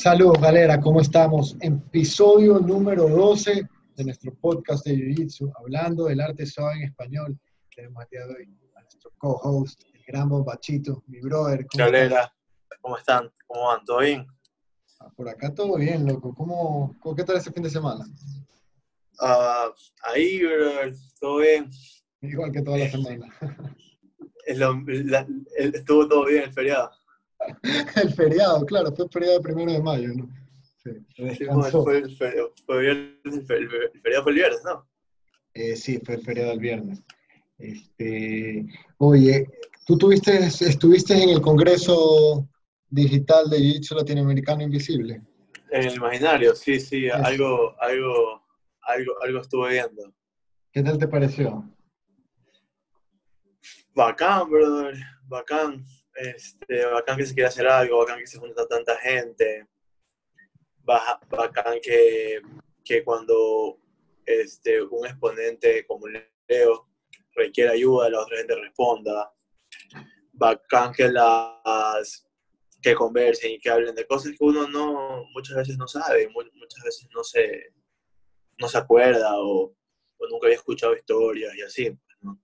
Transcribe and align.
Saludos, 0.00 0.40
galera, 0.40 0.80
¿cómo 0.80 1.02
estamos? 1.02 1.58
Episodio 1.60 2.58
número 2.58 3.06
12 3.06 3.68
de 3.96 4.04
nuestro 4.04 4.34
podcast 4.34 4.86
de 4.86 4.96
Jiu-Jitsu, 4.96 5.52
hablando 5.58 6.06
del 6.06 6.22
arte 6.22 6.46
suave 6.46 6.76
en 6.76 6.84
español. 6.84 7.38
Tenemos 7.76 8.04
el 8.04 8.08
día 8.08 8.26
de 8.26 8.34
hoy 8.34 8.58
a 8.76 8.80
nuestro 8.80 9.10
co-host, 9.18 9.82
el 9.92 10.02
gran 10.06 10.30
bombachito, 10.30 11.04
mi 11.06 11.20
brother. 11.20 11.66
¿cómo 11.66 11.84
galera, 11.84 12.34
¿cómo 12.80 12.96
están? 12.96 13.30
¿Cómo 13.46 13.66
van? 13.66 13.84
¿Todo 13.84 13.98
bien? 13.98 14.26
Ah, 15.00 15.10
por 15.14 15.28
acá 15.28 15.54
todo 15.54 15.76
bien, 15.76 16.06
loco. 16.06 16.34
¿Cómo, 16.34 16.96
qué 17.14 17.22
tal 17.22 17.36
ese 17.36 17.52
fin 17.52 17.64
de 17.64 17.68
semana? 17.68 18.06
Uh, 19.20 19.70
ahí, 20.04 20.42
brother, 20.42 20.94
todo 21.20 21.36
bien. 21.40 21.70
Igual 22.22 22.52
que 22.52 22.62
toda 22.62 22.78
la 22.78 22.90
semana. 22.90 23.26
estuvo 24.46 26.08
todo 26.08 26.24
bien 26.24 26.44
el 26.44 26.52
feriado. 26.54 26.90
el 28.02 28.12
feriado, 28.12 28.64
claro, 28.66 28.92
fue 28.92 29.06
el 29.06 29.10
feriado 29.10 29.34
del 29.34 29.42
primero 29.42 29.72
de 29.72 29.82
mayo, 29.82 30.08
¿no? 30.14 30.28
Sí, 30.82 30.90
fue, 31.16 31.28
el, 31.28 31.36
feriado, 31.36 31.82
fue 31.82 31.98
el, 31.98 32.16
feriado 32.16 32.52
fue 34.22 34.32
el 34.32 34.34
viernes, 34.34 34.62
¿no? 34.64 34.88
Eh, 35.54 35.76
sí, 35.76 36.00
fue 36.04 36.14
el 36.14 36.22
feriado 36.22 36.50
del 36.50 36.60
viernes. 36.60 37.02
Este, 37.58 38.66
oye, 38.98 39.46
tú 39.86 39.98
tuviste, 39.98 40.38
estuviste 40.38 41.22
en 41.22 41.30
el 41.30 41.40
Congreso 41.40 42.48
Digital 42.88 43.50
de 43.50 43.58
Jiu-Jitsu 43.58 43.96
Latinoamericano 43.96 44.62
Invisible. 44.62 45.22
En 45.70 45.84
el 45.84 45.94
imaginario, 45.94 46.54
sí, 46.54 46.80
sí, 46.80 47.10
algo, 47.10 47.76
algo, 47.80 48.42
algo, 48.82 49.22
algo 49.22 49.40
estuve 49.40 49.72
viendo. 49.72 50.12
¿Qué 50.72 50.82
tal 50.82 50.98
te 50.98 51.06
pareció? 51.06 51.64
Bacán, 53.94 54.48
brother, 54.48 54.94
bacán 55.24 55.84
este, 56.14 56.84
bacán 56.86 57.16
que 57.16 57.26
se 57.26 57.34
quiera 57.34 57.48
hacer 57.48 57.66
algo, 57.66 57.98
bacán 57.98 58.18
que 58.18 58.26
se 58.26 58.38
junta 58.38 58.66
tanta 58.66 58.96
gente, 58.98 59.66
bacán 60.82 61.80
que, 61.82 62.40
que 62.84 63.04
cuando 63.04 63.78
este, 64.26 64.82
un 64.82 65.06
exponente 65.06 65.86
como 65.86 66.06
Leo 66.08 66.88
requiere 67.34 67.70
ayuda, 67.70 68.10
la 68.10 68.20
otra 68.20 68.38
gente 68.38 68.54
responda, 68.56 69.32
bacán 70.32 70.92
que 70.92 71.08
las 71.08 72.26
que 72.82 72.94
conversen 72.94 73.52
y 73.52 73.58
que 73.58 73.70
hablen 73.70 73.94
de 73.94 74.06
cosas 74.06 74.32
que 74.32 74.44
uno 74.44 74.66
no 74.66 75.24
muchas 75.34 75.56
veces 75.56 75.76
no 75.76 75.86
sabe, 75.86 76.28
muchas 76.28 76.82
veces 76.82 77.08
no 77.14 77.22
se, 77.22 77.74
no 78.58 78.68
se 78.68 78.78
acuerda 78.78 79.32
o, 79.34 79.74
nunca 80.30 80.46
había 80.46 80.56
escuchado 80.56 80.94
historias 80.94 81.54
y 81.56 81.62
así. 81.62 81.98
Pues, 82.20 82.36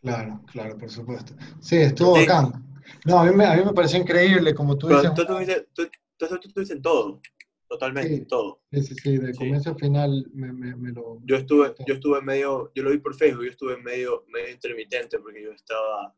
claro, 0.00 0.40
claro, 0.50 0.78
por 0.78 0.90
supuesto. 0.90 1.34
Sí, 1.60 1.76
estuvo 1.76 2.12
bacán. 2.12 2.69
No, 3.04 3.20
a 3.20 3.24
mí 3.24 3.34
me, 3.34 3.44
a 3.44 3.56
mí 3.56 3.64
me 3.64 3.72
pareció 3.72 3.98
increíble, 3.98 4.54
como 4.54 4.76
tú 4.76 4.88
dices. 4.88 5.12
Tú, 5.14 5.22
estuviste, 5.22 6.74
en 6.74 6.82
todo, 6.82 7.20
totalmente 7.66 8.14
en 8.14 8.26
todo. 8.26 8.60
Sí, 8.70 8.82
sí, 8.82 8.94
sí, 8.94 9.18
de 9.18 9.34
comienzo 9.34 9.70
a 9.70 9.74
final 9.74 10.26
me, 10.34 10.52
me, 10.52 10.92
lo... 10.92 11.18
Yo 11.24 11.36
estuve, 11.36 11.74
yo 11.86 11.94
estuve 11.94 12.20
medio, 12.20 12.70
yo 12.74 12.82
lo 12.82 12.90
vi 12.90 12.98
por 12.98 13.14
Facebook, 13.14 13.44
yo 13.44 13.50
estuve 13.50 13.76
medio, 13.78 14.24
medio 14.28 14.50
intermitente 14.50 15.18
porque 15.18 15.42
yo 15.42 15.52
estaba, 15.52 16.14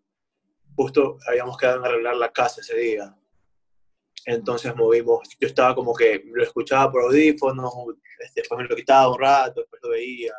justo 0.74 1.18
habíamos 1.28 1.56
quedado 1.56 1.78
en 1.78 1.86
arreglar 1.86 2.16
la 2.16 2.32
casa 2.32 2.60
ese 2.60 2.76
día. 2.76 3.16
Entonces 4.24 4.74
movimos, 4.76 5.20
yo 5.40 5.48
estaba 5.48 5.74
como 5.74 5.94
que 5.94 6.22
lo 6.32 6.42
escuchaba 6.42 6.90
por 6.90 7.02
audífonos, 7.02 7.72
este, 8.20 8.42
después 8.42 8.58
me 8.60 8.68
lo 8.68 8.76
quitaba 8.76 9.12
un 9.12 9.18
rato, 9.18 9.60
después 9.60 9.82
lo 9.82 9.90
veía, 9.90 10.32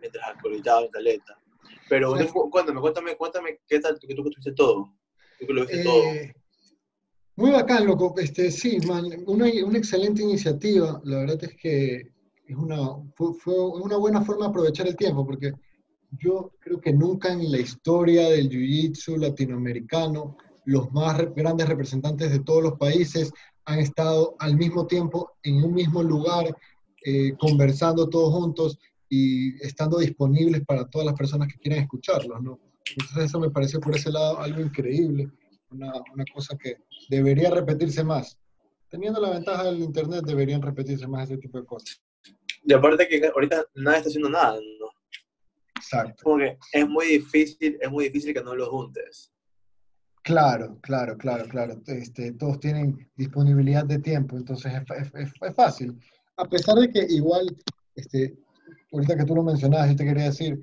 mientras 0.00 0.28
actualizaba 0.28 0.82
en 0.82 0.90
caleta. 0.90 1.38
Pero 1.88 2.14
cuéntame, 2.50 2.80
cuéntame, 2.80 3.16
cuéntame, 3.16 3.60
¿qué 3.66 3.80
tal 3.80 3.98
que 3.98 4.14
tú 4.14 4.22
estuviste 4.22 4.52
todo? 4.52 4.92
Eh, 5.48 6.32
muy 7.36 7.50
bacán, 7.50 7.86
loco. 7.86 8.14
Este, 8.18 8.50
sí, 8.50 8.78
una, 9.26 9.48
una, 9.66 9.78
excelente 9.78 10.22
iniciativa. 10.22 11.00
La 11.04 11.18
verdad 11.18 11.44
es 11.44 11.56
que 11.56 12.12
es 12.46 12.56
una, 12.56 12.96
fue, 13.14 13.54
una 13.70 13.96
buena 13.96 14.22
forma 14.22 14.46
de 14.46 14.50
aprovechar 14.50 14.86
el 14.86 14.96
tiempo, 14.96 15.24
porque 15.24 15.52
yo 16.18 16.52
creo 16.60 16.80
que 16.80 16.92
nunca 16.92 17.32
en 17.32 17.50
la 17.50 17.58
historia 17.58 18.28
del 18.28 18.50
Jiu-Jitsu 18.50 19.16
latinoamericano 19.16 20.36
los 20.64 20.92
más 20.92 21.18
grandes 21.34 21.68
representantes 21.68 22.30
de 22.30 22.40
todos 22.40 22.62
los 22.62 22.78
países 22.78 23.32
han 23.64 23.78
estado 23.78 24.36
al 24.38 24.56
mismo 24.56 24.86
tiempo 24.86 25.32
en 25.42 25.64
un 25.64 25.72
mismo 25.72 26.02
lugar, 26.02 26.56
eh, 27.04 27.34
conversando 27.38 28.08
todos 28.08 28.32
juntos 28.34 28.78
y 29.08 29.54
estando 29.64 29.98
disponibles 29.98 30.64
para 30.64 30.88
todas 30.88 31.06
las 31.06 31.16
personas 31.16 31.48
que 31.48 31.58
quieran 31.58 31.82
escucharlos, 31.82 32.40
¿no? 32.42 32.58
Entonces 32.96 33.24
eso 33.24 33.40
me 33.40 33.50
pareció 33.50 33.80
por 33.80 33.96
ese 33.96 34.10
lado 34.10 34.38
algo 34.40 34.60
increíble, 34.60 35.28
una, 35.72 35.92
una 36.12 36.24
cosa 36.32 36.56
que 36.56 36.76
debería 37.08 37.50
repetirse 37.50 38.04
más. 38.04 38.38
Teniendo 38.88 39.20
la 39.20 39.30
ventaja 39.30 39.64
del 39.64 39.80
Internet, 39.80 40.24
deberían 40.26 40.62
repetirse 40.62 41.06
más 41.06 41.30
ese 41.30 41.38
tipo 41.38 41.58
de 41.58 41.64
cosas. 41.64 42.02
Y 42.64 42.72
aparte 42.72 43.08
que 43.08 43.26
ahorita 43.26 43.64
nadie 43.74 43.98
está 43.98 44.08
haciendo 44.08 44.30
nada, 44.30 44.54
¿no? 44.54 44.88
Exacto. 45.76 46.22
Porque 46.22 46.58
es 46.72 46.88
muy 46.88 47.06
difícil, 47.06 47.78
es 47.80 47.90
muy 47.90 48.04
difícil 48.04 48.34
que 48.34 48.42
no 48.42 48.54
los 48.54 48.68
juntes. 48.68 49.32
Claro, 50.22 50.78
claro, 50.80 51.18
claro, 51.18 51.46
claro. 51.48 51.80
Este, 51.86 52.32
todos 52.32 52.60
tienen 52.60 53.10
disponibilidad 53.16 53.84
de 53.84 53.98
tiempo, 53.98 54.36
entonces 54.36 54.72
es, 54.72 55.12
es, 55.14 55.32
es, 55.40 55.54
fácil. 55.54 55.98
A 56.36 56.44
pesar 56.44 56.76
de 56.76 56.88
que 56.90 57.04
igual, 57.08 57.44
este, 57.96 58.38
ahorita 58.92 59.16
que 59.16 59.24
tú 59.24 59.34
lo 59.34 59.42
mencionabas, 59.42 59.90
yo 59.90 59.96
te 59.96 60.04
quería 60.04 60.24
decir, 60.24 60.62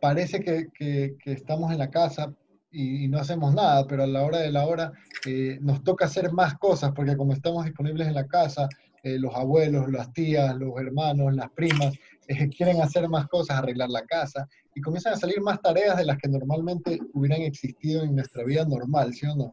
parece 0.00 0.40
que, 0.40 0.68
que, 0.78 1.16
estamos 1.32 1.72
en 1.72 1.78
la 1.78 1.90
casa 1.90 2.34
y, 2.76 3.08
no 3.08 3.18
hacemos 3.18 3.54
nada, 3.54 3.86
pero 3.86 4.02
a 4.02 4.06
la 4.06 4.22
hora 4.22 4.38
de 4.38 4.52
la 4.52 4.66
hora 4.66 4.92
eh, 5.24 5.58
nos 5.62 5.82
toca 5.82 6.04
hacer 6.04 6.30
más 6.32 6.58
cosas, 6.58 6.92
porque 6.94 7.16
como 7.16 7.32
estamos 7.32 7.64
disponibles 7.64 8.06
en 8.06 8.14
la 8.14 8.26
casa, 8.26 8.68
eh, 9.02 9.18
los 9.18 9.34
abuelos, 9.34 9.90
las 9.90 10.12
tías, 10.12 10.54
los 10.56 10.78
hermanos, 10.78 11.34
las 11.34 11.50
primas, 11.52 11.94
eh, 12.28 12.48
quieren 12.56 12.82
hacer 12.82 13.08
más 13.08 13.26
cosas, 13.28 13.58
arreglar 13.58 13.88
la 13.88 14.04
casa, 14.04 14.46
y 14.74 14.80
comienzan 14.82 15.14
a 15.14 15.16
salir 15.16 15.40
más 15.40 15.60
tareas 15.62 15.96
de 15.96 16.04
las 16.04 16.18
que 16.18 16.28
normalmente 16.28 16.98
hubieran 17.14 17.40
existido 17.42 18.02
en 18.02 18.14
nuestra 18.14 18.44
vida 18.44 18.64
normal, 18.66 19.14
¿sí 19.14 19.26
o 19.26 19.34
no? 19.34 19.52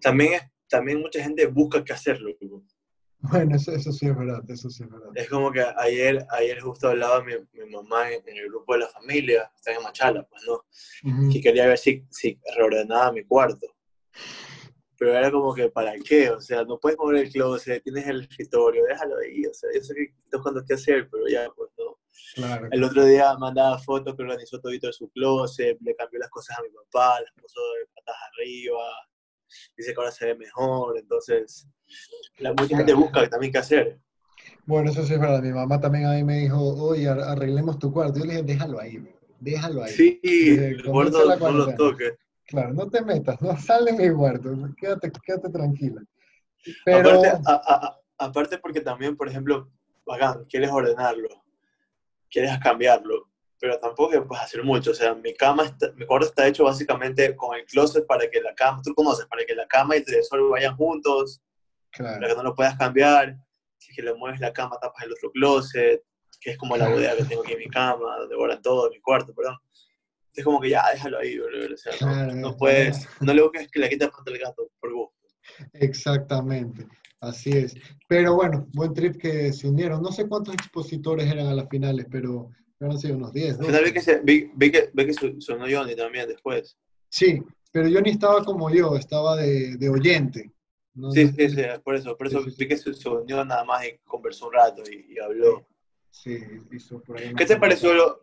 También, 0.00 0.40
también 0.68 1.00
mucha 1.00 1.22
gente 1.22 1.46
busca 1.46 1.84
qué 1.84 1.92
hacerlo. 1.92 2.30
Bueno, 3.30 3.56
eso, 3.56 3.92
sí 3.92 4.06
es 4.06 4.16
verdad, 4.16 4.42
eso 4.48 4.70
sí 4.70 4.82
es 4.82 4.90
verdad. 4.90 5.10
Es 5.14 5.28
como 5.28 5.52
que 5.52 5.62
ayer, 5.76 6.26
ayer 6.30 6.60
justo 6.60 6.88
hablaba 6.88 7.22
mi, 7.22 7.34
mi 7.52 7.70
mamá 7.70 8.10
en, 8.10 8.22
el 8.26 8.48
grupo 8.48 8.72
de 8.72 8.80
la 8.80 8.88
familia, 8.88 9.50
está 9.54 9.72
en 9.72 9.82
Machala, 9.82 10.22
pues 10.24 10.42
no, 10.46 10.64
que 11.30 11.40
quería 11.40 11.66
ver 11.66 11.76
si, 11.76 12.06
si 12.10 12.40
reordenaba 12.56 13.12
mi 13.12 13.24
cuarto. 13.24 13.66
Pero 14.96 15.14
era 15.14 15.30
como 15.30 15.54
que, 15.54 15.70
¿para 15.70 15.94
qué? 15.98 16.30
O 16.30 16.40
sea, 16.40 16.62
no 16.64 16.78
puedes 16.78 16.98
mover 16.98 17.24
el 17.24 17.32
closet, 17.32 17.82
tienes 17.82 18.06
el 18.06 18.22
escritorio, 18.22 18.84
déjalo 18.84 19.16
ahí. 19.16 19.46
O 19.46 19.54
sea, 19.54 19.70
yo 19.74 19.82
sé 19.82 19.94
que 19.94 20.02
estás 20.02 20.40
buscando 20.40 20.62
qué 20.66 20.74
hacer, 20.74 21.08
pero 21.10 21.26
ya, 21.26 21.48
pues 21.56 21.70
no. 21.78 21.98
Claro. 22.34 22.68
El 22.70 22.84
otro 22.84 23.04
día 23.06 23.34
mandaba 23.38 23.78
fotos 23.78 24.14
que 24.14 24.22
organizó 24.22 24.60
todito 24.60 24.86
de 24.86 24.92
su 24.92 25.08
closet, 25.10 25.78
le 25.80 25.94
cambió 25.94 26.20
las 26.20 26.28
cosas 26.28 26.58
a 26.58 26.62
mi 26.62 26.68
papá, 26.68 27.18
las 27.20 27.32
puso 27.32 27.60
de 27.78 27.86
patas 27.94 28.16
arriba, 28.32 28.78
dice 29.76 29.92
que 29.92 30.00
ahora 30.00 30.10
se 30.10 30.26
ve 30.26 30.34
mejor, 30.34 30.98
entonces 30.98 31.66
la 32.38 32.52
mucha 32.52 32.76
gente 32.76 32.94
busca 32.94 33.28
también 33.28 33.52
qué 33.52 33.58
hacer. 33.58 34.00
Bueno, 34.64 34.90
eso 34.90 35.04
sí 35.04 35.14
es 35.14 35.20
verdad. 35.20 35.42
Mi 35.42 35.52
mamá 35.52 35.80
también 35.80 36.06
a 36.06 36.12
mí 36.12 36.24
me 36.24 36.38
dijo, 36.38 36.58
oye, 36.60 37.08
arreglemos 37.08 37.78
tu 37.78 37.92
cuarto. 37.92 38.18
Yo 38.18 38.24
le 38.24 38.32
dije, 38.32 38.44
déjalo 38.44 38.80
ahí, 38.80 39.02
déjalo 39.38 39.82
ahí. 39.82 39.92
Sí, 39.92 40.20
el 40.22 40.84
cuarto 40.84 41.36
no 41.36 41.50
lo 41.50 41.74
toques. 41.74 42.14
Claro, 42.46 42.72
no 42.72 42.88
te 42.90 43.02
metas, 43.02 43.40
no 43.40 43.56
sal 43.56 43.84
de 43.84 43.92
mi 43.92 44.10
cuarto, 44.14 44.50
quédate, 44.76 45.12
quédate 45.24 45.50
tranquila. 45.50 46.02
Pero... 46.84 47.22
Aparte, 48.22 48.58
porque 48.58 48.82
también, 48.82 49.16
por 49.16 49.28
ejemplo, 49.28 49.72
bacán, 50.04 50.44
quieres 50.44 50.70
ordenarlo, 50.70 51.42
quieres 52.28 52.58
cambiarlo, 52.58 53.29
pero 53.60 53.78
tampoco 53.78 54.26
puedes 54.26 54.42
hacer 54.42 54.64
mucho. 54.64 54.92
O 54.92 54.94
sea, 54.94 55.14
mi 55.14 55.34
cama, 55.34 55.64
está, 55.66 55.92
mi 55.92 56.06
cuarto 56.06 56.26
está 56.26 56.46
hecho 56.46 56.64
básicamente 56.64 57.36
con 57.36 57.56
el 57.56 57.64
closet 57.66 58.06
para 58.06 58.28
que 58.28 58.40
la 58.40 58.54
cama, 58.54 58.80
tú 58.82 58.94
conoces, 58.94 59.26
para 59.26 59.44
que 59.44 59.54
la 59.54 59.66
cama 59.66 59.94
y 59.94 59.98
el 59.98 60.04
televisor 60.04 60.48
vayan 60.48 60.74
juntos, 60.76 61.42
para 61.96 62.26
que 62.26 62.34
no 62.34 62.42
lo 62.42 62.54
puedas 62.54 62.76
cambiar. 62.76 63.36
Si 63.76 63.94
que 63.94 64.02
le 64.02 64.14
mueves 64.14 64.40
la 64.40 64.52
cama, 64.52 64.78
tapas 64.80 65.04
el 65.04 65.12
otro 65.12 65.30
closet, 65.30 66.02
que 66.40 66.52
es 66.52 66.58
como 66.58 66.76
la 66.76 66.88
bodega 66.88 67.16
que 67.16 67.24
tengo 67.24 67.42
aquí 67.42 67.52
en 67.52 67.58
mi 67.58 67.68
cama, 67.68 68.16
donde 68.18 68.34
guardan 68.34 68.62
todo, 68.62 68.86
en 68.86 68.92
mi 68.92 69.00
cuarto, 69.00 69.34
perdón. 69.34 69.56
Es 70.34 70.44
como 70.44 70.60
que 70.60 70.70
ya, 70.70 70.82
déjalo 70.92 71.18
ahí, 71.18 71.38
boludo. 71.38 71.74
O 71.74 71.76
sea, 71.76 72.26
no, 72.32 72.56
puedes, 72.56 73.06
no 73.20 73.34
le 73.34 73.42
busques 73.42 73.68
que 73.70 73.88
quites 73.88 74.08
contra 74.10 74.34
el 74.34 74.40
gato, 74.40 74.70
por 74.80 74.92
gusto. 74.92 75.14
Exactamente, 75.74 76.86
así 77.20 77.50
es. 77.50 77.74
Pero 78.08 78.36
bueno, 78.36 78.66
buen 78.72 78.94
trip 78.94 79.20
que 79.20 79.52
se 79.52 79.68
unieron. 79.68 80.00
No 80.00 80.12
sé 80.12 80.28
cuántos 80.28 80.54
expositores 80.54 81.30
eran 81.30 81.48
a 81.48 81.54
las 81.54 81.68
finales, 81.68 82.06
pero 82.10 82.50
han 82.80 82.98
sido 82.98 83.16
unos 83.16 83.32
10. 83.32 83.60
Al 83.60 83.66
final 83.66 83.84
vi 83.84 83.92
que, 83.92 84.00
se, 84.00 84.20
vi, 84.20 84.50
vi 84.54 84.70
que, 84.70 84.90
vi 84.92 85.06
que 85.06 85.14
sonó 85.40 85.66
Johnny 85.70 85.94
también 85.94 86.28
después. 86.28 86.76
Sí, 87.08 87.42
pero 87.72 87.88
Johnny 87.92 88.10
estaba 88.10 88.44
como 88.44 88.70
yo, 88.70 88.96
estaba 88.96 89.36
de, 89.36 89.76
de 89.76 89.88
oyente 89.88 90.52
sí, 91.12 91.28
sí, 91.28 91.50
sí, 91.50 91.62
por 91.84 91.94
eso, 91.94 92.16
por 92.16 92.26
eso 92.26 92.42
vi 92.42 92.68
que 92.68 92.76
se, 92.76 93.08
unió 93.08 93.44
nada 93.44 93.64
más 93.64 93.86
y 93.86 93.98
conversó 94.04 94.48
un 94.48 94.54
rato 94.54 94.82
y, 94.90 95.18
habló. 95.18 95.66
Sí, 96.10 96.38
hizo 96.72 97.00
por 97.02 97.18
ahí. 97.18 97.32
¿Qué 97.34 97.46
te 97.46 97.56
pareció, 97.56 97.94
lo, 97.94 98.22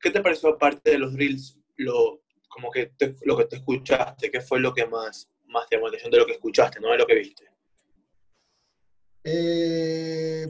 qué 0.00 0.10
te 0.10 0.20
pareció 0.20 0.50
aparte 0.50 0.90
de 0.90 0.98
los 0.98 1.14
drills, 1.14 1.58
lo, 1.76 2.22
como 2.48 2.70
que 2.70 2.92
lo 3.24 3.36
que 3.36 3.46
te 3.46 3.56
escuchaste? 3.56 4.30
¿Qué 4.30 4.40
fue 4.40 4.60
lo 4.60 4.74
que 4.74 4.86
más, 4.86 5.30
más 5.46 5.66
te 5.68 5.76
llamó 5.76 5.86
la 5.86 5.90
atención 5.90 6.12
de 6.12 6.18
lo 6.18 6.26
que 6.26 6.32
escuchaste, 6.32 6.80
no 6.80 6.90
de 6.90 6.98
lo 6.98 7.06
que 7.06 7.14
viste? 7.14 7.44
Eh, 9.24 10.48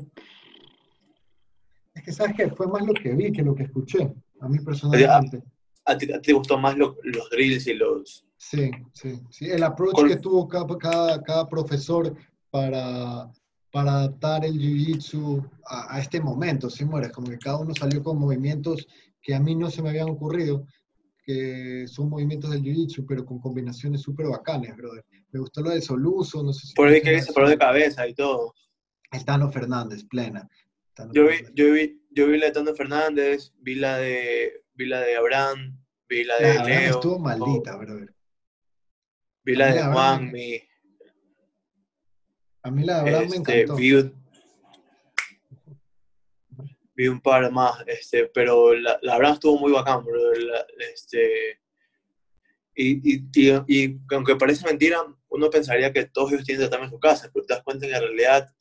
es 2.02 2.06
que, 2.06 2.12
¿sabes 2.12 2.34
qué? 2.36 2.50
Fue 2.50 2.66
más 2.66 2.84
lo 2.84 2.94
que 2.94 3.14
vi 3.14 3.32
que 3.32 3.42
lo 3.42 3.54
que 3.54 3.64
escuché, 3.64 4.12
a 4.40 4.48
mí 4.48 4.58
personalmente. 4.58 5.42
¿A 5.84 5.96
ti, 5.96 6.06
te 6.06 6.32
gustó 6.32 6.58
más 6.58 6.76
los 6.76 6.96
drills 7.30 7.66
y 7.66 7.74
los...? 7.74 8.24
Sí, 8.36 8.70
sí, 8.92 9.20
sí. 9.30 9.46
El 9.46 9.62
approach 9.62 10.06
que 10.06 10.16
tuvo 10.16 10.48
cada, 10.48 11.22
cada, 11.22 11.48
profesor 11.48 12.14
para, 12.50 13.30
para 13.70 13.92
adaptar 13.92 14.44
el 14.44 14.58
Jiu-Jitsu 14.58 15.48
a, 15.66 16.00
este 16.00 16.20
momento, 16.20 16.68
¿sí 16.68 16.84
mueres? 16.84 17.12
Como 17.12 17.28
que 17.28 17.38
cada 17.38 17.58
uno 17.58 17.72
salió 17.74 18.02
con 18.02 18.18
movimientos 18.18 18.86
que 19.20 19.34
a 19.34 19.40
mí 19.40 19.54
no 19.54 19.70
se 19.70 19.80
me 19.80 19.90
habían 19.90 20.10
ocurrido, 20.10 20.66
que 21.24 21.86
son 21.86 22.08
movimientos 22.10 22.50
del 22.50 22.62
Jiu-Jitsu, 22.62 23.04
pero 23.06 23.24
con 23.24 23.38
combinaciones 23.38 24.02
súper 24.02 24.26
bacanes, 24.26 24.76
brother. 24.76 25.04
Me 25.30 25.40
gustó 25.40 25.62
lo 25.62 25.70
de 25.70 25.80
Soluso, 25.80 26.42
no 26.42 26.52
sé 26.52 26.66
si... 26.66 26.74
Por 26.74 26.88
ahí 26.88 27.00
que 27.00 27.22
se 27.22 27.32
paró 27.32 27.48
de 27.48 27.58
cabeza 27.58 28.06
y 28.08 28.14
todo. 28.14 28.54
El 29.12 29.24
Tano 29.24 29.50
Fernández, 29.52 30.04
plena. 30.04 30.48
Yo, 31.12 31.28
vi, 31.28 31.36
yo, 31.54 31.72
vi, 31.72 32.02
yo 32.10 32.26
vi 32.26 32.38
la 32.38 32.46
de 32.46 32.52
Tano 32.52 32.74
Fernández, 32.74 33.52
vi 33.58 33.74
la 33.74 33.98
de, 33.98 34.64
vi 34.74 34.86
la 34.86 35.00
de 35.00 35.16
Abraham, 35.16 35.78
vi 36.08 36.24
la 36.24 36.38
de 36.38 36.64
Leo. 36.64 36.90
estuvo 36.90 37.18
maldita, 37.18 37.76
brother. 37.76 38.14
Vi 39.44 39.56
la 39.56 39.72
de 39.72 39.82
Juan, 39.82 40.30
mi... 40.30 40.62
A 42.64 42.70
mí 42.70 42.84
la 42.84 42.94
de 42.94 43.00
Abraham 43.00 43.28
me 43.30 43.36
este, 43.36 43.60
encantó. 43.62 43.76
Vi, 46.94 47.08
un 47.08 47.20
par 47.20 47.50
más, 47.50 47.82
este, 47.86 48.26
pero 48.26 48.74
la, 48.74 48.98
la 49.02 49.14
Abraham 49.14 49.34
estuvo 49.34 49.58
muy 49.58 49.72
bacán, 49.72 50.04
brother. 50.04 50.66
este, 50.78 51.58
y, 52.74 53.14
y, 53.14 53.28
y, 53.66 54.00
aunque 54.10 54.36
parece 54.36 54.64
mentira, 54.64 54.98
uno 55.28 55.50
pensaría 55.50 55.92
que 55.92 56.06
todos 56.06 56.32
ellos 56.32 56.44
tienen 56.44 56.70
también 56.70 56.88
en 56.88 56.94
su 56.94 57.00
casa, 57.00 57.30
pero 57.32 57.44
te 57.44 57.54
das 57.54 57.62
cuenta 57.62 57.86
que 57.86 57.94
en 57.94 58.02
realidad 58.02 58.54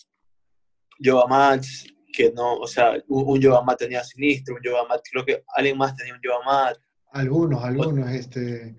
Yoga 1.00 1.28
Max, 1.28 1.86
que 2.12 2.32
no, 2.32 2.56
o 2.56 2.68
sea, 2.68 2.94
un, 3.08 3.24
un 3.28 3.40
Yoga 3.40 3.62
Mat 3.62 3.80
tenía 3.80 4.04
Sinistro, 4.04 4.56
un 4.56 4.62
Yoga 4.64 4.86
Mat, 4.88 5.02
creo 5.10 5.26
que 5.26 5.44
alguien 5.56 5.78
más 5.78 5.96
tenía 5.96 6.14
un 6.14 6.22
Yoga 6.22 6.44
Mat. 6.46 6.78
Algunos, 7.14 7.64
algunos, 7.64 8.10
este, 8.10 8.76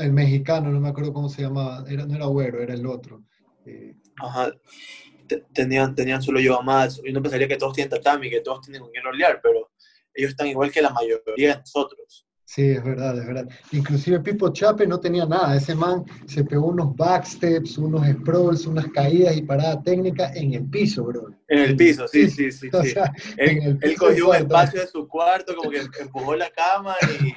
el 0.00 0.12
mexicano, 0.12 0.70
no 0.70 0.80
me 0.80 0.88
acuerdo 0.88 1.12
cómo 1.12 1.28
se 1.28 1.42
llamaba, 1.42 1.84
era, 1.88 2.04
no 2.04 2.14
era 2.14 2.26
Güero, 2.26 2.62
era 2.62 2.74
el 2.74 2.86
otro. 2.86 3.22
Eh, 3.66 3.94
Ajá, 4.16 4.52
tenían, 5.52 5.94
tenían 5.94 6.22
solo 6.22 6.40
Yoga 6.40 6.62
Mats, 6.62 7.00
y 7.04 7.10
uno 7.10 7.22
pensaría 7.22 7.48
que 7.48 7.56
todos 7.56 7.74
tienen 7.74 7.90
tatami, 7.90 8.30
que 8.30 8.40
todos 8.40 8.62
tienen 8.62 8.82
con 8.82 8.90
quien 8.90 9.04
rolear, 9.04 9.40
pero 9.42 9.70
ellos 10.12 10.30
están 10.30 10.46
igual 10.46 10.70
que 10.70 10.82
la 10.82 10.90
mayoría 10.90 11.54
de 11.54 11.58
nosotros. 11.58 12.26
Sí, 12.54 12.70
es 12.70 12.84
verdad, 12.84 13.18
es 13.18 13.26
verdad. 13.26 13.48
Inclusive 13.72 14.20
Pipo 14.20 14.48
Chape 14.52 14.86
no 14.86 15.00
tenía 15.00 15.26
nada. 15.26 15.56
Ese 15.56 15.74
man 15.74 16.04
se 16.28 16.44
pegó 16.44 16.68
unos 16.68 16.94
backsteps, 16.94 17.78
unos 17.78 18.06
sprawls, 18.06 18.64
unas 18.66 18.86
caídas 18.92 19.36
y 19.36 19.42
parada 19.42 19.82
técnica 19.82 20.30
en 20.34 20.54
el 20.54 20.70
piso, 20.70 21.02
bro. 21.02 21.34
En 21.48 21.58
el 21.58 21.74
piso, 21.74 22.06
sí, 22.06 22.30
sí, 22.30 22.52
sí. 22.52 22.70
sí. 22.70 22.94
él, 23.38 23.96
cogió 23.98 24.28
un 24.28 24.36
espacio 24.36 24.82
de 24.82 24.86
su 24.86 25.08
cuarto, 25.08 25.56
como 25.56 25.68
que 25.68 25.80
empujó 25.98 26.36
la 26.36 26.48
cama 26.50 26.94
y, 27.20 27.34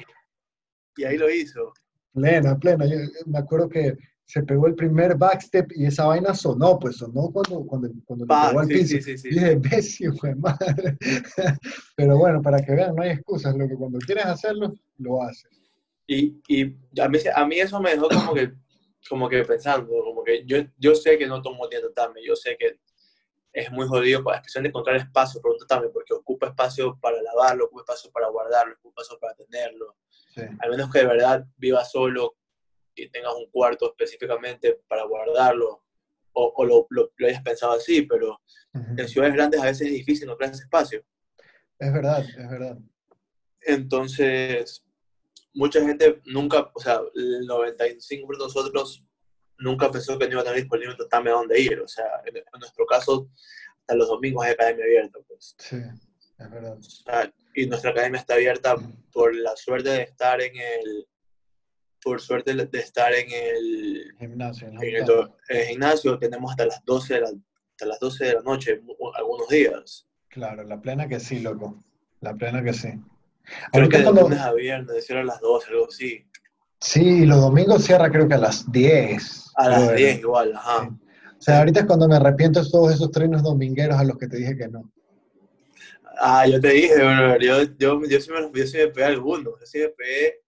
y 1.02 1.04
ahí 1.04 1.18
lo 1.18 1.28
hizo. 1.28 1.72
Plena, 2.14 2.56
plena. 2.56 2.86
Yo 2.86 2.98
me 3.26 3.38
acuerdo 3.40 3.68
que 3.68 3.98
se 4.28 4.42
pegó 4.42 4.66
el 4.66 4.74
primer 4.74 5.16
backstep 5.16 5.72
y 5.74 5.86
esa 5.86 6.04
vaina 6.04 6.34
sonó, 6.34 6.78
pues 6.78 6.98
sonó 6.98 7.30
cuando, 7.32 7.64
cuando, 7.66 7.88
cuando 8.04 8.26
le 8.26 8.28
pegó 8.28 8.60
al 8.60 8.68
piso. 8.68 8.98
Sí, 9.00 9.16
sí, 9.16 9.30
dije, 9.30 9.56
bestia, 9.56 10.12
madre. 10.36 10.98
Pero 11.96 12.18
bueno, 12.18 12.42
para 12.42 12.60
que 12.60 12.74
vean, 12.74 12.94
no 12.94 13.02
hay 13.02 13.12
excusas. 13.12 13.56
Lo 13.56 13.66
que 13.66 13.74
cuando 13.74 13.98
quieres 14.00 14.26
hacerlo, 14.26 14.74
lo 14.98 15.22
haces. 15.22 15.50
Y, 16.06 16.42
y 16.46 16.76
a, 17.00 17.08
mí, 17.08 17.18
a 17.34 17.46
mí 17.46 17.58
eso 17.58 17.80
me 17.80 17.92
dejó 17.92 18.08
como 18.10 18.34
que, 18.34 18.52
como 19.08 19.30
que 19.30 19.44
pensando, 19.44 19.88
como 20.04 20.22
que 20.22 20.44
yo, 20.44 20.58
yo 20.76 20.94
sé 20.94 21.16
que 21.16 21.26
no 21.26 21.40
tomo 21.40 21.66
tiempo 21.66 21.88
tatame, 21.88 22.20
yo 22.22 22.36
sé 22.36 22.54
que 22.58 22.80
es 23.54 23.72
muy 23.72 23.86
jodido, 23.86 24.22
para 24.22 24.36
especialmente 24.36 24.68
encontrar 24.68 24.96
espacio 24.96 25.40
para 25.40 25.54
un 25.54 25.58
tatame, 25.58 25.88
porque 25.88 26.12
ocupa 26.12 26.48
espacio 26.48 26.98
para 27.00 27.22
lavarlo, 27.22 27.64
ocupa 27.64 27.80
espacio 27.80 28.10
para 28.12 28.28
guardarlo, 28.28 28.74
ocupa 28.74 29.00
espacio 29.00 29.18
para 29.18 29.34
tenerlo. 29.34 29.96
Al 30.60 30.70
menos 30.70 30.90
que 30.92 30.98
de 30.98 31.06
verdad 31.06 31.46
viva 31.56 31.82
solo 31.84 32.37
y 32.98 33.10
tengas 33.10 33.34
un 33.34 33.50
cuarto 33.50 33.86
específicamente 33.90 34.80
para 34.88 35.04
guardarlo, 35.04 35.84
o, 36.32 36.52
o 36.56 36.64
lo, 36.64 36.86
lo, 36.90 37.10
hayas 37.26 37.42
pensado 37.42 37.72
así, 37.72 38.02
pero 38.02 38.40
en 38.74 39.08
ciudades 39.08 39.34
grandes 39.34 39.60
a 39.60 39.64
veces 39.64 39.88
es 39.88 39.92
difícil 39.94 40.28
tener 40.28 40.54
ese 40.54 40.62
espacio. 40.64 41.04
Es 41.78 41.92
verdad, 41.92 42.20
es 42.20 42.50
verdad. 42.50 42.78
Entonces, 43.60 44.84
mucha 45.54 45.80
gente 45.84 46.20
nunca, 46.24 46.70
o 46.74 46.80
sea, 46.80 47.00
el 47.14 47.48
95% 47.48 48.18
de 48.18 48.38
nosotros 48.38 49.04
nunca 49.58 49.90
pensó 49.90 50.18
que 50.18 50.26
no 50.26 50.32
iba 50.32 50.40
a 50.40 50.44
tener 50.44 50.60
disponible 50.60 50.96
tatame 50.96 51.30
a 51.30 51.34
dónde 51.34 51.60
ir. 51.60 51.80
O 51.80 51.88
sea, 51.88 52.06
en, 52.24 52.34
nuestro 52.58 52.86
caso, 52.86 53.28
hasta 53.80 53.94
los 53.94 54.08
domingos 54.08 54.44
hay 54.44 54.52
academia 54.52 54.84
abierta, 54.84 55.18
pues. 55.26 55.54
Sí, 55.58 55.76
es 56.38 56.50
verdad. 56.50 56.78
y 57.54 57.66
nuestra 57.66 57.90
academia 57.90 58.20
está 58.20 58.34
abierta 58.34 58.76
por 59.12 59.34
la 59.34 59.56
suerte 59.56 59.90
de 59.90 60.02
estar 60.02 60.40
en 60.40 60.56
el, 60.56 61.06
por 62.02 62.20
suerte 62.20 62.54
de 62.54 62.78
estar 62.78 63.12
en 63.12 63.28
el 63.30 64.14
gimnasio. 64.18 64.68
En 64.68 64.82
el, 64.82 65.66
gimnasio 65.66 66.18
tenemos 66.18 66.50
hasta 66.50 66.66
las 66.66 66.84
12 66.84 67.14
de 67.14 67.20
la, 67.20 67.28
hasta 67.28 67.86
las 67.86 68.00
12 68.00 68.24
de 68.24 68.34
la 68.34 68.40
noche 68.42 68.80
algunos 69.16 69.48
días. 69.48 70.06
Claro, 70.28 70.62
la 70.64 70.80
plena 70.80 71.08
que 71.08 71.20
sí, 71.20 71.40
loco. 71.40 71.82
La 72.20 72.34
plena 72.34 72.62
que 72.62 72.72
sí. 72.72 72.88
Creo 73.72 73.88
que 73.88 73.98
de 73.98 74.12
lunes 74.12 74.40
a 74.40 74.52
viernes, 74.52 75.06
cierra 75.06 75.22
a 75.22 75.24
las 75.24 75.40
12, 75.40 75.70
algo 75.70 75.86
así. 75.86 76.26
Sí, 76.80 77.26
los 77.26 77.40
domingos 77.40 77.84
cierra 77.84 78.10
creo 78.10 78.28
que 78.28 78.34
a 78.34 78.38
las 78.38 78.70
10. 78.70 79.52
A 79.56 79.68
las 79.68 79.96
10 79.96 80.20
igual, 80.20 80.54
ajá. 80.54 80.90
O 81.38 81.42
sea, 81.42 81.60
ahorita 81.60 81.80
es 81.80 81.86
cuando 81.86 82.08
me 82.08 82.16
arrepiento 82.16 82.62
de 82.62 82.70
todos 82.70 82.92
esos 82.92 83.10
trenos 83.10 83.42
domingueros 83.42 83.98
a 83.98 84.04
los 84.04 84.18
que 84.18 84.26
te 84.26 84.36
dije 84.36 84.56
que 84.56 84.68
no. 84.68 84.90
Ah, 86.20 86.46
yo 86.46 86.60
te 86.60 86.70
dije, 86.70 86.96
bro, 86.96 87.38
yo, 87.38 87.62
yo, 87.78 88.02
yo, 88.04 88.20
sí 88.20 88.30
me, 88.32 88.50
yo 88.52 88.66
sí 88.66 88.76
me 88.76 88.88
pegué 88.88 89.06
algunos. 89.06 89.54
Yo 89.60 89.66
sí 89.66 89.78
me 89.78 89.88
pegué 89.90 90.40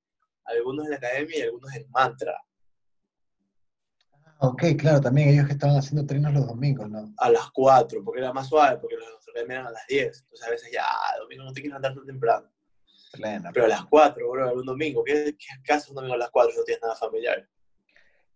algunos 0.44 0.86
en 0.86 0.90
la 0.90 0.96
academia 0.96 1.38
y 1.38 1.42
algunos 1.42 1.74
en 1.74 1.90
mantra. 1.90 2.34
Ah, 4.14 4.48
ok, 4.48 4.62
claro, 4.78 5.00
también 5.00 5.28
ellos 5.28 5.46
que 5.46 5.52
estaban 5.52 5.76
haciendo 5.76 6.06
trenos 6.06 6.32
los 6.32 6.46
domingos, 6.46 6.88
¿no? 6.88 7.12
A 7.18 7.30
las 7.30 7.50
4, 7.50 8.02
porque 8.04 8.20
era 8.20 8.32
más 8.32 8.48
suave, 8.48 8.78
porque 8.78 8.96
los 8.96 9.28
academias 9.28 9.60
eran 9.60 9.66
a 9.66 9.70
las 9.72 9.86
10. 9.86 10.20
Entonces 10.22 10.46
a 10.46 10.50
veces 10.50 10.70
ya, 10.72 10.84
domingo 11.20 11.44
no 11.44 11.52
te 11.52 11.60
quieres 11.60 11.76
andar 11.76 11.94
tan 11.94 12.06
temprano. 12.06 12.50
Pero 13.52 13.64
a 13.64 13.68
las 13.68 13.84
4, 13.86 14.30
bro, 14.30 14.54
un 14.54 14.66
domingo. 14.66 15.02
¿Qué, 15.02 15.36
qué 15.64 15.72
haces 15.72 15.88
un 15.88 15.96
domingo 15.96 16.14
a 16.14 16.18
las 16.18 16.30
4 16.30 16.52
si 16.52 16.58
no 16.58 16.64
tienes 16.64 16.82
nada 16.82 16.94
familiar? 16.94 17.48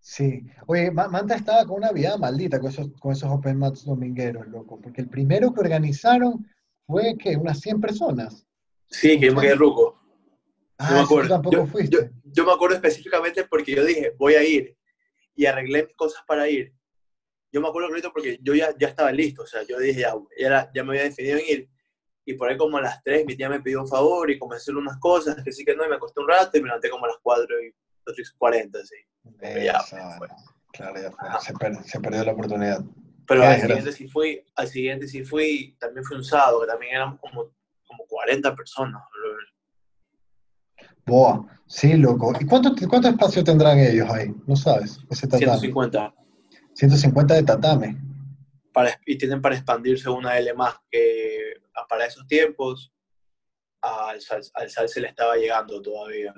Sí. 0.00 0.44
Oye, 0.66 0.90
Manta 0.90 1.34
estaba 1.34 1.64
con 1.64 1.76
una 1.76 1.90
vida 1.90 2.18
maldita 2.18 2.60
con 2.60 2.68
esos, 2.68 2.88
con 3.00 3.12
esos 3.12 3.30
Open 3.30 3.58
Mats 3.58 3.84
domingueros, 3.84 4.46
loco. 4.48 4.78
Porque 4.80 5.00
el 5.00 5.08
primero 5.08 5.54
que 5.54 5.60
organizaron 5.60 6.46
fue, 6.86 7.16
que 7.16 7.36
Unas 7.36 7.60
100 7.60 7.80
personas. 7.80 8.46
Sí, 8.90 9.18
que 9.18 9.30
me 9.30 9.40
quedé 9.40 9.54
ruco. 9.54 10.03
Ah, 10.78 10.90
yo 10.90 10.96
me 10.96 11.02
acuerdo. 11.02 11.28
tampoco 11.28 11.66
fuiste. 11.66 12.10
Yo, 12.24 12.44
me 12.44 12.52
acuerdo 12.52 12.76
específicamente 12.76 13.44
porque 13.44 13.74
yo 13.74 13.84
dije, 13.84 14.12
voy 14.16 14.34
a 14.34 14.42
ir. 14.42 14.76
Y 15.36 15.46
arreglé 15.46 15.84
mis 15.84 15.96
cosas 15.96 16.22
para 16.26 16.48
ir. 16.48 16.72
Yo 17.52 17.60
me 17.60 17.68
acuerdo 17.68 17.88
clarito 17.88 18.12
porque 18.12 18.38
yo 18.42 18.54
ya, 18.54 18.74
ya 18.78 18.88
estaba 18.88 19.12
listo. 19.12 19.42
O 19.42 19.46
sea, 19.46 19.62
yo 19.62 19.78
dije, 19.78 20.00
ya, 20.00 20.14
ya, 20.38 20.70
ya 20.74 20.84
me 20.84 20.90
había 20.90 21.04
definido 21.04 21.38
en 21.38 21.44
ir 21.46 21.70
y 22.26 22.34
por 22.34 22.48
ahí 22.48 22.56
como 22.56 22.78
a 22.78 22.82
las 22.82 23.02
3 23.02 23.26
mi 23.26 23.36
tía 23.36 23.48
me 23.48 23.60
pidió 23.60 23.80
un 23.80 23.88
favor 23.88 24.30
y 24.30 24.38
comencé 24.38 24.62
a 24.62 24.62
hacer 24.62 24.76
unas 24.76 24.98
cosas 24.98 25.42
que 25.44 25.52
sí 25.52 25.64
que 25.64 25.76
no, 25.76 25.84
y 25.84 25.90
me 25.90 25.98
costó 25.98 26.22
un 26.22 26.28
rato 26.28 26.56
y 26.56 26.60
me 26.60 26.68
levanté 26.68 26.90
como 26.90 27.04
a 27.04 27.08
las 27.08 27.18
4 27.22 27.62
y 27.62 27.74
40, 28.38 28.78
sí. 28.84 28.96
ya, 29.64 29.80
Claro, 30.72 31.00
ya 31.00 31.10
fue. 31.12 31.28
Se, 31.84 32.00
perdió 32.00 32.24
la 32.24 32.32
oportunidad. 32.32 32.82
Pero 33.26 33.44
al 33.44 33.60
siguiente, 33.60 33.92
sí 33.92 34.08
fui, 34.08 34.44
al 34.56 34.68
siguiente 34.68 35.08
sí 35.08 35.24
fui, 35.24 35.76
también 35.78 36.04
fue 36.04 36.16
un 36.16 36.24
sábado, 36.24 36.60
que 36.60 36.66
también 36.66 36.96
éramos 36.96 37.20
como, 37.20 37.52
como 37.86 38.04
40 38.06 38.54
personas. 38.56 39.02
Boa, 41.06 41.46
sí, 41.66 41.94
loco. 41.94 42.32
¿Y 42.40 42.46
cuánto, 42.46 42.74
cuánto 42.88 43.08
espacio 43.08 43.44
tendrán 43.44 43.78
ellos 43.78 44.08
ahí? 44.10 44.34
No 44.46 44.56
sabes, 44.56 44.98
ese 45.10 45.26
tatame. 45.26 45.58
150. 45.58 46.14
150 46.74 47.34
de 47.34 47.42
tatame. 47.42 48.00
Para, 48.72 48.98
y 49.06 49.16
tienen 49.16 49.40
para 49.40 49.54
expandirse 49.54 50.08
una 50.08 50.36
L 50.38 50.52
más, 50.54 50.74
que 50.90 51.54
para 51.88 52.06
esos 52.06 52.26
tiempos 52.26 52.92
al 53.80 54.20
sal, 54.20 54.42
al 54.54 54.70
sal 54.70 54.88
se 54.88 55.00
le 55.00 55.08
estaba 55.08 55.36
llegando 55.36 55.80
todavía. 55.80 56.34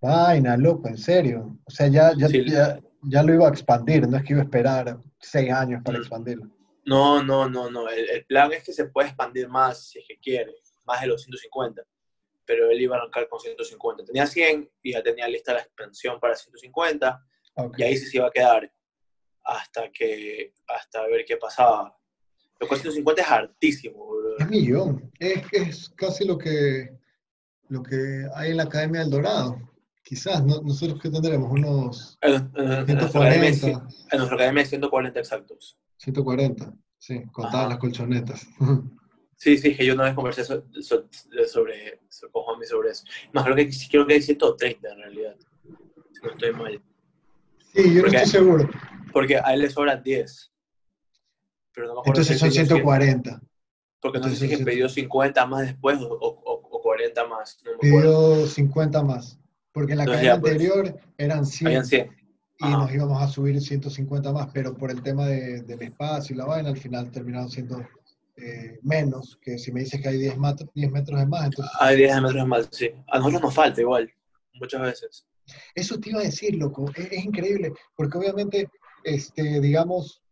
Vaina, 0.00 0.56
loco, 0.56 0.88
en 0.88 0.98
serio. 0.98 1.58
O 1.64 1.70
sea, 1.70 1.86
ya, 1.88 2.12
ya, 2.16 2.28
ya, 3.02 3.22
lo 3.22 3.34
iba 3.34 3.46
a 3.46 3.50
expandir, 3.50 4.08
no 4.08 4.16
es 4.16 4.24
que 4.24 4.32
iba 4.32 4.42
a 4.42 4.44
esperar 4.44 4.98
seis 5.18 5.52
años 5.52 5.80
para 5.84 5.98
mm. 5.98 6.00
expandirlo. 6.00 6.50
No, 6.84 7.22
no, 7.22 7.48
no, 7.48 7.70
no. 7.70 7.88
El, 7.88 8.24
plan 8.26 8.52
es 8.52 8.64
que 8.64 8.72
se 8.72 8.86
puede 8.86 9.08
expandir 9.08 9.48
más 9.48 9.86
si 9.86 10.00
es 10.00 10.04
que 10.08 10.18
quiere, 10.18 10.52
más 10.84 11.00
de 11.00 11.06
los 11.06 11.22
150. 11.22 11.82
Pero 12.44 12.70
él 12.70 12.80
iba 12.80 12.96
a 12.96 13.00
arrancar 13.00 13.28
con 13.28 13.40
150. 13.40 14.04
Tenía 14.04 14.26
100 14.26 14.70
y 14.82 14.92
ya 14.92 15.02
tenía 15.02 15.28
lista 15.28 15.54
la 15.54 15.60
expansión 15.60 16.18
para 16.18 16.34
150. 16.34 17.24
Y 17.76 17.82
ahí 17.82 17.96
sí 17.96 18.06
se 18.06 18.16
iba 18.16 18.26
a 18.26 18.30
quedar 18.30 18.72
hasta 19.44 19.90
que 19.90 20.54
hasta 20.68 21.06
ver 21.06 21.24
qué 21.24 21.36
pasaba. 21.36 21.96
Lo 22.60 22.66
150 22.66 23.22
es 23.22 23.28
hartísimo, 23.28 24.06
bro. 24.06 24.38
Es 24.38 24.48
millón. 24.48 25.10
Es, 25.18 25.42
es 25.52 25.88
casi 25.90 26.24
lo 26.24 26.38
que, 26.38 26.90
lo 27.68 27.82
que 27.82 28.26
hay 28.34 28.50
en 28.52 28.56
la 28.58 28.64
Academia 28.64 29.00
del 29.00 29.10
Dorado. 29.10 29.72
Quizás, 30.04 30.44
nosotros 30.44 31.00
que 31.00 31.10
tendremos 31.10 31.50
unos 31.50 32.18
en, 32.20 32.34
en, 32.56 32.86
140. 32.86 33.66
En 33.66 34.18
nuestra 34.18 34.34
academia 34.34 34.64
140 34.64 35.20
exactos. 35.20 35.78
140, 35.98 36.74
sí, 36.98 37.22
contadas 37.30 37.68
las 37.68 37.78
colchonetas. 37.78 38.46
Sí, 39.42 39.58
sí, 39.58 39.74
que 39.74 39.84
yo 39.84 39.94
una 39.94 40.04
vez 40.04 40.14
conversé 40.14 40.44
sobre, 40.44 40.62
sobre, 41.48 42.00
con 42.30 42.44
Juanmi 42.44 42.64
sobre 42.64 42.90
eso. 42.90 43.04
Más 43.32 43.42
creo 43.42 43.56
que, 43.56 43.68
creo 43.90 44.06
que 44.06 44.14
hay 44.14 44.22
130 44.22 44.88
en 44.88 44.98
realidad, 44.98 45.34
si 46.12 46.22
no 46.22 46.30
estoy 46.30 46.52
mal. 46.52 46.80
Sí, 47.74 47.92
yo 47.92 48.02
no 48.02 48.06
estoy 48.06 48.26
seguro. 48.26 48.70
Porque 49.12 49.38
a 49.38 49.52
él 49.52 49.62
le 49.62 49.70
sobran 49.70 50.00
10. 50.00 50.52
Pero 51.74 51.88
no 51.88 51.94
me 51.94 52.00
acuerdo 52.02 52.20
Entonces 52.20 52.38
son 52.38 52.52
140. 52.52 53.42
Porque 54.00 54.20
no 54.20 54.28
sé 54.28 54.36
si 54.36 54.48
que 54.48 54.58
pidió 54.58 54.88
50 54.88 55.44
más 55.46 55.62
después 55.62 55.98
o, 55.98 56.20
o, 56.20 56.80
40 56.80 57.26
más. 57.26 57.60
No 57.64 57.72
pidió 57.80 58.46
50 58.46 59.02
más. 59.02 59.40
Porque 59.72 59.94
en 59.94 59.98
la 59.98 60.04
calle 60.04 60.38
pues, 60.38 60.52
anterior 60.52 61.00
eran 61.18 61.44
100. 61.44 61.84
100. 61.84 62.16
Y 62.60 62.64
nos 62.64 62.94
íbamos 62.94 63.20
a 63.20 63.26
subir 63.26 63.60
150 63.60 64.32
más, 64.32 64.50
pero 64.54 64.76
por 64.76 64.92
el 64.92 65.02
tema 65.02 65.26
de, 65.26 65.62
del 65.62 65.82
espacio 65.82 66.32
y 66.32 66.38
la 66.38 66.44
vaina, 66.44 66.68
al 66.68 66.76
final 66.76 67.10
terminaron 67.10 67.50
siendo 67.50 67.84
eh, 68.36 68.78
menos, 68.82 69.38
que 69.42 69.58
si 69.58 69.72
me 69.72 69.80
dices 69.80 70.00
que 70.00 70.08
hay 70.08 70.18
10, 70.18 70.36
10 70.74 70.90
metros 70.90 71.20
de 71.20 71.26
más, 71.26 71.44
entonces... 71.46 71.72
Hay 71.78 71.96
10 71.96 72.14
metros 72.16 72.34
de 72.34 72.44
más, 72.44 72.68
sí. 72.72 72.90
A 73.08 73.18
nosotros 73.18 73.42
nos 73.42 73.54
falta 73.54 73.80
igual, 73.80 74.10
muchas 74.54 74.80
veces. 74.80 75.26
Eso 75.74 75.98
te 75.98 76.10
iba 76.10 76.20
a 76.20 76.24
decir, 76.24 76.54
loco, 76.56 76.90
es, 76.96 77.24
increíble, 77.24 77.72
porque 77.94 78.18
obviamente, 78.18 78.68
este, 79.04 79.60
digamos, 79.60 80.22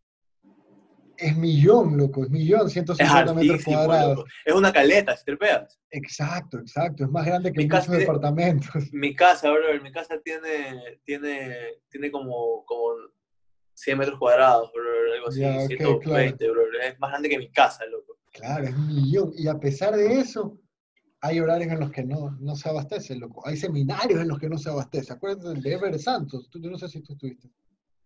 es 1.17 1.37
millón, 1.37 1.97
loco, 1.97 2.23
es 2.23 2.31
millón, 2.31 2.69
150 2.69 3.33
metros 3.35 3.63
cuadrados. 3.63 4.25
Es 4.43 4.55
una 4.55 4.73
caleta, 4.73 5.15
si 5.15 5.25
te 5.25 5.37
pegas. 5.37 5.79
Exacto, 5.91 6.57
exacto, 6.57 7.03
es 7.03 7.09
más 7.11 7.25
grande 7.25 7.53
que 7.53 7.63
muchos 7.63 7.87
departamentos. 7.87 8.91
Mi 8.91 9.13
casa, 9.13 9.51
bro, 9.51 9.79
mi 9.81 9.91
casa 9.91 10.19
tiene, 10.23 10.99
tiene, 11.03 11.55
tiene 11.89 12.09
como, 12.09 12.65
como 12.65 12.95
100 13.73 13.97
metros 13.97 14.19
cuadrados, 14.19 14.71
bro, 14.73 15.13
algo 15.13 15.27
así, 15.29 15.39
120, 15.75 16.49
bro. 16.49 16.61
Es 16.83 16.99
más 16.99 17.11
grande 17.11 17.29
que 17.29 17.37
mi 17.37 17.51
casa, 17.51 17.85
loco. 17.85 18.17
Claro, 18.31 18.65
es 18.65 18.75
un 18.75 18.87
millón. 18.87 19.33
Y 19.35 19.47
a 19.47 19.59
pesar 19.59 19.95
de 19.95 20.19
eso, 20.19 20.59
hay 21.21 21.39
horarios 21.39 21.71
en 21.71 21.79
los 21.79 21.91
que 21.91 22.03
no, 22.03 22.37
no 22.39 22.55
se 22.55 22.69
abastece, 22.69 23.15
loco. 23.15 23.45
Hay 23.45 23.57
seminarios 23.57 24.21
en 24.21 24.27
los 24.27 24.39
que 24.39 24.49
no 24.49 24.57
se 24.57 24.69
abastece. 24.69 25.13
Acuérdate 25.13 25.49
del 25.49 25.61
de 25.61 25.73
Ever 25.73 25.99
Santos. 25.99 26.49
Tú, 26.49 26.59
yo 26.61 26.69
no 26.69 26.77
sé 26.77 26.87
si 26.87 27.01
tú 27.01 27.13
estuviste. 27.13 27.49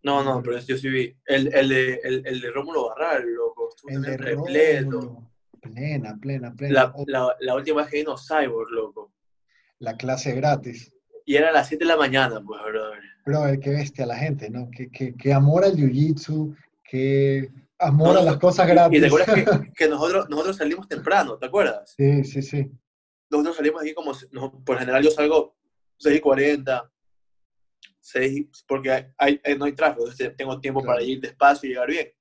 No, 0.03 0.23
no, 0.23 0.41
pero 0.43 0.59
yo 0.59 0.77
sí 0.77 0.89
vi. 0.89 1.15
El, 1.25 1.53
el, 1.53 1.69
de, 1.69 1.99
el, 2.03 2.27
el 2.27 2.41
de 2.41 2.51
Rómulo 2.51 2.89
Barral, 2.89 3.25
loco. 3.33 3.69
el 3.87 4.01
de 4.01 4.17
repleto. 4.17 5.31
Plena, 5.61 6.15
plena, 6.21 6.53
plena. 6.53 6.73
La, 6.73 6.93
la, 7.07 7.35
la, 7.39 7.55
última 7.55 7.81
vez 7.81 7.89
que 7.89 7.97
vino 7.97 8.15
Cyborg, 8.15 8.69
loco. 8.69 9.13
La 9.79 9.97
clase 9.97 10.33
gratis. 10.33 10.93
Y 11.25 11.35
era 11.35 11.49
a 11.49 11.51
las 11.51 11.67
7 11.67 11.83
de 11.83 11.87
la 11.87 11.97
mañana, 11.97 12.39
pues, 12.45 12.61
brother. 12.61 13.01
Brother, 13.25 13.59
qué 13.59 13.71
bestia 13.71 14.05
la 14.05 14.15
gente, 14.15 14.49
¿no? 14.49 14.69
Qué, 14.71 15.33
amor 15.33 15.65
al 15.65 15.75
jiu-jitsu, 15.75 16.55
qué 16.83 17.49
amor 17.79 18.17
a 18.17 18.21
las 18.21 18.37
cosas 18.37 18.67
gratis. 18.67 18.99
Y 18.99 19.01
te 19.01 19.07
acuerdas 19.07 19.35
que, 19.35 19.71
que, 19.75 19.87
nosotros, 19.87 20.29
nosotros 20.29 20.57
salimos 20.57 20.87
temprano, 20.87 21.37
¿te 21.37 21.47
acuerdas? 21.47 21.95
Sí, 21.97 22.23
sí, 22.23 22.43
sí. 22.43 22.71
Nosotros 23.31 23.55
salimos 23.57 23.81
aquí 23.81 23.93
como, 23.95 24.13
por 24.63 24.77
general 24.77 25.03
yo 25.03 25.09
salgo 25.09 25.55
6 25.97 26.17
y 26.17 26.19
40, 26.21 26.91
6, 27.99 28.45
porque 28.67 29.11
hay, 29.17 29.41
no 29.57 29.65
hay 29.65 29.73
tráfico, 29.73 30.03
entonces 30.03 30.37
tengo 30.37 30.59
tiempo 30.59 30.83
para 30.83 31.01
ir 31.01 31.19
despacio 31.19 31.67
y 31.67 31.73
llegar 31.73 31.89
bien. 31.89 32.11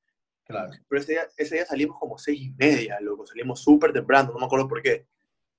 Claro. 0.47 0.73
Pero 0.89 1.01
ese 1.01 1.13
día, 1.13 1.29
ese 1.37 1.55
día 1.57 1.67
salimos 1.67 1.99
como 1.99 2.17
6 2.17 2.41
y 2.41 2.51
media, 2.53 2.99
loco, 3.01 3.27
salimos 3.27 3.61
súper 3.61 3.93
temprano, 3.93 4.33
no 4.33 4.39
me 4.39 4.47
acuerdo 4.47 4.67
por 4.67 4.81
qué. 4.81 5.07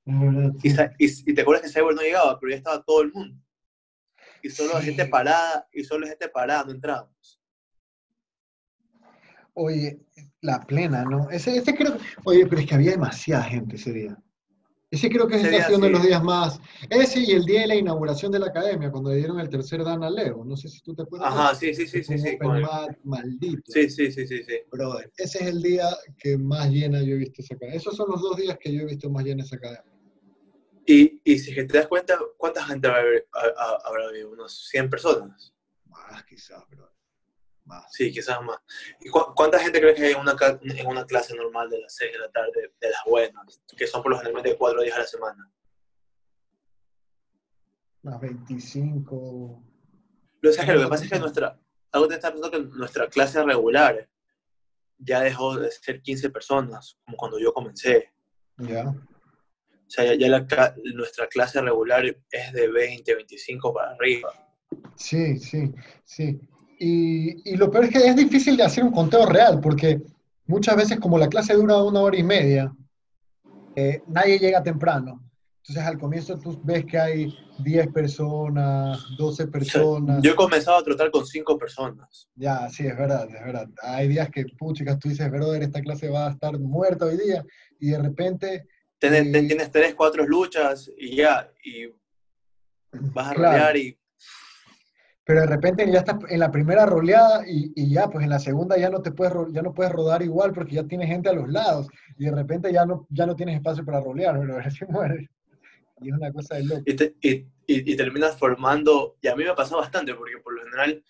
Y, 0.05 0.69
y, 0.99 1.33
te 1.33 1.41
acuerdas 1.41 1.63
que 1.63 1.69
Cyber 1.69 1.95
no 1.95 2.01
llegaba, 2.01 2.39
pero 2.39 2.51
ya 2.51 2.57
estaba 2.57 2.83
todo 2.83 3.01
el 3.01 3.11
mundo. 3.11 3.41
Y 4.43 4.49
solo 4.49 4.73
la 4.73 4.81
gente 4.81 5.05
parada, 5.05 5.67
y 5.73 5.83
solo 5.83 6.05
gente 6.05 6.29
parada, 6.29 6.65
no 6.65 6.71
entrábamos. 6.71 7.41
Oye, 9.55 9.99
la 10.41 10.59
plena, 10.61 11.03
¿no? 11.03 11.29
Ese, 11.31 11.57
ese 11.57 11.73
creo, 11.73 11.97
oye, 12.25 12.45
pero 12.45 12.61
es 12.61 12.67
que 12.67 12.75
había 12.75 12.91
demasiada 12.91 13.43
gente 13.43 13.77
ese 13.77 13.93
día. 13.93 14.17
Ese 14.91 15.09
creo 15.09 15.27
que 15.27 15.35
es 15.35 15.69
uno 15.69 15.87
de 15.87 15.91
los 15.91 16.03
días 16.03 16.23
más. 16.23 16.59
Ese 16.89 17.19
y 17.19 17.31
el 17.31 17.43
día 17.43 17.61
de 17.61 17.67
la 17.67 17.75
inauguración 17.75 18.31
de 18.31 18.39
la 18.39 18.47
academia, 18.47 18.91
cuando 18.91 19.09
le 19.09 19.17
dieron 19.17 19.39
el 19.39 19.49
tercer 19.49 19.83
dan 19.83 20.03
a 20.03 20.09
Leo. 20.09 20.45
No 20.45 20.55
sé 20.55 20.69
si 20.69 20.81
tú 20.81 20.93
te 20.93 21.01
acuerdas. 21.01 21.33
Ajá, 21.33 21.55
sí, 21.55 21.73
sí, 21.73 21.87
sí, 21.87 22.03
sí. 22.03 22.17
sí 22.17 22.37
maldito. 23.03 23.71
Sí, 23.71 23.89
sí, 23.89 24.11
sí, 24.11 24.27
sí, 24.27 24.43
sí. 24.43 24.53
Brother, 24.71 25.11
ese 25.17 25.39
es 25.39 25.47
el 25.47 25.61
día 25.61 25.89
que 26.17 26.37
más 26.37 26.69
llena 26.69 27.01
yo 27.01 27.15
he 27.15 27.17
visto 27.17 27.41
esa 27.41 27.55
academia. 27.55 27.77
Esos 27.77 27.95
son 27.95 28.09
los 28.09 28.21
dos 28.21 28.37
días 28.37 28.57
que 28.59 28.71
yo 28.71 28.83
he 28.83 28.85
visto 28.85 29.09
más 29.09 29.25
llena 29.25 29.43
esa 29.43 29.55
academia. 29.55 29.94
Y, 30.85 31.21
y 31.23 31.39
si 31.39 31.53
te 31.55 31.77
das 31.77 31.87
cuenta, 31.87 32.17
¿cuánta 32.37 32.63
gente 32.63 32.87
habrá, 32.87 33.19
habrá 33.83 34.05
habido? 34.07 34.31
¿Unos 34.31 34.67
100 34.69 34.89
personas? 34.89 35.53
Más 35.85 36.23
quizás, 36.25 36.63
bro. 36.69 36.91
Más. 37.63 37.91
Sí, 37.91 38.11
quizás 38.11 38.39
más. 38.43 38.59
¿Y 38.99 39.09
cuánta 39.09 39.59
gente 39.59 39.81
crees 39.81 39.95
que 39.95 40.05
hay 40.05 40.11
en 40.11 40.19
una, 40.19 40.35
en 40.61 40.87
una 40.87 41.05
clase 41.05 41.35
normal 41.35 41.67
de 41.71 41.81
las 41.81 41.95
6 41.95 42.11
de 42.11 42.19
la 42.19 42.31
tarde, 42.31 42.73
de 42.79 42.89
las 42.89 42.99
buenas, 43.07 43.59
que 43.75 43.87
son 43.87 44.03
por 44.03 44.11
lo 44.11 44.19
general 44.19 44.55
4 44.55 44.81
días 44.83 44.95
a 44.95 44.99
la 44.99 45.07
semana? 45.07 45.51
Más 48.03 48.21
25. 48.21 49.63
Lo, 50.41 50.51
que 50.51 50.73
lo 50.73 50.81
que 50.81 50.87
pasa 50.87 51.03
es 51.05 51.09
que 51.09 51.17
nuestra, 51.17 51.59
algo 51.91 52.07
te 52.07 52.13
está 52.13 52.31
pensando 52.31 52.51
que 52.51 52.63
nuestra 52.77 53.09
clase 53.09 53.41
regular 53.41 54.07
ya 54.99 55.21
dejó 55.21 55.57
de 55.57 55.71
ser 55.71 56.03
15 56.03 56.29
personas, 56.29 56.99
como 57.03 57.17
cuando 57.17 57.39
yo 57.39 57.51
comencé. 57.51 58.13
Ya. 58.57 58.93
O 59.87 59.89
sea, 59.89 60.15
ya, 60.15 60.29
nuestra 60.93 61.27
clase 61.27 61.61
regular 61.61 62.05
es 62.05 62.53
de 62.53 62.67
20, 62.67 63.15
25 63.15 63.73
para 63.73 63.91
arriba. 63.91 64.31
Sí, 64.95 65.37
sí, 65.37 65.71
sí. 66.03 66.39
Y, 66.79 67.51
y, 67.51 67.55
lo 67.55 67.71
peor 67.71 67.85
es 67.85 67.91
que 67.91 67.99
es 67.99 68.15
difícil 68.15 68.57
de 68.57 68.63
hacer 68.63 68.83
un 68.83 68.91
conteo 68.91 69.25
real, 69.25 69.61
porque 69.61 70.01
muchas 70.47 70.75
veces 70.75 70.99
como 70.99 71.17
la 71.17 71.29
clase 71.29 71.53
dura 71.53 71.81
una 71.83 72.01
hora 72.01 72.17
y 72.17 72.23
media, 72.23 72.73
eh, 73.75 74.01
nadie 74.07 74.39
llega 74.39 74.63
temprano. 74.63 75.21
Entonces 75.57 75.83
al 75.83 75.97
comienzo 75.97 76.37
tú 76.37 76.59
ves 76.63 76.85
que 76.85 76.97
hay 76.97 77.35
10 77.59 77.87
personas, 77.87 79.03
12 79.17 79.47
personas. 79.47 80.21
Yo 80.21 80.33
he 80.33 80.35
comenzado 80.35 80.77
a 80.77 80.83
tratar 80.83 81.09
con 81.09 81.25
5 81.25 81.57
personas. 81.57 82.29
Ya, 82.35 82.69
sí, 82.69 82.85
es 82.85 82.95
verdad, 82.95 83.27
es 83.27 83.43
verdad. 83.43 83.67
Hay 83.81 84.07
días 84.07 84.29
que, 84.29 84.45
puchicas, 84.59 84.99
tú 84.99 85.09
dices, 85.09 85.29
brother, 85.31 85.63
esta 85.63 85.81
clase 85.81 86.09
va 86.09 86.27
a 86.27 86.31
estar 86.31 86.59
muerta 86.59 87.05
hoy 87.05 87.17
día, 87.17 87.43
y 87.79 87.89
de 87.89 87.97
repente 87.99 88.67
Tienes, 88.99 89.71
tres, 89.71 89.93
cuatro 89.95 90.25
luchas 90.25 90.89
y 90.97 91.17
ya, 91.17 91.51
y 91.63 91.87
vas 92.91 93.27
a 93.27 93.33
rolear 93.33 93.77
y... 93.77 93.97
Pero 95.25 95.41
de 95.41 95.47
repente 95.47 95.91
ya 95.91 95.99
estás 95.99 96.17
en 96.29 96.39
la 96.39 96.51
primera 96.51 96.85
roleada 96.85 97.43
y, 97.47 97.91
ya, 97.91 98.07
pues 98.09 98.23
en 98.23 98.29
la 98.29 98.39
segunda 98.39 98.77
ya 98.77 98.91
no 98.91 99.01
te 99.01 99.11
puedes 99.11 99.33
ya 99.51 99.63
no 99.63 99.73
puedes 99.73 99.91
rodar 99.91 100.21
igual 100.21 100.53
porque 100.53 100.75
ya 100.75 100.83
tienes 100.83 101.07
gente 101.07 101.29
a 101.29 101.33
los 101.33 101.49
lados 101.49 101.87
y 102.17 102.25
de 102.25 102.31
repente 102.31 102.71
ya 102.71 102.85
no, 102.85 103.07
ya 103.09 103.25
no 103.25 103.35
tienes 103.35 103.55
espacio 103.55 103.83
para 103.83 104.01
rolear, 104.01 104.39
pero 104.39 104.59
así 104.63 104.85
mueres. 104.87 105.27
Y 106.01 106.09
es 106.09 106.15
una 106.15 106.31
cosa 106.31 106.55
de 106.55 106.63
loco. 106.65 106.83
Y, 106.85 107.47
y, 107.67 107.95
terminas 107.95 108.37
formando, 108.37 109.17
y 109.21 109.27
a 109.27 109.35
mí 109.35 109.43
me 109.43 109.49
ha 109.49 109.55
pasado 109.55 109.81
bastante 109.81 110.13
porque 110.13 110.37
por 110.43 110.53
lo 110.53 110.63
general 110.63 111.03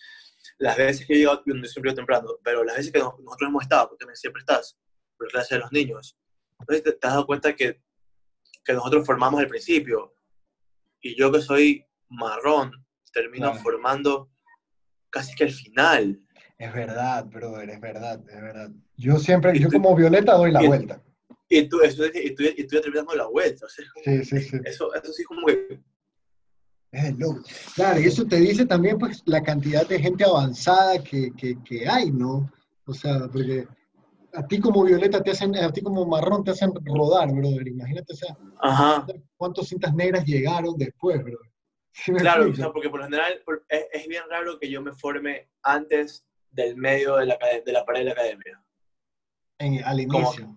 las 0.59 0.77
veces 0.77 1.05
que 1.05 1.13
he 1.13 1.17
llegado, 1.17 1.43
yo 1.45 1.53
siempre 1.65 1.93
temprano, 1.93 2.29
pero 2.43 2.63
las 2.63 2.77
veces 2.77 2.91
que 2.91 2.99
nosotros 2.99 3.49
hemos 3.49 3.63
estado, 3.63 3.89
porque 3.89 4.05
siempre 4.15 4.39
estás, 4.39 4.77
por 5.17 5.27
clase 5.27 5.55
de 5.55 5.61
los 5.61 5.71
niños, 5.71 6.17
entonces 6.59 6.83
te, 6.83 7.07
has 7.07 7.13
dado 7.13 7.25
cuenta 7.25 7.55
que, 7.55 7.81
que, 8.63 8.73
nosotros 8.73 9.05
formamos 9.05 9.39
al 9.39 9.47
principio. 9.47 10.15
Y 11.01 11.15
yo 11.17 11.31
que 11.31 11.41
soy 11.41 11.85
marrón, 12.09 12.71
termino 13.13 13.53
formando 13.55 14.31
casi 15.09 15.35
que 15.35 15.45
al 15.45 15.51
final. 15.51 16.19
Es 16.57 16.73
verdad, 16.73 17.25
brother, 17.25 17.69
es 17.69 17.81
verdad, 17.81 18.19
es 18.29 18.41
verdad. 18.41 18.71
Yo 18.97 19.17
siempre, 19.17 19.57
yo 19.59 19.69
como 19.69 19.95
Violeta 19.95 20.33
doy 20.33 20.51
la 20.51 20.61
vuelta. 20.61 21.01
Y 21.47 21.67
tú, 21.67 21.81
eso, 21.81 22.05
y, 22.05 22.33
tú, 22.33 22.43
y 22.43 22.65
tú 22.65 22.75
ya 22.75 22.81
terminas 22.81 23.05
la 23.15 23.27
vuelta. 23.27 23.67
sí, 23.69 23.83
sí, 24.23 24.39
sí. 24.41 24.57
Eso, 24.65 24.93
eso 24.93 25.13
sí 25.13 25.23
como 25.23 25.45
que... 25.47 25.79
Claro, 27.75 27.99
y 27.99 28.05
eso 28.05 28.25
te 28.25 28.37
dice 28.37 28.65
también 28.65 28.97
pues 28.97 29.21
la 29.25 29.43
cantidad 29.43 29.87
de 29.87 29.99
gente 29.99 30.23
avanzada 30.23 31.03
que, 31.03 31.31
que, 31.37 31.61
que 31.63 31.87
hay, 31.87 32.09
¿no? 32.09 32.49
O 32.85 32.93
sea, 32.93 33.27
porque 33.31 33.67
a 34.35 34.47
ti 34.47 34.59
como 34.59 34.83
violeta 34.83 35.21
te 35.21 35.31
hacen, 35.31 35.55
a 35.55 35.71
ti 35.71 35.81
como 35.81 36.05
marrón 36.05 36.43
te 36.43 36.51
hacen 36.51 36.71
rodar, 36.85 37.31
brother. 37.31 37.67
Imagínate, 37.67 38.13
o 38.13 38.15
sea, 38.15 38.37
Ajá. 38.59 39.05
cuántas 39.37 39.67
cintas 39.67 39.93
negras 39.93 40.25
llegaron 40.25 40.75
después, 40.77 41.23
brother. 41.23 41.49
claro, 42.17 42.49
o 42.49 42.53
sea, 42.53 42.71
porque 42.71 42.89
por 42.89 42.99
lo 42.99 43.05
general 43.05 43.41
es, 43.69 44.07
bien 44.07 44.23
raro 44.29 44.59
que 44.59 44.69
yo 44.69 44.81
me 44.81 44.93
forme 44.93 45.49
antes 45.63 46.25
del 46.51 46.75
medio 46.75 47.15
de 47.17 47.27
la, 47.27 47.37
de 47.65 47.71
la 47.71 47.85
pared 47.85 47.99
de 47.99 48.05
la 48.05 48.11
academia. 48.11 48.63
En, 49.57 49.83
al 49.83 49.99
inicio. 50.01 50.55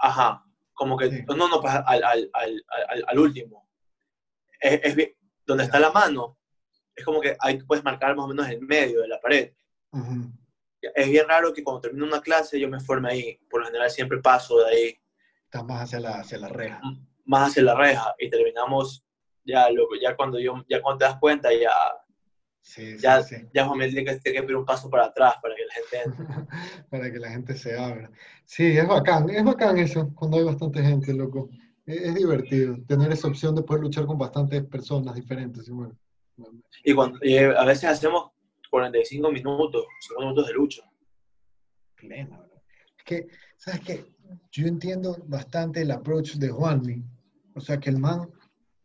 ajá, 0.00 0.44
como 0.72 0.96
que, 0.96 1.24
no, 1.28 1.48
no, 1.48 1.60
pues 1.60 1.74
al, 1.74 2.02
al, 2.04 2.30
al, 2.32 2.64
al 3.06 3.18
último. 3.18 3.68
Es, 4.60 4.80
es 4.82 4.96
bien, 4.96 5.10
donde 5.46 5.64
está 5.64 5.78
la 5.78 5.90
mano, 5.90 6.38
es 6.94 7.04
como 7.04 7.20
que 7.20 7.36
ahí 7.40 7.58
puedes 7.62 7.84
marcar 7.84 8.16
más 8.16 8.24
o 8.24 8.28
menos 8.28 8.48
el 8.48 8.60
medio 8.62 9.02
de 9.02 9.08
la 9.08 9.20
pared. 9.20 9.52
Ajá 9.92 10.32
es 10.80 11.10
bien 11.10 11.26
raro 11.28 11.52
que 11.52 11.62
cuando 11.62 11.80
termino 11.80 12.06
una 12.06 12.20
clase 12.20 12.58
yo 12.58 12.68
me 12.68 12.80
forme 12.80 13.10
ahí. 13.10 13.40
Por 13.50 13.60
lo 13.60 13.66
general 13.66 13.90
siempre 13.90 14.18
paso 14.18 14.58
de 14.58 14.66
ahí. 14.66 14.98
Estás 15.44 15.64
más 15.64 15.82
hacia 15.82 16.00
la, 16.00 16.20
hacia 16.20 16.38
la 16.38 16.48
reja. 16.48 16.80
Más 17.24 17.50
hacia 17.50 17.62
la 17.62 17.74
reja. 17.74 18.14
Y 18.18 18.30
terminamos 18.30 19.04
ya, 19.48 19.70
loco, 19.70 19.94
ya 20.00 20.14
cuando, 20.14 20.38
yo, 20.38 20.64
ya 20.68 20.82
cuando 20.82 20.98
te 20.98 21.04
das 21.06 21.18
cuenta, 21.18 21.48
ya, 21.50 21.72
sí, 22.60 22.98
ya, 22.98 23.22
sí, 23.22 23.36
ya 23.54 23.66
Juan 23.66 23.78
tiene 23.78 24.04
que, 24.04 24.16
tiene 24.16 24.40
que 24.40 24.42
pedir 24.42 24.56
un 24.56 24.66
paso 24.66 24.90
para 24.90 25.06
atrás 25.06 25.36
para 25.40 25.54
que 25.54 25.64
la 25.64 25.74
gente 25.74 26.02
entre. 26.04 26.46
para 26.90 27.10
que 27.10 27.18
la 27.18 27.30
gente 27.30 27.54
se 27.54 27.78
abra. 27.78 28.10
Sí, 28.44 28.76
es 28.76 28.86
bacán, 28.86 29.30
es 29.30 29.42
bacán 29.42 29.78
eso, 29.78 30.12
cuando 30.14 30.36
hay 30.36 30.44
bastante 30.44 30.82
gente, 30.82 31.14
loco. 31.14 31.48
Es, 31.86 32.14
divertido 32.14 32.76
tener 32.86 33.10
esa 33.10 33.28
opción 33.28 33.54
de 33.54 33.62
poder 33.62 33.82
luchar 33.82 34.04
con 34.04 34.18
bastantes 34.18 34.62
personas 34.64 35.14
diferentes. 35.14 35.66
Y, 35.66 35.72
bueno, 35.72 35.96
y, 36.84 36.92
cuando, 36.92 37.18
a 37.58 37.64
veces 37.64 37.84
hacemos 37.84 38.32
45 38.70 39.32
minutos, 39.32 39.86
5 40.00 40.20
minutos 40.20 40.46
de 40.46 40.52
lucha. 40.52 40.82
Plena, 41.96 42.46
Es 42.98 43.04
que, 43.04 43.26
¿sabes 43.56 43.80
qué? 43.80 44.04
Yo 44.52 44.66
entiendo 44.66 45.16
bastante 45.26 45.82
el 45.82 45.90
approach 45.90 46.34
de 46.34 46.50
Juanmi. 46.50 47.02
O 47.54 47.60
sea, 47.60 47.80
que 47.80 47.90
el 47.90 47.98
man 47.98 48.28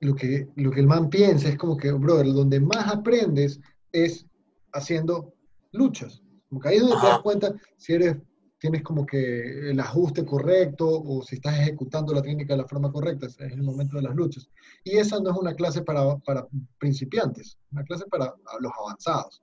lo 0.03 0.15
que, 0.15 0.47
lo 0.55 0.71
que 0.71 0.81
el 0.81 0.87
man 0.87 1.09
piensa 1.09 1.49
es 1.49 1.57
como 1.57 1.77
que, 1.77 1.91
brother, 1.91 2.27
donde 2.33 2.59
más 2.59 2.87
aprendes 2.93 3.59
es 3.91 4.25
haciendo 4.73 5.33
luchas. 5.71 6.21
Como 6.49 6.61
que 6.61 6.69
ahí 6.69 6.75
es 6.75 6.81
donde 6.81 6.97
te 6.97 7.07
das 7.07 7.21
cuenta 7.21 7.53
si 7.77 7.93
eres, 7.93 8.17
tienes 8.59 8.83
como 8.83 9.05
que 9.05 9.71
el 9.71 9.79
ajuste 9.79 10.25
correcto 10.25 10.87
o 10.87 11.21
si 11.23 11.35
estás 11.35 11.59
ejecutando 11.59 12.13
la 12.13 12.21
técnica 12.21 12.53
de 12.53 12.61
la 12.61 12.67
forma 12.67 12.91
correcta, 12.91 13.27
es 13.27 13.39
el 13.39 13.63
momento 13.63 13.97
de 13.97 14.03
las 14.03 14.15
luchas. 14.15 14.49
Y 14.83 14.97
esa 14.97 15.19
no 15.19 15.31
es 15.31 15.37
una 15.37 15.53
clase 15.53 15.81
para, 15.81 16.17
para 16.19 16.47
principiantes, 16.77 17.57
una 17.71 17.83
clase 17.83 18.05
para 18.07 18.33
los 18.59 18.71
avanzados. 18.79 19.41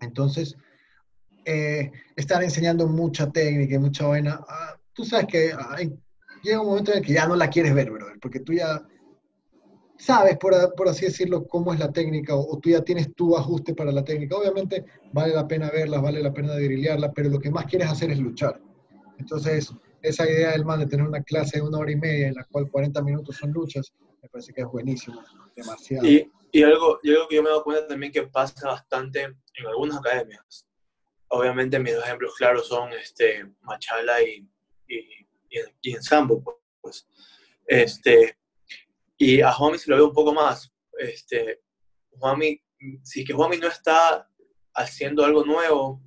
Entonces, 0.00 0.56
eh, 1.44 1.90
estar 2.16 2.42
enseñando 2.42 2.86
mucha 2.86 3.30
técnica 3.30 3.74
y 3.74 3.78
mucha 3.78 4.06
vaina, 4.06 4.40
ah, 4.48 4.76
tú 4.92 5.04
sabes 5.04 5.26
que 5.26 5.52
ah, 5.52 5.76
llega 6.42 6.60
un 6.60 6.68
momento 6.68 6.92
en 6.92 6.98
el 6.98 7.04
que 7.04 7.12
ya 7.12 7.26
no 7.26 7.36
la 7.36 7.48
quieres 7.48 7.74
ver, 7.74 7.90
brother, 7.90 8.18
porque 8.20 8.40
tú 8.40 8.52
ya 8.52 8.82
sabes, 10.00 10.38
por, 10.38 10.88
así 10.88 11.04
decirlo, 11.04 11.46
cómo 11.46 11.72
es 11.74 11.78
la 11.78 11.92
técnica 11.92 12.34
o, 12.34 12.58
tú 12.58 12.70
ya 12.70 12.82
tienes 12.82 13.14
tu 13.14 13.36
ajuste 13.36 13.74
para 13.74 13.92
la 13.92 14.04
técnica. 14.04 14.36
Obviamente 14.36 14.84
vale 15.12 15.34
la 15.34 15.46
pena 15.46 15.70
verla, 15.70 16.00
vale 16.00 16.22
la 16.22 16.32
pena 16.32 16.56
dirillarla, 16.56 17.12
pero 17.12 17.28
lo 17.28 17.38
que 17.38 17.50
más 17.50 17.66
quieres 17.66 17.88
hacer 17.88 18.10
es 18.10 18.18
luchar. 18.18 18.60
Entonces, 19.18 19.70
esa 20.02 20.28
idea 20.28 20.52
del 20.52 20.64
man 20.64 20.80
de 20.80 20.86
tener 20.86 21.06
una 21.06 21.22
clase 21.22 21.58
de 21.58 21.62
una 21.62 21.78
hora 21.78 21.92
y 21.92 21.96
media 21.96 22.28
en 22.28 22.34
la 22.34 22.44
cual 22.44 22.70
40 22.70 23.02
minutos 23.02 23.36
son 23.36 23.52
luchas, 23.52 23.92
me 24.22 24.28
parece 24.28 24.52
que 24.54 24.62
es 24.62 24.66
buenísimo, 24.66 25.22
demasiado. 25.54 26.06
Y 26.52 26.62
algo, 26.62 26.98
y 27.02 27.10
algo 27.10 27.28
que 27.28 27.36
yo 27.36 27.42
me 27.42 27.48
he 27.48 27.52
dado 27.52 27.64
cuenta 27.64 27.86
también 27.86 28.12
que 28.12 28.22
pasa 28.22 28.68
bastante 28.68 29.22
en 29.22 29.66
algunas 29.66 29.98
academias. 29.98 30.66
Obviamente 31.28 31.78
mis 31.78 31.94
dos 31.94 32.04
ejemplos 32.04 32.34
claros 32.36 32.66
son 32.66 32.92
este, 32.92 33.44
Machala 33.60 34.22
y, 34.22 34.48
y, 34.88 35.24
y, 35.82 35.94
en 35.94 36.02
Sambo, 36.02 36.60
pues. 36.80 37.08
Este, 37.66 38.36
y 39.16 39.40
a 39.40 39.52
Juanmi 39.52 39.78
se 39.78 39.90
lo 39.90 39.96
veo 39.96 40.08
un 40.08 40.14
poco 40.14 40.32
más. 40.32 40.72
Este, 40.98 41.62
Juanmi, 42.18 42.60
si 43.02 43.20
es 43.20 43.26
que 43.26 43.32
Juanmi 43.32 43.58
no 43.58 43.68
está 43.68 44.28
haciendo 44.74 45.24
algo 45.24 45.44
nuevo, 45.44 46.02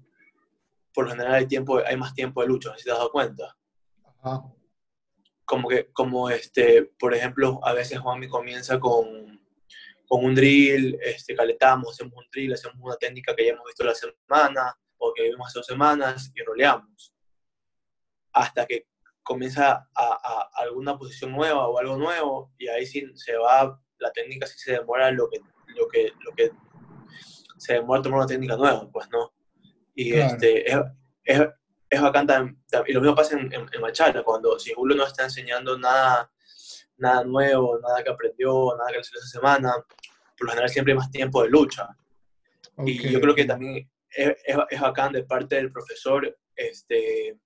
por 0.94 1.06
lo 1.06 1.12
general 1.12 1.36
hay, 1.36 1.48
tiempo, 1.48 1.80
hay 1.86 1.96
más 1.96 2.14
tiempo 2.14 2.42
de 2.42 2.48
lucha, 2.48 2.76
si 2.78 2.84
te 2.84 2.92
has 2.92 2.98
dado 2.98 3.12
cuenta. 3.12 3.58
Como 5.46 5.70
que, 5.70 5.92
como 5.94 6.30
este, 6.30 6.84
por 6.84 7.14
ejemplo, 7.14 7.60
a 7.64 7.74
veces 7.74 8.00
Juanmi 8.00 8.28
comienza 8.28 8.80
con, 8.80 9.33
con 10.08 10.26
un 10.26 10.36
drill, 10.36 10.98
este, 11.02 11.36
calentamos, 11.36 11.94
hacemos 11.94 12.14
un 12.18 12.26
drill, 12.32 12.54
hacemos 12.54 12.78
una 12.80 12.96
técnica 12.96 13.36
que 13.36 13.46
ya 13.46 13.54
hemos 13.54 13.66
visto 13.66 13.84
la 13.84 13.96
semana 13.96 14.78
o 14.98 15.14
que 15.14 15.24
vimos 15.24 15.48
hace 15.48 15.60
dos 15.60 15.66
semanas 15.66 16.32
y 16.36 16.42
roleamos. 16.44 17.14
Hasta 18.32 18.66
que 18.66 18.88
comienza 19.22 19.88
a, 19.96 20.50
alguna 20.56 20.98
posición 20.98 21.32
nueva 21.32 21.68
o 21.68 21.78
algo 21.80 21.98
nuevo 21.98 22.52
y 22.58 22.68
ahí 22.68 22.86
sí 22.86 23.06
se 23.16 23.36
va, 23.38 23.80
la 23.98 24.12
técnica 24.12 24.46
sí 24.46 24.60
se 24.60 24.74
demora 24.74 25.12
lo 25.12 25.30
que, 25.30 25.40
lo 25.68 25.88
que, 25.88 26.12
lo 26.20 26.32
que 26.36 26.52
se 27.58 27.74
demora 27.74 28.02
tomar 28.02 28.20
una 28.20 28.28
técnica 28.28 28.58
nueva, 28.58 28.90
pues 28.92 29.10
no. 29.10 29.34
Y 29.96 30.14
este, 30.14 30.70
es, 30.70 30.78
es, 31.24 31.42
es 31.90 32.02
bacán 32.02 32.58
y 32.88 32.94
lo 32.94 33.02
mismo 33.02 33.16
pasa 33.16 33.40
en, 33.40 33.54
en, 33.54 33.82
Machala, 33.82 34.24
cuando 34.24 34.58
si 34.58 34.74
Julio 34.74 34.98
no 34.98 35.06
está 35.06 35.24
enseñando 35.24 35.78
nada, 35.78 36.33
nada 36.98 37.24
nuevo, 37.24 37.80
nada 37.80 38.04
que 38.04 38.10
aprendió, 38.10 38.76
nada 38.78 38.90
que 38.90 38.96
le 38.96 39.02
esa 39.02 39.28
semana, 39.28 39.74
por 40.38 40.46
lo 40.46 40.50
general 40.50 40.70
siempre 40.70 40.94
hay 40.94 40.98
más 40.98 41.12
tiempo 41.12 41.44
de 41.44 41.50
lucha. 41.50 41.88
Y 42.78 43.12
yo 43.12 43.22
creo 43.22 43.36
que 43.36 43.46
también 43.46 43.90
es, 44.10 44.36
es, 44.46 44.58
es, 44.70 44.82
bacán 44.82 45.14
de 45.14 45.24
parte 45.24 45.56
del 45.56 45.72
profesor 45.72 46.36
este, 46.56 47.38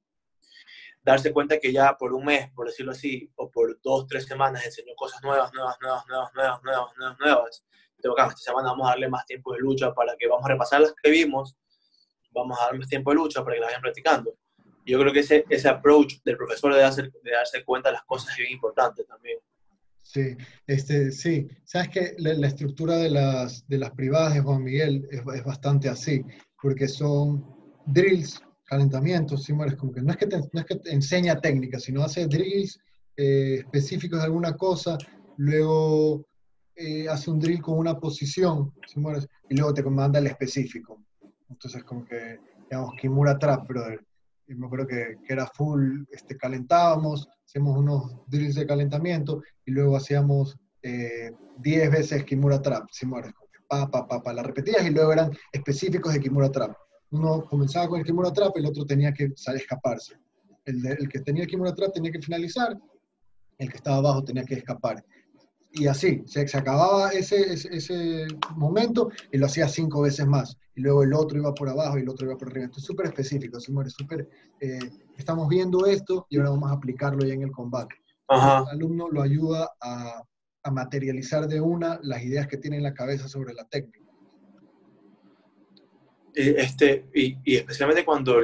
darse 1.07 1.31
cuenta 1.31 1.57
que 1.59 1.71
ya 1.71 1.97
por 1.97 2.13
un 2.13 2.25
mes, 2.25 2.51
por 2.51 2.67
decirlo 2.67 2.91
así, 2.91 3.31
o 3.35 3.49
por 3.49 3.79
dos, 3.81 4.07
tres 4.07 4.25
semanas 4.25 4.65
enseñó 4.65 4.93
cosas 4.95 5.21
nuevas, 5.23 5.53
nuevas, 5.53 5.77
nuevas, 5.81 6.05
nuevas, 6.05 6.33
nuevas, 6.33 6.63
nuevas, 6.63 6.97
nuevas, 6.97 7.17
nuevas. 7.19 7.65
esta 7.97 8.35
semana 8.35 8.69
vamos 8.69 8.87
a 8.87 8.89
darle 8.91 9.07
más 9.07 9.25
tiempo 9.25 9.53
de 9.53 9.59
lucha 9.59 9.93
para 9.93 10.15
que 10.17 10.27
vamos 10.27 10.45
a 10.45 10.49
repasar 10.49 10.81
las 10.81 10.93
que 11.01 11.09
vimos, 11.09 11.55
vamos 12.31 12.59
a 12.59 12.65
darle 12.65 12.79
más 12.79 12.89
tiempo 12.89 13.11
de 13.11 13.15
lucha 13.15 13.41
para 13.41 13.55
que 13.55 13.61
las 13.61 13.69
vayan 13.69 13.81
practicando. 13.81 14.33
Yo 14.87 14.99
creo 14.99 15.11
que 15.11 15.19
ese, 15.19 15.45
ese 15.49 15.67
approach 15.67 16.15
del 16.23 16.37
profesor 16.37 16.73
de 16.73 16.79
darse, 16.79 17.03
de 17.03 17.31
darse 17.31 17.63
cuenta 17.63 17.89
de 17.89 17.93
las 17.93 18.03
cosas 18.03 18.31
es 18.31 18.37
bien 18.37 18.53
importante 18.53 19.03
también. 19.03 19.37
Sí, 20.01 20.37
este, 20.65 21.11
sí. 21.11 21.47
Sabes 21.65 21.89
que 21.89 22.15
la, 22.17 22.33
la, 22.33 22.47
estructura 22.47 22.95
de 22.95 23.09
las, 23.09 23.67
de 23.67 23.77
las 23.77 23.91
privadas 23.91 24.33
de 24.33 24.39
Juan 24.39 24.63
Miguel 24.63 25.05
es, 25.11 25.19
es 25.19 25.43
bastante 25.43 25.89
así, 25.89 26.23
porque 26.61 26.87
son 26.87 27.45
drills 27.85 28.41
calentamientos, 28.67 29.43
sí, 29.43 29.53
como 29.77 29.91
que 29.91 30.01
no 30.01 30.11
es 30.11 30.17
que 30.17 30.27
te, 30.27 30.37
no 30.37 30.59
es 30.59 30.65
que 30.65 30.75
te 30.75 30.93
enseña 30.93 31.39
técnica, 31.39 31.79
sino 31.79 32.03
hace 32.03 32.27
drills 32.27 32.79
eh, 33.15 33.55
específicos 33.59 34.19
de 34.19 34.25
alguna 34.25 34.55
cosa, 34.55 34.97
luego 35.37 36.25
eh, 36.75 37.07
hace 37.09 37.31
un 37.31 37.39
drill 37.39 37.61
con 37.61 37.77
una 37.77 37.97
posición, 37.99 38.73
¿sí, 38.85 39.01
y 39.49 39.55
luego 39.55 39.73
te 39.73 39.83
manda 39.83 40.19
el 40.19 40.27
específico. 40.27 41.01
Entonces, 41.49 41.83
como 41.83 42.05
que, 42.05 42.39
digamos, 42.69 42.93
Kimura 42.99 43.39
Trap, 43.39 43.67
brother. 43.67 44.05
Y 44.47 44.55
me 44.55 44.67
acuerdo 44.67 44.87
que, 44.87 45.15
que, 45.25 45.33
era 45.33 45.47
full, 45.47 46.03
este, 46.11 46.37
calentábamos, 46.37 47.27
hacíamos 47.45 47.77
unos 47.77 48.15
drills 48.27 48.55
de 48.55 48.65
calentamiento 48.65 49.41
y 49.65 49.71
luego 49.71 49.97
hacíamos 49.97 50.57
10 50.81 51.33
eh, 51.63 51.89
veces 51.89 52.23
Kimura 52.23 52.61
Trap, 52.61 52.87
¿sí, 52.91 53.05
como 53.05 53.21
que 53.21 53.31
pa, 53.67 53.89
pa, 53.89 54.07
pa, 54.07 54.23
pa, 54.23 54.33
las 54.33 54.45
repetías 54.45 54.85
y 54.85 54.91
luego 54.91 55.11
eran 55.11 55.31
específicos 55.51 56.13
de 56.13 56.21
Kimura 56.21 56.51
Trap 56.51 56.75
uno 57.11 57.45
comenzaba 57.45 57.87
con 57.87 57.99
el 57.99 58.05
Kimura 58.05 58.33
Trap, 58.33 58.57
el 58.57 58.65
otro 58.65 58.85
tenía 58.85 59.13
que 59.13 59.31
salir 59.35 59.61
escaparse. 59.61 60.15
El, 60.65 60.85
el, 60.85 61.07
que 61.07 61.19
tenía 61.19 61.43
el 61.43 61.49
Kimura 61.49 61.73
Trap 61.73 61.93
tenía 61.93 62.11
que 62.11 62.21
finalizar, 62.21 62.77
el 63.57 63.69
que 63.69 63.77
estaba 63.77 63.97
abajo 63.97 64.23
tenía 64.23 64.43
que 64.43 64.55
escapar. 64.55 65.03
Y 65.71 65.87
así, 65.87 66.23
se, 66.25 66.47
se 66.47 66.57
acababa 66.57 67.09
ese, 67.11 67.53
ese, 67.53 67.69
ese, 67.75 68.27
momento 68.55 69.11
y 69.31 69.37
lo 69.37 69.45
hacía 69.45 69.67
cinco 69.67 70.01
veces 70.01 70.25
más. 70.25 70.57
Y 70.75 70.81
luego 70.81 71.03
el 71.03 71.13
otro 71.13 71.37
iba 71.37 71.53
por 71.53 71.69
abajo 71.69 71.97
y 71.97 72.01
el 72.01 72.09
otro 72.09 72.27
iba 72.27 72.37
por 72.37 72.49
arriba. 72.49 72.65
Esto 72.65 72.79
es 72.79 72.85
súper 72.85 73.07
específico, 73.07 73.59
Simón, 73.59 73.89
súper... 73.89 74.27
Eh, 74.59 74.79
estamos 75.17 75.47
viendo 75.47 75.85
esto 75.85 76.25
y 76.29 76.37
ahora 76.37 76.51
vamos 76.51 76.71
a 76.71 76.75
aplicarlo 76.75 77.25
ya 77.25 77.33
en 77.33 77.43
el 77.43 77.51
combate. 77.51 77.95
Ajá. 78.27 78.63
El 78.63 78.77
alumno 78.77 79.09
lo 79.09 79.21
ayuda 79.21 79.69
a, 79.81 80.23
a 80.63 80.71
materializar 80.71 81.47
de 81.47 81.61
una 81.61 81.99
las 82.03 82.23
ideas 82.23 82.47
que 82.47 82.57
tiene 82.57 82.77
en 82.77 82.83
la 82.83 82.93
cabeza 82.93 83.27
sobre 83.27 83.53
la 83.53 83.65
técnica. 83.65 83.99
Este, 86.33 87.09
y, 87.15 87.35
y, 87.43 87.55
especialmente 87.55 88.05
cuando, 88.05 88.39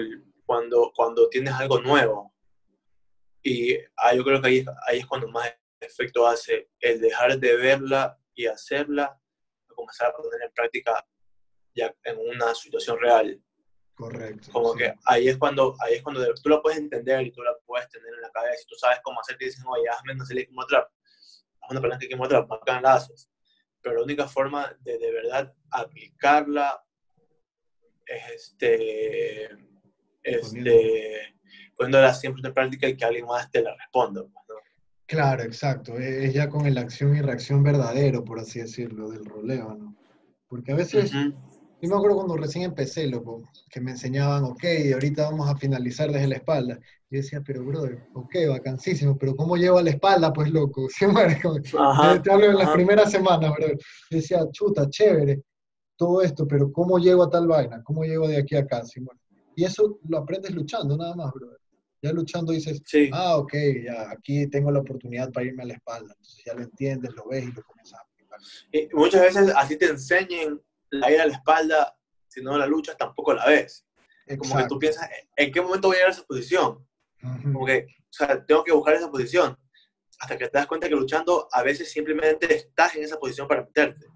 cuando, 0.45 0.91
cuando 0.95 1.29
tienes 1.29 1.53
algo 1.53 1.79
nuevo. 1.79 2.33
Y 3.43 3.75
ah, 3.97 4.15
yo 4.15 4.23
creo 4.23 4.41
que 4.41 4.47
ahí, 4.47 4.65
ahí 4.87 4.99
es 4.99 5.05
cuando 5.05 5.27
más 5.27 5.53
efecto 5.83 6.27
hace 6.27 6.69
el 6.79 7.01
dejar 7.01 7.39
de 7.39 7.55
verla 7.55 8.17
y 8.33 8.47
hacerla, 8.47 9.19
comenzar 9.67 10.09
a 10.09 10.13
poner 10.13 10.41
en 10.41 10.51
práctica 10.53 11.05
ya 11.75 11.93
en 12.03 12.17
una 12.17 12.53
situación 12.55 12.97
real. 12.99 13.41
Correcto. 13.95 14.51
Como 14.51 14.73
sí. 14.73 14.79
que 14.79 14.93
ahí 15.05 15.27
es 15.27 15.37
cuando 15.37 15.75
ahí 15.79 15.95
es 15.95 16.01
cuando 16.01 16.25
tú 16.35 16.49
la 16.49 16.61
puedes 16.61 16.79
entender 16.79 17.21
y 17.21 17.31
tú 17.31 17.43
la 17.43 17.55
puedes 17.65 17.87
tener 17.89 18.11
en 18.13 18.21
la 18.21 18.31
cabeza 18.31 18.61
y 18.63 18.67
tú 18.67 18.75
sabes 18.75 18.99
cómo 19.03 19.21
hacer, 19.21 19.37
te 19.37 19.45
dicen, 19.45 19.63
oye, 19.67 19.87
hazme 19.87 20.13
una 20.13 20.25
serie 20.25 20.47
como 20.47 20.65
trap, 20.65 20.89
haz 21.61 21.71
una 21.71 21.81
palanca 21.81 22.07
como 22.11 22.27
trap, 22.27 22.47
bacán 22.47 22.83
la 22.83 22.95
haces. 22.95 23.29
Pero 23.81 23.97
la 23.97 24.03
única 24.03 24.27
forma 24.27 24.75
de 24.79 24.97
de 24.97 25.11
verdad 25.11 25.53
aplicarla 25.69 26.83
este, 28.05 29.49
este, 30.23 31.35
poniéndola 31.75 32.13
siempre 32.13 32.41
en 32.45 32.53
práctica 32.53 32.87
y 32.87 32.97
que 32.97 33.05
alguien 33.05 33.25
más 33.25 33.49
te 33.51 33.61
la 33.61 33.75
responda. 33.75 34.23
Claro, 35.13 35.43
exacto. 35.43 35.99
E-, 35.99 36.25
es 36.25 36.33
ya 36.33 36.49
con 36.49 36.65
el 36.65 36.77
acción 36.77 37.15
y 37.15 37.21
reacción 37.21 37.61
verdadero, 37.61 38.23
por 38.23 38.39
así 38.39 38.59
decirlo, 38.59 39.11
del 39.11 39.23
roleo, 39.25 39.75
¿no? 39.75 39.95
Porque 40.47 40.71
a 40.71 40.75
veces, 40.75 41.13
uh 41.13 41.17
-huh. 41.17 41.35
yo 41.81 41.89
me 41.89 41.95
acuerdo 41.95 42.17
cuando 42.17 42.35
recién 42.35 42.65
empecé, 42.65 43.05
loco, 43.07 43.43
que 43.69 43.79
me 43.79 43.91
enseñaban, 43.91 44.43
ok, 44.43 44.63
ahorita 44.93 45.29
vamos 45.29 45.47
a 45.49 45.55
finalizar 45.55 46.11
desde 46.11 46.27
la 46.27 46.37
espalda. 46.37 46.79
Y 47.11 47.17
decía, 47.17 47.41
pero 47.45 47.63
brother, 47.63 48.07
ok, 48.15 48.35
vacancísimo, 48.49 49.15
pero 49.15 49.35
¿cómo 49.35 49.55
llevo 49.55 49.77
a 49.77 49.83
la 49.83 49.91
espalda? 49.91 50.33
Pues 50.33 50.51
loco, 50.51 50.87
como, 51.43 51.59
ajá, 51.79 52.21
te 52.21 52.31
hablo 52.31 52.45
en 52.47 52.57
las 52.57 52.71
primeras 52.71 53.11
semanas, 53.11 53.53
brother. 53.55 53.77
Y 54.09 54.15
decía, 54.15 54.39
chuta, 54.51 54.89
chévere 54.89 55.43
todo 55.95 56.23
esto, 56.23 56.47
pero 56.47 56.71
¿cómo 56.71 56.97
llego 56.97 57.21
a 57.21 57.29
tal 57.29 57.47
vaina? 57.47 57.83
¿Cómo 57.83 58.03
llego 58.03 58.27
de 58.27 58.37
aquí 58.37 58.55
a 58.55 58.61
acá? 58.61 58.81
Y 59.55 59.63
eso 59.63 59.99
lo 60.09 60.17
aprendes 60.17 60.55
luchando, 60.55 60.97
nada 60.97 61.15
más, 61.15 61.31
brother. 61.31 61.59
Ya 62.03 62.11
luchando 62.11 62.51
dices, 62.51 62.81
sí. 62.85 63.09
ah, 63.13 63.37
ok, 63.37 63.53
ya 63.85 64.11
aquí 64.11 64.45
tengo 64.47 64.69
la 64.71 64.79
oportunidad 64.79 65.31
para 65.31 65.45
irme 65.45 65.63
a 65.63 65.67
la 65.67 65.75
espalda. 65.75 66.13
Entonces 66.13 66.43
ya 66.45 66.53
lo 66.53 66.61
entiendes, 66.61 67.13
lo 67.15 67.25
ves 67.29 67.45
y 67.45 67.51
lo 67.53 67.63
comienzas 67.63 68.01
a 68.01 68.37
Y 68.73 68.89
muchas 68.93 69.21
veces 69.21 69.53
así 69.55 69.77
te 69.77 69.85
enseñen 69.85 70.61
la 70.89 71.09
ir 71.09 71.21
a 71.21 71.27
la 71.27 71.31
espalda, 71.31 71.97
si 72.27 72.43
no 72.43 72.57
la 72.57 72.67
luchas 72.67 72.97
tampoco 72.97 73.33
la 73.33 73.45
ves. 73.45 73.85
Como 74.37 74.57
que 74.57 74.67
tú 74.67 74.77
piensas, 74.79 75.09
¿en 75.37 75.49
qué 75.49 75.61
momento 75.61 75.87
voy 75.87 75.95
a 75.95 75.99
llegar 75.99 76.09
a 76.09 76.13
esa 76.13 76.25
posición? 76.25 76.85
Como 77.41 77.65
que, 77.65 77.87
o 77.87 78.13
sea, 78.13 78.45
tengo 78.45 78.65
que 78.65 78.73
buscar 78.73 78.95
esa 78.95 79.09
posición. 79.09 79.57
Hasta 80.19 80.37
que 80.37 80.49
te 80.49 80.57
das 80.57 80.67
cuenta 80.67 80.89
que 80.89 80.95
luchando 80.95 81.47
a 81.53 81.63
veces 81.63 81.89
simplemente 81.89 82.53
estás 82.53 82.95
en 82.97 83.03
esa 83.03 83.17
posición 83.17 83.47
para 83.47 83.63
meterte. 83.63 84.07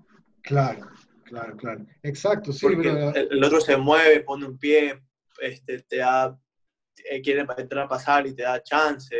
Claro, 0.42 0.90
claro, 1.24 1.56
claro. 1.56 1.86
Exacto, 2.04 2.52
sí. 2.52 2.66
Porque 2.66 2.90
el, 2.90 3.44
otro 3.44 3.62
se 3.62 3.78
mueve, 3.78 4.20
pone 4.22 4.46
un 4.46 4.58
pie, 4.58 5.02
este, 5.40 5.80
te 5.84 5.98
da, 5.98 6.38
quiere 7.24 7.46
entrar 7.58 7.86
a 7.86 7.90
pasar 7.90 8.28
y 8.28 8.34
te 8.34 8.44
da 8.44 8.62
chance. 8.62 9.16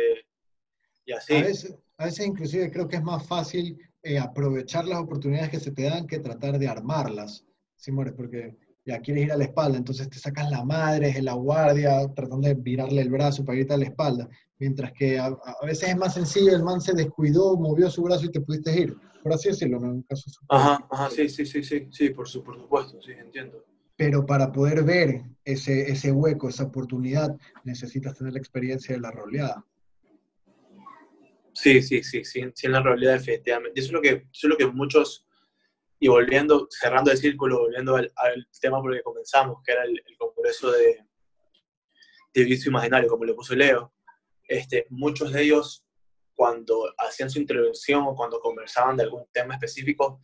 Y 1.04 1.12
así. 1.12 1.34
A 1.36 1.42
veces, 1.42 1.74
a 1.96 2.04
veces 2.04 2.26
inclusive 2.26 2.70
creo 2.70 2.88
que 2.88 2.96
es 2.96 3.02
más 3.02 3.26
fácil 3.26 3.78
eh, 4.02 4.18
aprovechar 4.18 4.86
las 4.86 5.00
oportunidades 5.00 5.50
que 5.50 5.60
se 5.60 5.72
te 5.72 5.82
dan 5.82 6.06
que 6.06 6.20
tratar 6.20 6.58
de 6.58 6.68
armarlas, 6.68 7.44
Simores, 7.76 8.14
porque 8.14 8.56
ya 8.88 9.00
quieres 9.00 9.24
ir 9.24 9.32
a 9.32 9.36
la 9.36 9.44
espalda, 9.44 9.76
entonces 9.76 10.08
te 10.08 10.18
sacas 10.18 10.50
la 10.50 10.64
madre, 10.64 11.10
es 11.10 11.22
la 11.22 11.34
guardia, 11.34 12.08
tratando 12.14 12.48
de 12.48 12.54
virarle 12.54 13.02
el 13.02 13.10
brazo 13.10 13.44
para 13.44 13.58
irte 13.58 13.74
a 13.74 13.76
la 13.76 13.84
espalda, 13.84 14.28
mientras 14.58 14.92
que 14.92 15.18
a, 15.18 15.36
veces 15.62 15.90
es 15.90 15.96
más 15.96 16.14
sencillo, 16.14 16.56
el 16.56 16.62
man 16.62 16.80
se 16.80 16.94
descuidó, 16.94 17.56
movió 17.56 17.90
su 17.90 18.02
brazo 18.02 18.24
y 18.24 18.30
te 18.30 18.40
pudiste 18.40 18.80
ir, 18.80 18.96
por 19.22 19.34
así 19.34 19.50
decirlo, 19.50 19.76
en 19.78 19.84
un 19.84 20.02
caso 20.02 20.30
Ajá, 20.48 20.86
ajá, 20.90 21.10
sí, 21.10 21.28
sí, 21.28 21.44
sí, 21.44 21.62
sí, 21.62 21.88
sí, 21.90 22.10
por, 22.10 22.26
su, 22.26 22.42
por 22.42 22.56
supuesto, 22.56 23.00
sí, 23.02 23.12
entiendo. 23.12 23.62
Pero 23.96 24.24
para 24.24 24.50
poder 24.50 24.82
ver 24.84 25.22
ese, 25.52 25.90
ese 25.90 26.12
hueco, 26.12 26.48
esa 26.48 26.64
oportunidad, 26.64 27.34
necesitas 27.64 28.16
tener 28.16 28.34
la 28.34 28.38
experiencia 28.38 28.94
de 28.94 29.00
la 29.00 29.10
roleada. 29.10 29.64
Sí, 31.54 31.80
sí, 31.80 32.02
sí, 32.02 32.22
sí, 32.24 32.44
sí, 32.54 32.66
en 32.66 32.72
la 32.72 32.82
realidad 32.82 33.14
definitivamente. 33.14 33.80
Eso 33.80 33.88
es 33.88 33.92
lo 33.92 34.02
que, 34.02 34.08
eso 34.08 34.26
es 34.30 34.44
lo 34.44 34.56
que 34.56 34.66
muchos 34.66 35.26
y 35.98 36.08
volviendo, 36.08 36.68
cerrando 36.70 37.10
el 37.10 37.16
círculo, 37.16 37.60
volviendo 37.60 37.96
al, 37.96 38.12
tema 38.60 38.80
por 38.80 38.92
el 38.92 38.98
que 38.98 39.04
comenzamos, 39.04 39.62
que 39.64 39.72
era 39.72 39.84
el, 39.84 40.00
congreso 40.18 40.70
de, 40.70 41.04
de 42.34 42.44
vicio 42.44 42.70
imaginario, 42.70 43.08
como 43.08 43.24
le 43.24 43.34
puso 43.34 43.56
Leo, 43.56 43.92
este, 44.46 44.86
muchos 44.90 45.32
de 45.32 45.42
ellos, 45.42 45.84
cuando 46.34 46.94
hacían 46.98 47.30
su 47.30 47.40
intervención 47.40 48.04
o 48.06 48.14
cuando 48.14 48.38
conversaban 48.38 48.96
de 48.96 49.04
algún 49.04 49.24
tema 49.32 49.54
específico, 49.54 50.20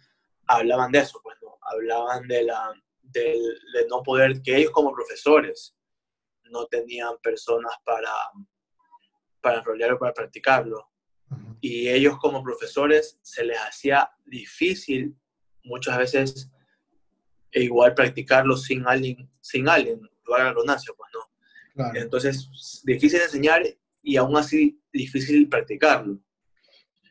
hablaban 0.46 0.92
de 0.92 1.00
eso, 1.00 1.18
pues, 1.22 1.36
hablaban 1.62 2.28
de, 2.28 2.44
la, 2.44 2.72
de, 3.20 3.86
no 3.88 4.02
poder, 4.02 4.42
que 4.42 4.56
ellos 4.56 4.72
como 4.72 4.92
profesores 4.92 5.76
no 6.50 6.66
tenían 6.66 7.16
personas 7.22 7.72
para, 7.84 8.10
para 9.40 9.58
enrollar 9.58 9.92
o 9.92 9.98
para 9.98 10.12
practicarlo. 10.12 10.90
Y 11.60 11.88
ellos 11.88 12.18
como 12.18 12.42
profesores 12.42 13.18
se 13.22 13.44
les 13.44 13.58
hacía 13.58 14.10
difícil 14.26 15.16
muchas 15.62 15.96
veces 15.96 16.50
e 17.50 17.62
igual 17.62 17.94
practicarlo 17.94 18.56
sin 18.56 18.86
alguien, 18.86 19.30
sin 19.40 19.68
alguien, 19.68 20.00
lo 20.26 20.34
haga 20.34 20.52
pues 20.54 21.10
no. 21.12 21.94
Entonces, 21.94 22.82
difícil 22.84 23.20
enseñar 23.20 23.62
y 24.02 24.16
aún 24.16 24.36
así 24.36 24.80
difícil 24.92 25.48
practicarlo. 25.48 26.18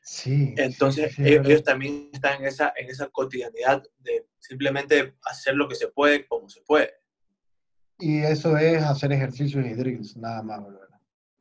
Sí. 0.03 0.53
Entonces, 0.57 1.17
ellos, 1.17 1.63
también 1.63 2.09
están 2.11 2.41
en 2.41 2.47
esa, 2.47 2.73
en 2.75 2.89
esa 2.89 3.07
cotidianidad 3.07 3.83
de 3.99 4.27
simplemente 4.39 5.15
hacer 5.23 5.55
lo 5.55 5.67
que 5.67 5.75
se 5.75 5.87
puede 5.87 6.27
como 6.27 6.49
se 6.49 6.61
puede. 6.61 6.91
Y 7.99 8.19
eso 8.19 8.57
es 8.57 8.83
hacer 8.83 9.13
ejercicios 9.13 9.65
y 9.65 9.73
drills, 9.73 10.17
nada 10.17 10.43
más, 10.43 10.61
¿verdad? 10.63 10.89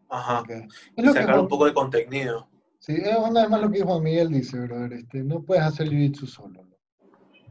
Ajá. 0.08 0.44
sacar 1.12 1.40
un 1.40 1.48
poco 1.48 1.66
de 1.66 1.74
contenido. 1.74 2.48
Sí, 2.78 2.94
es 2.96 3.16
una 3.16 3.42
vez 3.42 3.50
más 3.50 3.60
lo 3.62 3.70
que 3.70 3.82
Juan 3.82 4.02
Miguel 4.02 4.28
dice, 4.28 4.58
brother. 4.60 4.92
Este, 4.92 5.22
no 5.22 5.42
puedes 5.42 5.64
hacer 5.64 5.88
jiu-jitsu 5.88 6.26
solo. 6.26 6.66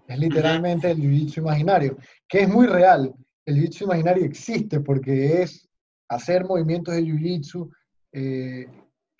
Es 0.08 0.20
literalmente 0.20 0.92
el 0.92 1.00
jiu-jitsu 1.00 1.38
imaginario, 1.38 1.98
que 2.28 2.42
es 2.42 2.50
muy 2.50 2.68
real. 2.68 3.14
El 3.46 3.56
jiu-jitsu 3.56 3.84
imaginario 3.84 4.26
existe 4.26 4.80
porque 4.80 5.42
es 5.42 5.68
hacer 6.10 6.46
movimientos 6.46 6.94
de 6.94 7.04
jiu-jitsu 7.04 7.70
eh, 8.12 8.68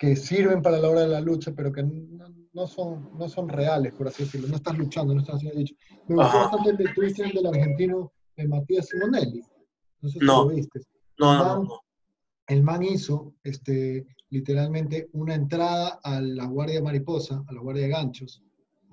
que 0.02 0.16
sirven 0.16 0.64
para 0.64 0.80
la 0.80 0.90
hora 0.90 1.02
de 1.02 1.10
la 1.10 1.22
lucha, 1.22 1.52
pero 1.56 1.72
que 1.72 1.84
no, 1.84 2.66
son, 2.66 3.16
no 3.20 3.30
son 3.30 3.48
reales, 3.48 3.94
por 3.94 4.08
así 4.08 4.24
decirlo. 4.24 4.48
No 4.48 4.56
estás 4.56 4.76
luchando, 4.76 5.14
no 5.14 5.20
estás 5.20 5.36
haciendo 5.36 5.60
jiu-jitsu. 5.60 5.78
Me 6.08 6.16
gustó 6.16 6.38
bastante 6.40 6.70
el 6.72 6.78
de 6.78 7.32
del 7.36 7.46
argentino 7.46 8.12
de 8.36 8.48
Matías 8.48 8.88
Simonelli. 8.88 9.44
No 10.02 10.10
sé 10.10 10.18
si 10.18 10.26
lo 10.26 10.48
viste. 10.48 10.82
No, 11.20 11.38
no, 11.38 11.64
no, 11.64 11.82
El 12.48 12.64
man 12.64 12.82
hizo 12.82 13.36
este, 13.44 14.08
literalmente 14.32 15.08
una 15.14 15.36
entrada 15.36 16.00
a 16.04 16.20
la 16.20 16.48
guardia 16.48 16.82
mariposa, 16.82 17.44
a 17.48 17.54
la 17.54 17.62
guardia 17.62 17.84
de 17.84 17.90
ganchos, 17.90 18.42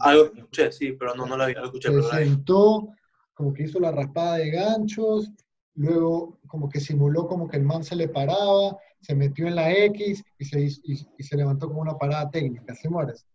algo 0.01 0.27
escuché, 0.27 0.71
sí, 0.71 0.93
pero 0.93 1.15
no, 1.15 1.25
no 1.25 1.39
lo, 1.39 1.45
había, 1.45 1.63
escuché. 1.63 1.91
Se 1.91 2.25
sentó, 2.25 2.91
como 3.33 3.55
que 3.55 3.63
hizo 3.63 3.81
la 3.81 3.93
raspada 3.93 4.37
de 4.37 4.51
ganchos, 4.51 5.31
luego 5.75 6.39
como 6.47 6.69
que 6.69 6.81
simuló 6.81 7.27
como 7.27 7.49
que 7.49 7.57
el 7.57 7.65
man 7.65 7.83
se 7.83 7.97
le 7.97 8.09
paraba, 8.09 8.77
se 9.01 9.15
metió 9.15 9.47
en 9.47 9.55
la 9.55 9.73
X 9.73 10.23
y 10.39 10.45
se, 10.45 10.61
y, 10.61 11.23
se 11.23 11.37
levantó 11.37 11.69
como 11.69 11.81
una 11.81 11.97
parada 11.97 12.31
técnica. 12.31 12.75
¿Se 12.75 12.89
mueres? 12.89 13.27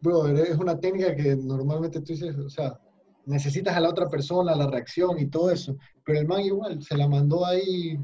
Brother, 0.00 0.46
es 0.46 0.56
una 0.56 0.78
técnica 0.78 1.14
que 1.14 1.36
normalmente 1.36 2.00
tú 2.00 2.12
dices, 2.12 2.36
o 2.36 2.48
sea, 2.48 2.78
necesitas 3.26 3.76
a 3.76 3.80
la 3.80 3.88
otra 3.88 4.08
persona, 4.08 4.54
la 4.54 4.70
reacción 4.70 5.18
y 5.18 5.26
todo 5.26 5.50
eso, 5.50 5.76
pero 6.04 6.20
el 6.20 6.26
man 6.26 6.40
igual 6.40 6.82
se 6.82 6.96
la 6.96 7.08
mandó 7.08 7.44
ahí 7.44 7.98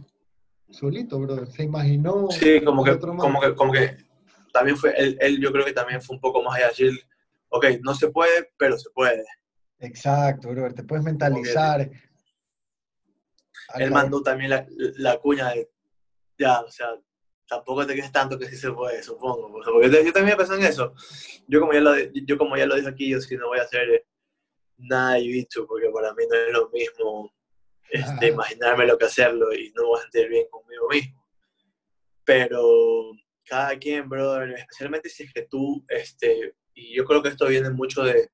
solito, 0.70 1.18
brother. 1.20 1.46
Se 1.46 1.62
imaginó. 1.62 2.28
Sí, 2.30 2.62
como 2.64 2.85
que, 2.85 2.98
como 2.98 3.40
que, 3.40 3.54
como 3.54 3.72
que 3.72 3.96
también 4.52 4.76
fue, 4.76 4.94
él, 4.96 5.40
yo 5.40 5.52
creo 5.52 5.64
que 5.64 5.72
también 5.72 6.02
fue 6.02 6.16
un 6.16 6.20
poco 6.20 6.42
más 6.42 6.57
allá 6.57 6.66
de 6.66 6.70
decir, 6.70 7.00
ok, 7.48 7.66
no 7.83 7.94
se 7.94 8.09
puede, 8.11 8.52
pero 8.59 8.76
se 8.78 8.90
puede. 8.90 9.24
Exacto, 9.78 10.48
bro, 10.50 10.72
te 10.72 10.85
puedes 10.85 11.04
mentalizar. 11.04 11.90
Él 13.76 13.90
mandó 13.90 14.22
también 14.22 14.50
la, 14.50 14.66
la, 14.96 15.18
cuña 15.18 15.50
de, 15.50 15.70
ya, 16.38 16.61
o 16.61 16.70
sea, 16.70 16.88
tampoco 17.47 17.87
te 17.87 17.94
quedes 17.94 18.12
tanto 18.12 18.38
que 18.38 18.47
sí 18.47 18.57
se 18.57 18.70
puede, 18.73 19.03
supongo. 19.03 19.51
Porque 19.51 20.05
yo, 20.05 20.12
también 20.12 20.37
pensé 20.37 20.55
en 20.55 20.64
eso. 20.64 20.94
Yo 21.47 21.61
como 21.61 21.73
ya 21.73 21.81
lo, 21.81 21.97
yo 21.97 22.38
como 22.38 22.57
ya 22.57 22.66
lo 22.66 22.77
dije 22.77 22.88
aquí, 22.88 23.11
yo 23.11 23.20
sí 23.20 23.37
no 23.37 23.49
voy 23.49 23.59
a 23.59 23.62
hacer 23.62 24.07
nada 24.77 25.14
de 25.14 25.23
bicho, 25.23 25.66
porque 25.66 25.88
para 25.90 26.12
mí 26.14 26.25
no 26.29 26.37
es 26.37 26.53
lo 26.53 26.70
mismo 26.70 27.33
este, 27.90 28.29
imaginarme 28.29 28.87
lo 28.87 28.99
que 28.99 29.05
hacerlo 29.07 29.55
y 29.55 29.73
no 29.77 29.87
voy 29.87 29.99
a 29.99 30.03
sentir 30.03 30.29
bien 30.29 30.47
conmigo 30.51 30.88
mismo. 30.88 31.25
Pero 32.25 33.12
cada 33.44 33.79
quien, 33.79 34.09
brother, 34.09 34.51
especialmente 34.53 35.09
si 35.09 35.25
es 35.25 35.33
que 35.33 35.42
tú, 35.42 35.85
este, 35.88 36.55
y 36.75 36.97
yo 36.97 37.05
creo 37.05 37.23
que 37.23 37.29
esto 37.29 37.47
viene 37.47 37.70
mucho 37.70 38.03
de, 38.03 38.31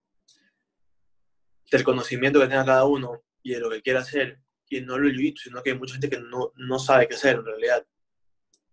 del 1.71 1.85
conocimiento 1.85 2.41
que 2.41 2.47
tenga 2.47 2.65
cada 2.65 2.85
uno 2.85 3.23
y 3.43 3.53
de 3.53 3.61
lo 3.61 3.71
que 3.71 3.83
quiera 3.83 4.01
hacer, 4.01 4.41
y 4.71 4.81
no 4.81 4.97
lo 4.97 5.11
jiu 5.11 5.35
sino 5.37 5.63
que 5.63 5.71
hay 5.71 5.79
mucha 5.79 5.95
gente 5.95 6.09
que 6.09 6.21
no, 6.21 6.53
no 6.55 6.79
sabe 6.79 7.09
qué 7.09 7.17
hacer 7.17 7.37
en 7.37 7.45
realidad. 7.45 7.87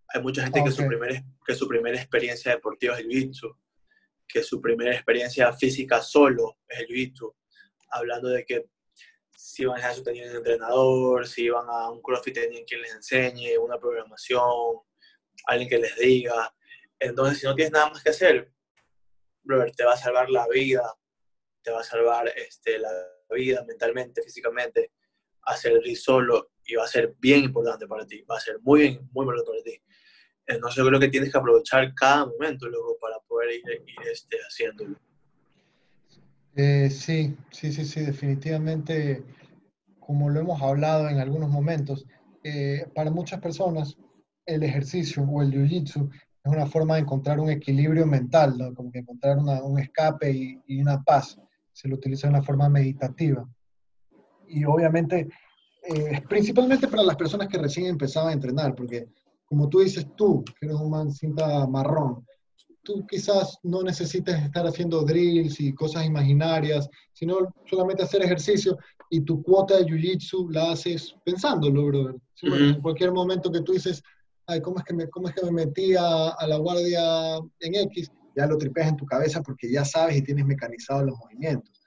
Hay 0.09 0.21
mucha 0.21 0.43
gente 0.43 0.63
que, 0.63 0.71
su 0.71 0.87
primer, 0.87 1.23
que 1.45 1.55
su 1.55 1.67
primera 1.67 1.97
experiencia 1.97 2.51
deportiva 2.51 2.93
es 2.93 3.01
el 3.01 3.07
jiu-jitsu, 3.09 3.57
que 4.27 4.43
su 4.43 4.61
primera 4.61 4.93
experiencia 4.93 5.51
física 5.53 6.01
solo 6.01 6.59
es 6.67 6.79
el 6.79 6.87
jiu-jitsu, 6.87 7.35
hablando 7.89 8.29
de 8.29 8.45
que 8.45 8.69
si 9.35 9.65
van 9.65 9.83
a 9.83 9.93
su 9.93 10.03
tenían 10.03 10.29
un 10.29 10.37
entrenador, 10.37 11.27
si 11.27 11.45
iban 11.45 11.65
a 11.67 11.89
un 11.89 12.01
CrossFit 12.01 12.35
tenían 12.35 12.63
quien 12.63 12.81
les 12.81 12.93
enseñe, 12.93 13.57
una 13.57 13.79
programación, 13.79 14.79
alguien 15.45 15.69
que 15.69 15.79
les 15.79 15.95
diga. 15.97 16.53
Entonces, 16.99 17.39
si 17.39 17.47
no 17.47 17.55
tienes 17.55 17.71
nada 17.71 17.89
más 17.89 18.03
que 18.03 18.11
hacer, 18.11 18.51
brother, 19.43 19.75
te 19.75 19.83
va 19.83 19.93
a 19.93 19.97
salvar 19.97 20.29
la 20.29 20.47
vida, 20.47 20.83
te 21.63 21.71
va 21.71 21.81
a 21.81 21.83
salvar 21.83 22.27
este, 22.35 22.77
la 22.77 22.91
vida 23.31 23.63
mentalmente, 23.67 24.21
físicamente, 24.21 24.91
hacer 25.47 25.73
solo 25.95 26.51
y 26.65 26.75
va 26.75 26.83
a 26.83 26.87
ser 26.87 27.15
bien 27.19 27.43
importante 27.43 27.87
para 27.87 28.05
ti, 28.05 28.21
va 28.29 28.37
a 28.37 28.39
ser 28.39 28.59
muy, 28.61 28.99
muy 29.11 29.23
importante 29.23 29.51
para 29.51 29.63
ti. 29.63 29.81
Entonces, 30.47 30.83
creo 30.85 30.99
que 30.99 31.09
tienes 31.09 31.31
que 31.31 31.37
aprovechar 31.37 31.93
cada 31.93 32.25
momento 32.25 32.67
luego 32.69 32.97
para 33.01 33.19
poder 33.27 33.55
ir, 33.55 33.63
este, 34.09 34.37
haciéndolo. 34.37 34.97
Eh, 36.55 36.89
sí, 36.89 37.35
sí, 37.51 37.71
sí, 37.71 37.85
sí, 37.85 38.01
definitivamente, 38.01 39.23
como 39.99 40.29
lo 40.29 40.39
hemos 40.39 40.61
hablado 40.61 41.09
en 41.09 41.19
algunos 41.19 41.49
momentos, 41.49 42.05
eh, 42.43 42.85
para 42.95 43.11
muchas 43.11 43.41
personas 43.41 43.97
el 44.45 44.63
ejercicio 44.63 45.23
o 45.23 45.41
el 45.41 45.51
jiu-jitsu 45.51 46.09
es 46.47 46.53
una 46.53 46.65
forma 46.65 46.95
de 46.95 47.01
encontrar 47.01 47.39
un 47.39 47.49
equilibrio 47.49 48.05
mental, 48.05 48.73
como 48.73 48.89
que 48.89 48.99
encontrar 48.99 49.37
un 49.37 49.79
escape 49.79 50.31
y, 50.31 50.81
una 50.81 51.03
paz. 51.03 51.37
Se 51.73 51.89
lo 51.89 51.95
utiliza 51.95 52.27
de 52.27 52.33
una 52.33 52.43
forma 52.43 52.69
meditativa. 52.69 53.47
Y 54.47 54.63
obviamente, 54.65 55.27
eh, 55.83 56.21
principalmente 56.27 56.87
para 56.87 57.03
las 57.03 57.15
personas 57.15 57.47
que 57.47 57.57
recién 57.57 57.87
empezaban 57.87 58.29
a 58.29 58.33
entrenar, 58.33 58.75
porque 58.75 59.07
como 59.45 59.69
tú 59.69 59.79
dices 59.79 60.05
tú, 60.15 60.43
que 60.59 60.65
eres 60.65 60.77
un 60.77 60.89
man 60.89 61.11
cinta 61.11 61.65
marrón, 61.67 62.25
tú 62.83 63.05
quizás 63.05 63.57
no 63.63 63.83
necesites 63.83 64.35
estar 64.43 64.65
haciendo 64.65 65.03
drills 65.03 65.59
y 65.59 65.73
cosas 65.73 66.05
imaginarias, 66.05 66.89
sino 67.13 67.53
solamente 67.65 68.03
hacer 68.03 68.23
ejercicio 68.23 68.77
y 69.09 69.21
tu 69.21 69.41
cuota 69.43 69.77
de 69.77 69.85
jiu-jitsu 69.85 70.49
la 70.51 70.71
haces 70.71 71.15
pensándolo, 71.23 71.85
brother. 71.85 72.15
En 72.41 72.81
cualquier 72.81 73.11
momento 73.11 73.51
que 73.51 73.61
tú 73.61 73.73
dices, 73.73 74.03
ay, 74.45 74.61
¿cómo 74.61 74.79
es 74.79 74.85
que 74.85 74.93
me, 74.93 75.09
cómo 75.09 75.27
es 75.27 75.35
que 75.35 75.45
me 75.45 75.51
metí 75.51 75.95
a, 75.95 76.35
la 76.47 76.57
guardia 76.57 77.37
en 77.59 77.75
X? 77.75 78.11
ya 78.37 78.45
lo 78.45 78.57
tripeas 78.57 78.89
en 78.89 78.97
tu 78.97 79.05
cabeza 79.05 79.41
porque 79.41 79.69
ya 79.69 79.83
sabes 79.83 80.17
y 80.17 80.21
tienes 80.21 80.45
mecanizados 80.45 81.07
los 81.07 81.17
movimientos. 81.17 81.81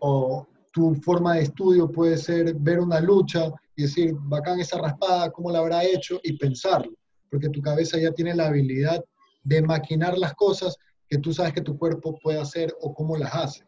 O 0.00 0.46
tu 0.74 0.92
forma 0.96 1.34
de 1.34 1.42
estudio 1.42 1.90
puede 1.90 2.18
ser 2.18 2.52
ver 2.54 2.80
una 2.80 3.00
lucha 3.00 3.48
y 3.76 3.82
decir, 3.82 4.12
bacán 4.22 4.58
esa 4.58 4.76
raspada, 4.76 5.30
¿cómo 5.30 5.52
la 5.52 5.60
habrá 5.60 5.84
hecho? 5.84 6.18
Y 6.24 6.36
pensarlo, 6.36 6.92
porque 7.30 7.48
tu 7.48 7.62
cabeza 7.62 7.96
ya 7.96 8.10
tiene 8.10 8.34
la 8.34 8.48
habilidad 8.48 9.02
de 9.44 9.62
maquinar 9.62 10.18
las 10.18 10.34
cosas 10.34 10.76
que 11.08 11.18
tú 11.18 11.32
sabes 11.32 11.52
que 11.52 11.60
tu 11.60 11.78
cuerpo 11.78 12.18
puede 12.20 12.40
hacer 12.40 12.74
o 12.80 12.92
cómo 12.92 13.16
las 13.16 13.32
hace. 13.32 13.64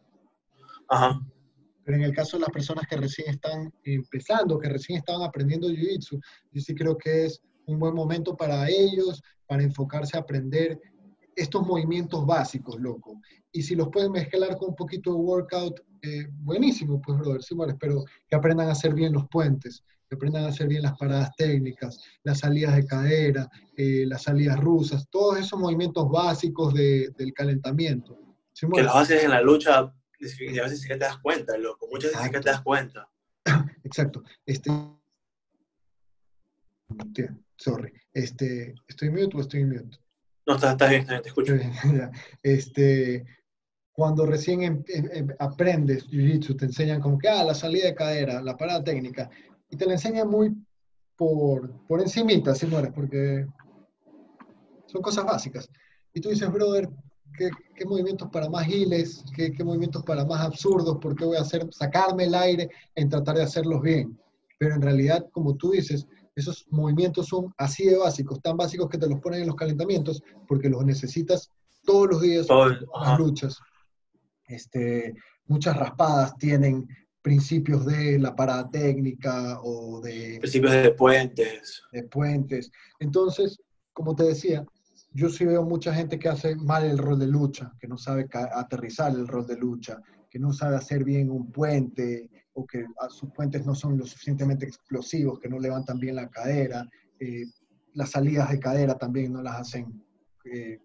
Ajá. 0.89 1.17
Pero 1.85 1.97
en 1.97 2.03
el 2.03 2.13
caso 2.13 2.35
de 2.35 2.41
las 2.41 2.49
personas 2.49 2.85
que 2.89 2.97
recién 2.97 3.29
están 3.29 3.73
empezando, 3.85 4.59
que 4.59 4.67
recién 4.67 4.97
estaban 4.97 5.21
aprendiendo 5.21 5.69
Jiu-Jitsu, 5.69 6.19
yo 6.51 6.61
sí 6.61 6.75
creo 6.75 6.97
que 6.97 7.27
es 7.27 7.39
un 7.67 7.79
buen 7.79 7.95
momento 7.95 8.35
para 8.35 8.67
ellos, 8.67 9.23
para 9.47 9.63
enfocarse 9.63 10.17
a 10.17 10.19
aprender 10.19 10.77
estos 11.37 11.65
movimientos 11.65 12.25
básicos, 12.25 12.79
loco. 12.81 13.21
Y 13.51 13.61
si 13.61 13.75
los 13.75 13.89
pueden 13.89 14.11
mezclar 14.11 14.57
con 14.57 14.69
un 14.69 14.75
poquito 14.75 15.11
de 15.11 15.17
workout, 15.17 15.79
eh, 16.01 16.27
buenísimo, 16.31 16.99
pues, 16.99 17.17
brother, 17.19 17.43
sí, 17.43 17.53
bueno, 17.53 17.73
espero 17.73 18.03
que 18.27 18.35
aprendan 18.35 18.69
a 18.69 18.71
hacer 18.71 18.95
bien 18.95 19.13
los 19.13 19.27
puentes, 19.29 19.83
que 20.09 20.15
aprendan 20.15 20.45
a 20.45 20.47
hacer 20.47 20.67
bien 20.67 20.81
las 20.81 20.97
paradas 20.97 21.29
técnicas, 21.37 22.01
las 22.23 22.39
salidas 22.39 22.75
de 22.75 22.87
cadera, 22.87 23.49
eh, 23.77 24.05
las 24.07 24.23
salidas 24.23 24.59
rusas, 24.59 25.07
todos 25.11 25.37
esos 25.37 25.59
movimientos 25.59 26.09
básicos 26.09 26.73
de, 26.73 27.09
del 27.15 27.31
calentamiento. 27.33 28.17
que 28.73 28.83
los 28.83 28.95
haces 28.95 29.23
en 29.23 29.29
la 29.29 29.41
lucha, 29.41 29.77
a 29.77 29.93
veces 30.19 30.81
sí 30.81 30.87
que 30.87 30.95
te 30.95 31.05
das 31.05 31.19
cuenta, 31.19 31.55
loco, 31.57 31.87
muchas 31.91 32.11
veces 32.11 32.25
sí 32.25 32.31
que 32.31 32.39
te 32.39 32.49
das 32.49 32.61
cuenta. 32.61 33.07
Exacto. 33.83 34.23
Este, 34.43 34.71
sorry. 37.57 37.93
Este, 38.11 38.73
¿Estoy 38.87 39.11
mute 39.11 39.37
o 39.37 39.41
estoy 39.41 39.63
mute? 39.63 39.99
No, 40.47 40.55
estás, 40.55 40.89
bien, 40.89 41.05
te 41.05 41.27
escucho. 41.27 41.53
Este, 42.41 43.25
cuando 43.91 44.25
recién 44.25 44.63
em, 44.63 44.83
em, 44.87 45.09
em, 45.11 45.27
aprendes 45.39 46.07
Jiu-Jitsu, 46.07 46.55
te 46.55 46.65
enseñan 46.65 47.01
como 47.01 47.17
que, 47.17 47.27
ah, 47.27 47.43
la 47.43 47.53
salida 47.53 47.87
de 47.87 47.95
cadera, 47.95 48.41
la 48.41 48.55
parada 48.55 48.81
técnica, 48.81 49.29
y 49.69 49.75
te 49.75 49.85
la 49.85 49.93
enseñan 49.93 50.29
muy 50.29 50.55
por, 51.17 51.85
por 51.87 51.99
encimita, 51.99 52.55
si 52.55 52.65
mueres, 52.65 52.93
porque 52.93 53.45
son 54.85 55.01
cosas 55.01 55.25
básicas. 55.25 55.69
Y 56.13 56.21
tú 56.21 56.29
dices, 56.29 56.49
brother, 56.49 56.89
¿qué, 57.37 57.49
qué 57.75 57.85
movimientos 57.85 58.29
para 58.31 58.49
más 58.49 58.67
giles? 58.67 59.25
¿Qué, 59.35 59.51
¿Qué, 59.51 59.63
movimientos 59.65 60.03
para 60.03 60.23
más 60.23 60.45
absurdos? 60.45 60.97
¿Por 61.01 61.13
qué 61.13 61.25
voy 61.25 61.35
a 61.35 61.41
hacer, 61.41 61.67
sacarme 61.73 62.23
el 62.23 62.35
aire 62.35 62.69
en 62.95 63.09
tratar 63.09 63.35
de 63.35 63.43
hacerlos 63.43 63.81
bien? 63.81 64.17
Pero 64.57 64.75
en 64.75 64.81
realidad, 64.81 65.25
como 65.31 65.57
tú 65.57 65.71
dices, 65.71 66.07
esos 66.37 66.67
movimientos 66.69 67.27
son 67.27 67.51
así 67.57 67.85
de 67.87 67.97
básicos, 67.97 68.39
tan 68.41 68.55
básicos 68.55 68.87
que 68.89 68.99
te 68.99 69.09
los 69.09 69.19
ponen 69.19 69.41
en 69.41 69.47
los 69.47 69.55
calentamientos, 69.55 70.21
porque 70.47 70.69
los 70.69 70.85
necesitas 70.85 71.51
todos 71.83 72.09
los 72.11 72.21
días 72.21 72.47
en 72.47 72.85
las 73.01 73.19
luchas. 73.19 73.59
Este, 74.47 75.15
muchas 75.47 75.75
raspadas 75.75 76.37
tienen 76.37 76.87
principios 77.23 77.87
de 77.87 78.19
la 78.19 78.35
parada 78.35 78.69
técnica 78.69 79.59
o 79.63 79.99
de... 79.99 80.37
Principios 80.39 80.73
de 80.73 80.91
puentes. 80.91 81.81
De 81.91 82.03
puentes. 82.03 82.71
Entonces, 82.99 83.59
como 83.91 84.15
te 84.15 84.25
decía, 84.25 84.63
yo 85.13 85.29
sí 85.29 85.43
veo 85.43 85.63
mucha 85.63 85.91
gente 85.91 86.19
que 86.19 86.29
hace 86.29 86.55
mal 86.55 86.85
el 86.85 86.99
rol 86.99 87.17
de 87.17 87.27
lucha, 87.27 87.73
que 87.79 87.87
no 87.87 87.97
sabe 87.97 88.27
aterrizar 88.31 89.11
el 89.11 89.27
rol 89.27 89.47
de 89.47 89.57
lucha, 89.57 89.99
que 90.29 90.37
no 90.37 90.53
sabe 90.53 90.75
hacer 90.75 91.03
bien 91.03 91.31
un 91.31 91.51
puente, 91.51 92.29
o 92.57 92.65
que 92.65 92.85
sus 93.09 93.31
puentes 93.31 93.63
no 93.67 93.75
son 93.75 93.99
lo 93.99 94.05
suficientemente 94.05 94.65
explosivos, 94.65 95.39
que 95.39 95.47
no 95.47 95.59
levantan 95.59 95.99
bien 95.99 96.15
la 96.15 96.27
cadera, 96.27 96.89
eh, 97.19 97.45
las 97.93 98.09
salidas 98.09 98.49
de 98.49 98.59
cadera 98.59 98.97
también 98.97 99.31
no 99.31 99.43
las 99.43 99.59
hacen, 99.61 100.03
eh, 100.43 100.79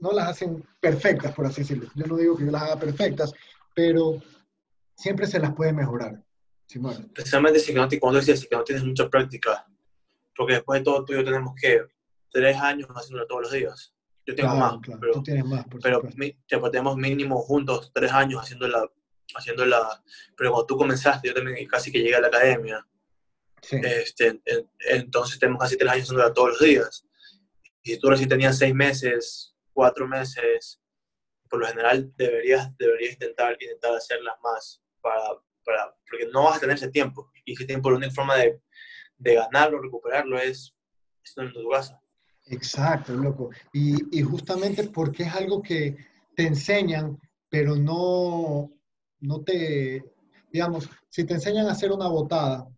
no 0.00 0.12
las 0.12 0.28
hacen 0.28 0.62
perfectas, 0.78 1.34
por 1.34 1.46
así 1.46 1.62
decirlo. 1.62 1.88
Yo 1.94 2.06
no 2.06 2.18
digo 2.18 2.36
que 2.36 2.44
yo 2.44 2.50
las 2.50 2.62
haga 2.62 2.78
perfectas, 2.78 3.32
pero 3.74 4.22
siempre 4.94 5.26
se 5.26 5.38
las 5.38 5.54
puede 5.54 5.72
mejorar. 5.72 6.22
Especialmente 6.68 7.58
si 7.60 7.72
no, 7.72 7.88
cuando 7.98 8.18
decías 8.18 8.40
si 8.40 8.48
no 8.50 8.62
tienes 8.62 8.84
mucha 8.84 9.08
práctica, 9.08 9.66
porque 10.36 10.54
después 10.54 10.80
de 10.80 10.84
todo 10.84 11.06
tú 11.06 11.14
y 11.14 11.16
yo 11.16 11.24
tenemos 11.24 11.54
que 11.58 11.86
tres 12.30 12.54
años 12.58 12.86
haciéndolo 12.90 13.26
todos 13.26 13.42
los 13.42 13.52
días. 13.52 13.94
Yo 14.26 14.34
tengo 14.34 14.54
más, 14.56 14.74
pero, 15.00 15.12
tú 15.12 15.22
tienes 15.22 15.46
más, 15.46 15.64
pero 15.70 16.02
tenemos 16.70 16.96
mínimo 16.98 17.38
juntos 17.38 17.90
tres 17.94 18.12
años 18.12 18.42
haciéndola 18.42 18.80
la 18.80 18.90
pero 20.36 20.50
cuando 20.50 20.66
tú 20.66 20.76
comenzaste, 20.76 21.28
yo 21.28 21.34
también 21.34 21.66
casi 21.68 21.90
que 21.90 22.00
llegué 22.00 22.16
a 22.16 22.20
la 22.20 22.28
academia. 22.28 22.86
Este, 23.70 24.40
entonces 24.90 25.38
tenemos 25.38 25.60
casi 25.60 25.76
tres 25.76 25.90
años 25.90 26.04
haciéndola 26.04 26.32
todos 26.32 26.50
los 26.50 26.60
días. 26.60 27.04
Y 27.82 27.92
si 27.92 27.98
tú 27.98 28.08
recién 28.08 28.28
tenías 28.28 28.58
seis 28.58 28.74
meses, 28.74 29.54
cuatro 29.72 30.06
meses, 30.06 30.80
por 31.48 31.60
lo 31.60 31.66
general 31.66 32.12
deberías, 32.16 32.76
deberías 32.76 33.14
intentar, 33.14 33.56
intentar 33.60 33.94
hacerlas 33.94 34.34
más, 34.42 34.82
para, 35.00 35.40
para, 35.64 35.94
porque 36.08 36.26
no 36.32 36.44
vas 36.44 36.56
a 36.56 36.60
tener 36.60 36.76
ese 36.76 36.90
tiempo. 36.90 37.30
Y 37.44 37.52
ese 37.52 37.64
tiempo, 37.64 37.90
la 37.90 37.96
única 37.96 38.12
forma 38.12 38.36
de, 38.36 38.60
de 39.18 39.34
ganarlo, 39.34 39.80
recuperarlo, 39.80 40.38
es 40.38 40.74
estando 41.22 41.58
en 41.58 41.64
tu 41.64 41.70
casa. 41.70 42.00
Exacto, 42.46 43.12
loco. 43.12 43.50
Y, 43.72 44.18
y 44.18 44.22
justamente 44.22 44.84
porque 44.84 45.24
es 45.24 45.34
algo 45.34 45.62
que 45.62 45.96
te 46.36 46.46
enseñan, 46.46 47.20
pero 47.48 47.74
no, 47.74 48.70
no 49.20 49.42
te, 49.42 50.04
digamos, 50.52 50.88
si 51.08 51.24
te 51.24 51.34
enseñan 51.34 51.66
a 51.66 51.72
hacer 51.72 51.92
una 51.92 52.08
botada 52.08 52.68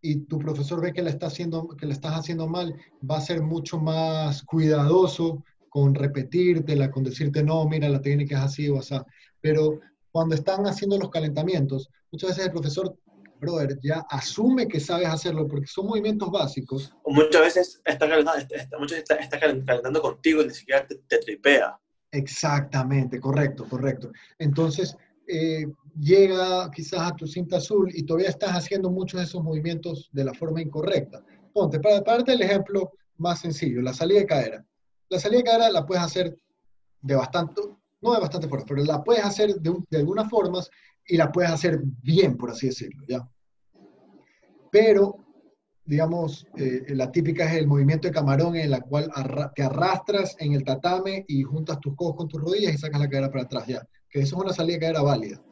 y 0.00 0.20
tu 0.26 0.38
profesor 0.38 0.80
ve 0.80 0.92
que 0.92 1.02
la, 1.02 1.10
está 1.10 1.26
haciendo, 1.26 1.68
que 1.68 1.86
la 1.86 1.92
estás 1.92 2.14
haciendo 2.14 2.46
mal, 2.46 2.74
va 3.08 3.18
a 3.18 3.22
ser 3.22 3.42
mucho 3.42 3.78
más 3.78 4.42
cuidadoso 4.42 5.44
con 5.68 5.94
repetírtela, 5.94 6.90
con 6.90 7.04
decirte, 7.04 7.42
no, 7.42 7.66
mira, 7.66 7.88
la 7.88 8.00
técnica 8.00 8.38
es 8.38 8.44
así 8.44 8.68
o 8.68 8.78
así. 8.78 8.94
Pero 9.40 9.80
cuando 10.10 10.34
están 10.34 10.66
haciendo 10.66 10.98
los 10.98 11.10
calentamientos, 11.10 11.90
muchas 12.10 12.30
veces 12.30 12.46
el 12.46 12.52
profesor, 12.52 12.96
brother, 13.40 13.78
ya 13.82 14.04
asume 14.10 14.66
que 14.66 14.80
sabes 14.80 15.08
hacerlo 15.08 15.46
porque 15.46 15.66
son 15.66 15.86
movimientos 15.86 16.30
básicos. 16.30 16.92
O 17.04 17.12
muchas 17.12 17.40
veces 17.40 17.80
está 17.84 18.08
calentando, 18.08 18.40
está, 18.88 19.14
está, 19.16 19.38
calentando 19.38 20.00
contigo 20.00 20.42
y 20.42 20.46
ni 20.46 20.54
siquiera 20.54 20.86
te, 20.86 20.96
te 21.06 21.18
tripea. 21.18 21.78
Exactamente, 22.10 23.20
correcto, 23.20 23.68
correcto. 23.68 24.10
Entonces, 24.38 24.96
eh, 25.28 25.66
llega 25.98 26.70
quizás 26.70 27.00
a 27.00 27.16
tu 27.16 27.26
cinta 27.26 27.58
azul 27.58 27.90
y 27.94 28.04
todavía 28.04 28.30
estás 28.30 28.52
haciendo 28.52 28.90
muchos 28.90 29.20
de 29.20 29.26
esos 29.26 29.42
movimientos 29.42 30.08
de 30.12 30.24
la 30.24 30.34
forma 30.34 30.62
incorrecta. 30.62 31.22
Ponte, 31.52 31.80
para, 31.80 32.00
darte 32.00 32.32
el 32.32 32.42
ejemplo 32.42 32.92
más 33.18 33.40
sencillo, 33.40 33.82
la 33.82 33.92
salida 33.92 34.20
de 34.20 34.26
cadera. 34.26 34.66
La 35.08 35.18
salida 35.18 35.38
de 35.38 35.44
cadera 35.44 35.70
la 35.70 35.86
puedes 35.86 36.02
hacer 36.02 36.36
de 37.00 37.14
bastante, 37.14 37.62
no 38.00 38.14
de 38.14 38.20
bastante 38.20 38.48
fuerza, 38.48 38.66
pero 38.68 38.84
la 38.84 39.02
puedes 39.02 39.24
hacer 39.24 39.54
de, 39.56 39.74
de 39.90 39.98
algunas 39.98 40.28
formas 40.28 40.70
y 41.06 41.16
la 41.16 41.30
puedes 41.30 41.50
hacer 41.50 41.80
bien, 42.02 42.36
por 42.36 42.50
así 42.50 42.68
decirlo, 42.68 43.02
¿ya? 43.08 43.28
Pero, 44.70 45.24
digamos, 45.84 46.46
eh, 46.56 46.84
la 46.88 47.10
típica 47.10 47.44
es 47.44 47.58
el 47.58 47.66
movimiento 47.66 48.08
de 48.08 48.14
camarón 48.14 48.56
en 48.56 48.70
la 48.70 48.80
cual 48.80 49.10
te 49.54 49.62
arrastras 49.62 50.36
en 50.38 50.52
el 50.52 50.64
tatame 50.64 51.24
y 51.26 51.42
juntas 51.42 51.80
tus 51.80 51.96
codos 51.96 52.16
con 52.16 52.28
tus 52.28 52.40
rodillas 52.40 52.74
y 52.74 52.78
sacas 52.78 53.00
la 53.00 53.08
cadera 53.08 53.30
para 53.30 53.44
atrás, 53.44 53.66
¿ya? 53.66 53.82
Que 54.10 54.20
eso 54.20 54.36
es 54.36 54.42
una 54.42 54.52
salida 54.52 54.78
que 54.78 54.86
era 54.86 55.02
válida. 55.02 55.42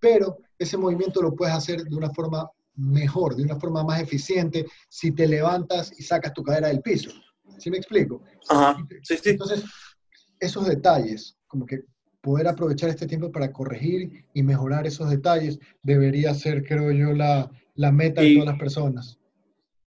Pero 0.00 0.38
ese 0.58 0.76
movimiento 0.76 1.22
lo 1.22 1.34
puedes 1.34 1.54
hacer 1.54 1.82
de 1.84 1.96
una 1.96 2.10
forma 2.10 2.50
mejor, 2.76 3.36
de 3.36 3.44
una 3.44 3.58
forma 3.58 3.84
más 3.84 4.00
eficiente, 4.00 4.66
si 4.88 5.12
te 5.12 5.26
levantas 5.26 5.92
y 5.98 6.02
sacas 6.02 6.32
tu 6.32 6.42
cadera 6.42 6.68
del 6.68 6.82
piso. 6.82 7.10
¿Sí 7.58 7.70
me 7.70 7.78
explico? 7.78 8.22
Ajá. 8.48 8.76
Sí, 9.02 9.16
sí. 9.16 9.30
Entonces, 9.30 9.64
esos 10.40 10.66
detalles, 10.66 11.36
como 11.46 11.66
que 11.66 11.84
poder 12.20 12.48
aprovechar 12.48 12.88
este 12.88 13.06
tiempo 13.06 13.30
para 13.30 13.52
corregir 13.52 14.24
y 14.32 14.42
mejorar 14.42 14.86
esos 14.86 15.10
detalles, 15.10 15.58
debería 15.82 16.34
ser, 16.34 16.64
creo 16.64 16.90
yo, 16.90 17.12
la, 17.12 17.50
la 17.74 17.92
meta 17.92 18.22
de 18.22 18.34
todas 18.34 18.48
las 18.48 18.58
personas. 18.58 19.18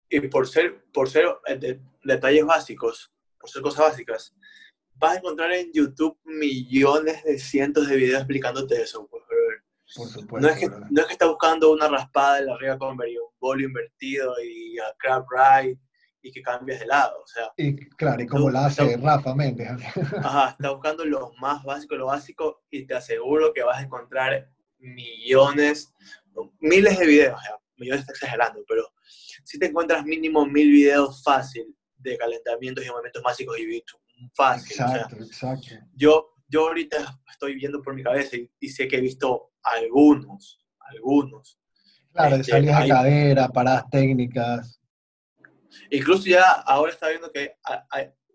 Y 0.09 0.21
por 0.29 0.49
ser, 0.49 0.85
por 0.93 1.09
ser 1.09 1.27
eh, 1.47 1.81
detalles 2.03 2.47
básicos, 2.47 3.13
por 3.39 3.51
ser 3.51 3.63
cosas 3.63 3.91
básicas, 3.91 4.35
vas 4.97 5.13
a 5.13 5.19
encontrar 5.19 5.53
en 5.53 5.73
YouTube 5.73 6.19
millones 6.25 7.23
de 7.25 7.39
cientos 7.39 7.89
de 7.89 7.97
videos 7.97 8.21
explicándote 8.21 8.83
eso, 8.83 9.07
pues, 9.09 9.23
Por 9.97 10.09
supuesto, 10.09 10.47
no, 10.47 10.53
es 10.53 10.61
que, 10.61 10.69
no 10.69 11.01
es 11.01 11.07
que 11.07 11.13
está 11.13 11.27
buscando 11.27 11.73
una 11.73 11.89
raspada 11.89 12.37
de 12.37 12.47
la 12.47 12.55
arriba 12.55 12.79
con 12.79 12.91
un 12.91 13.01
bolo 13.39 13.63
invertido 13.63 14.35
y 14.43 14.79
a 14.79 14.95
crab 14.99 15.25
ride 15.31 15.79
y 16.23 16.33
que 16.33 16.41
cambies 16.41 16.81
de 16.81 16.87
lado, 16.87 17.21
o 17.23 17.27
sea. 17.27 17.53
Y 17.59 17.77
claro, 17.97 18.23
y 18.23 18.27
como 18.27 18.51
la 18.51 18.67
hace 18.67 18.97
Rafa 18.97 19.35
Méndez. 19.35 19.69
Ajá, 20.25 20.51
está 20.51 20.71
buscando 20.71 21.05
lo 21.05 21.33
más 21.35 21.63
básico, 21.63 21.97
lo 21.97 22.07
básico, 22.07 22.63
y 22.71 22.87
te 22.87 22.95
aseguro 22.95 23.53
que 23.53 23.63
vas 23.63 23.79
a 23.79 23.83
encontrar 23.83 24.49
millones, 24.79 25.93
miles 26.61 26.99
de 26.99 27.07
videos, 27.07 27.41
ya, 27.45 27.59
millones 27.77 28.01
está 28.01 28.13
exagerando, 28.13 28.65
pero 28.67 28.91
si 29.45 29.59
te 29.59 29.67
encuentras 29.67 30.05
mínimo 30.07 30.47
mil 30.47 30.71
videos 30.71 31.23
fácil 31.23 31.77
de 31.99 32.17
calentamientos 32.17 32.85
y 32.85 32.89
movimientos 32.89 33.23
básicos 33.23 33.59
y 33.59 33.75
YouTube 33.75 34.04
fácil. 34.35 34.73
Exacto, 34.73 35.17
exacto. 35.17 35.69
Yo, 35.95 36.35
yo 36.49 36.69
ahorita 36.69 37.21
estoy 37.31 37.55
viendo 37.55 37.83
por 37.83 37.95
mi 37.95 38.03
cabeza 38.03 38.37
y, 38.37 38.69
sé 38.69 38.89
que 38.89 38.97
he 38.97 39.01
visto 39.01 39.53
algunos, 39.63 40.61
algunos. 40.81 41.59
Claro, 42.13 42.37
este, 42.37 42.53
salidas 42.53 42.83
de 42.83 42.89
cadera, 42.89 43.49
paradas 43.49 43.91
técnicas. 43.91 44.81
Incluso 45.91 46.27
ya 46.27 46.51
ahora 46.51 46.93
está 46.93 47.09
viendo 47.09 47.31
que 47.33 47.57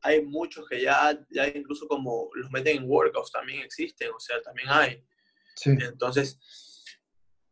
hay 0.01 0.25
muchos 0.25 0.67
que 0.67 0.81
ya, 0.81 1.17
ya 1.29 1.47
incluso 1.47 1.87
como 1.87 2.29
los 2.33 2.51
meten 2.51 2.77
en 2.77 2.89
workouts 2.89 3.31
también 3.31 3.61
existen, 3.61 4.09
o 4.15 4.19
sea, 4.19 4.41
también 4.41 4.69
hay. 4.69 5.03
Sí. 5.55 5.71
Entonces, 5.71 6.39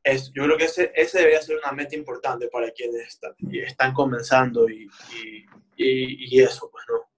es, 0.04 0.32
yo 0.34 0.44
creo 0.44 0.58
que 0.58 0.66
ese, 0.66 0.92
ese 0.96 1.20
debería 1.20 1.42
ser 1.42 1.58
una 1.58 1.72
meta 1.72 1.96
importante 1.96 2.48
para 2.48 2.72
quienes 2.72 3.08
están, 3.08 3.34
están 3.52 3.94
comenzando 3.94 4.70
y, 4.70 4.88
y, 5.78 6.36
y, 6.36 6.42
eso, 6.42 6.70
pues, 6.72 6.86
¿no? 6.90 7.10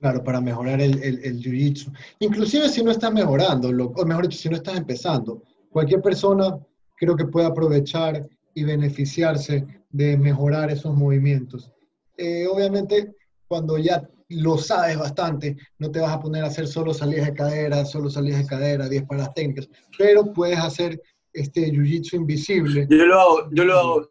Claro, 0.00 0.22
para 0.22 0.40
mejorar 0.40 0.80
el, 0.80 1.02
el, 1.02 1.24
el 1.24 1.40
jiu-jitsu. 1.40 1.92
Inclusive 2.18 2.68
si 2.68 2.82
no 2.82 2.90
estás 2.90 3.12
mejorando, 3.12 3.68
o 3.68 4.04
mejor 4.04 4.28
dicho, 4.28 4.38
si 4.38 4.48
no 4.48 4.56
estás 4.56 4.76
empezando, 4.76 5.42
cualquier 5.70 6.02
persona 6.02 6.58
creo 6.96 7.16
que 7.16 7.26
puede 7.26 7.46
aprovechar 7.46 8.28
y 8.54 8.64
beneficiarse 8.64 9.66
de 9.90 10.16
mejorar 10.16 10.70
esos 10.70 10.94
movimientos. 10.94 11.72
Eh, 12.16 12.46
obviamente, 12.46 13.14
cuando 13.48 13.78
ya 13.78 14.08
lo 14.28 14.56
sabes 14.58 14.98
bastante, 14.98 15.56
no 15.78 15.90
te 15.90 16.00
vas 16.00 16.12
a 16.12 16.20
poner 16.20 16.44
a 16.44 16.48
hacer 16.48 16.66
solo 16.66 16.94
salidas 16.94 17.26
de 17.26 17.34
cadera, 17.34 17.84
solo 17.84 18.08
salidas 18.08 18.40
de 18.40 18.46
cadera, 18.46 18.88
10 18.88 19.04
para 19.04 19.22
las 19.22 19.34
técnicas, 19.34 19.68
pero 19.98 20.32
puedes 20.32 20.58
hacer 20.58 21.00
este 21.32 21.72
jiu-jitsu 21.72 22.14
invisible. 22.14 22.86
Yo 22.88 23.06
lo 23.06 23.20
hago, 23.20 23.50
yo 23.52 23.64
lo 23.64 23.78
hago, 23.78 24.10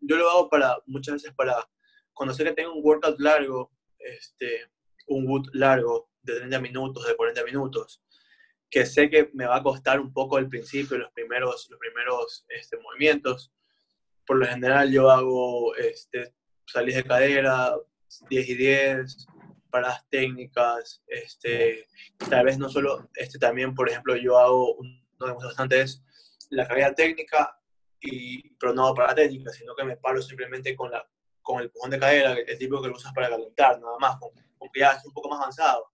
yo 0.00 0.16
lo 0.16 0.30
hago 0.30 0.48
para, 0.48 0.76
muchas 0.86 1.14
veces 1.14 1.32
para, 1.36 1.56
cuando 2.14 2.34
sé 2.34 2.44
que 2.44 2.52
tengo 2.52 2.74
un 2.74 2.84
workout 2.84 3.18
largo, 3.18 3.70
este, 3.98 4.46
un 5.06 5.26
boot 5.26 5.48
largo 5.52 6.10
de 6.22 6.36
30 6.36 6.60
minutos, 6.60 7.06
de 7.06 7.16
40 7.16 7.44
minutos, 7.44 8.02
que 8.70 8.86
sé 8.86 9.10
que 9.10 9.30
me 9.34 9.46
va 9.46 9.56
a 9.56 9.62
costar 9.62 10.00
un 10.00 10.12
poco 10.12 10.36
al 10.36 10.48
principio, 10.48 10.96
los 10.96 11.10
primeros, 11.12 11.68
los 11.70 11.78
primeros 11.78 12.46
este, 12.48 12.78
movimientos. 12.78 13.52
Por 14.24 14.36
lo 14.36 14.46
general 14.46 14.90
yo 14.92 15.10
hago 15.10 15.74
este, 15.74 16.34
salidas 16.66 17.02
de 17.02 17.08
cadera, 17.08 17.74
10 18.28 18.48
y 18.48 18.54
10, 18.54 19.26
paradas 19.70 20.06
técnicas, 20.08 21.02
este, 21.06 21.86
tal 22.28 22.44
vez 22.44 22.58
no 22.58 22.68
solo, 22.68 23.08
este, 23.14 23.38
también, 23.38 23.74
por 23.74 23.88
ejemplo, 23.88 24.16
yo 24.16 24.38
hago, 24.38 24.74
uno 24.74 25.00
de 25.18 25.32
bastante 25.32 25.80
es 25.80 26.02
la 26.50 26.66
carrera 26.66 26.94
técnica, 26.94 27.56
y, 28.00 28.50
pero 28.54 28.72
no 28.72 28.94
para 28.94 29.14
técnica, 29.14 29.52
sino 29.52 29.74
que 29.74 29.84
me 29.84 29.96
paro 29.96 30.22
simplemente 30.22 30.74
con, 30.74 30.90
la, 30.90 31.06
con 31.42 31.60
el 31.60 31.70
pujón 31.70 31.90
de 31.90 31.98
cadera, 31.98 32.32
el 32.32 32.58
tipo 32.58 32.80
que 32.80 32.88
lo 32.88 32.94
usas 32.94 33.12
para 33.12 33.28
calentar, 33.28 33.80
nada 33.80 33.98
más, 33.98 34.18
con, 34.18 34.30
ya 34.74 34.92
es 34.92 35.04
un 35.04 35.12
poco 35.12 35.28
más 35.28 35.40
avanzado. 35.40 35.90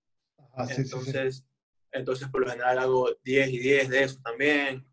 entonces, 0.77 1.45
entonces, 1.93 2.29
por 2.29 2.43
lo 2.43 2.51
general 2.51 2.79
hago 2.79 3.11
10 3.25 3.49
y 3.49 3.59
10 3.59 3.89
de 3.89 4.03
eso 4.03 4.21
también. 4.23 4.87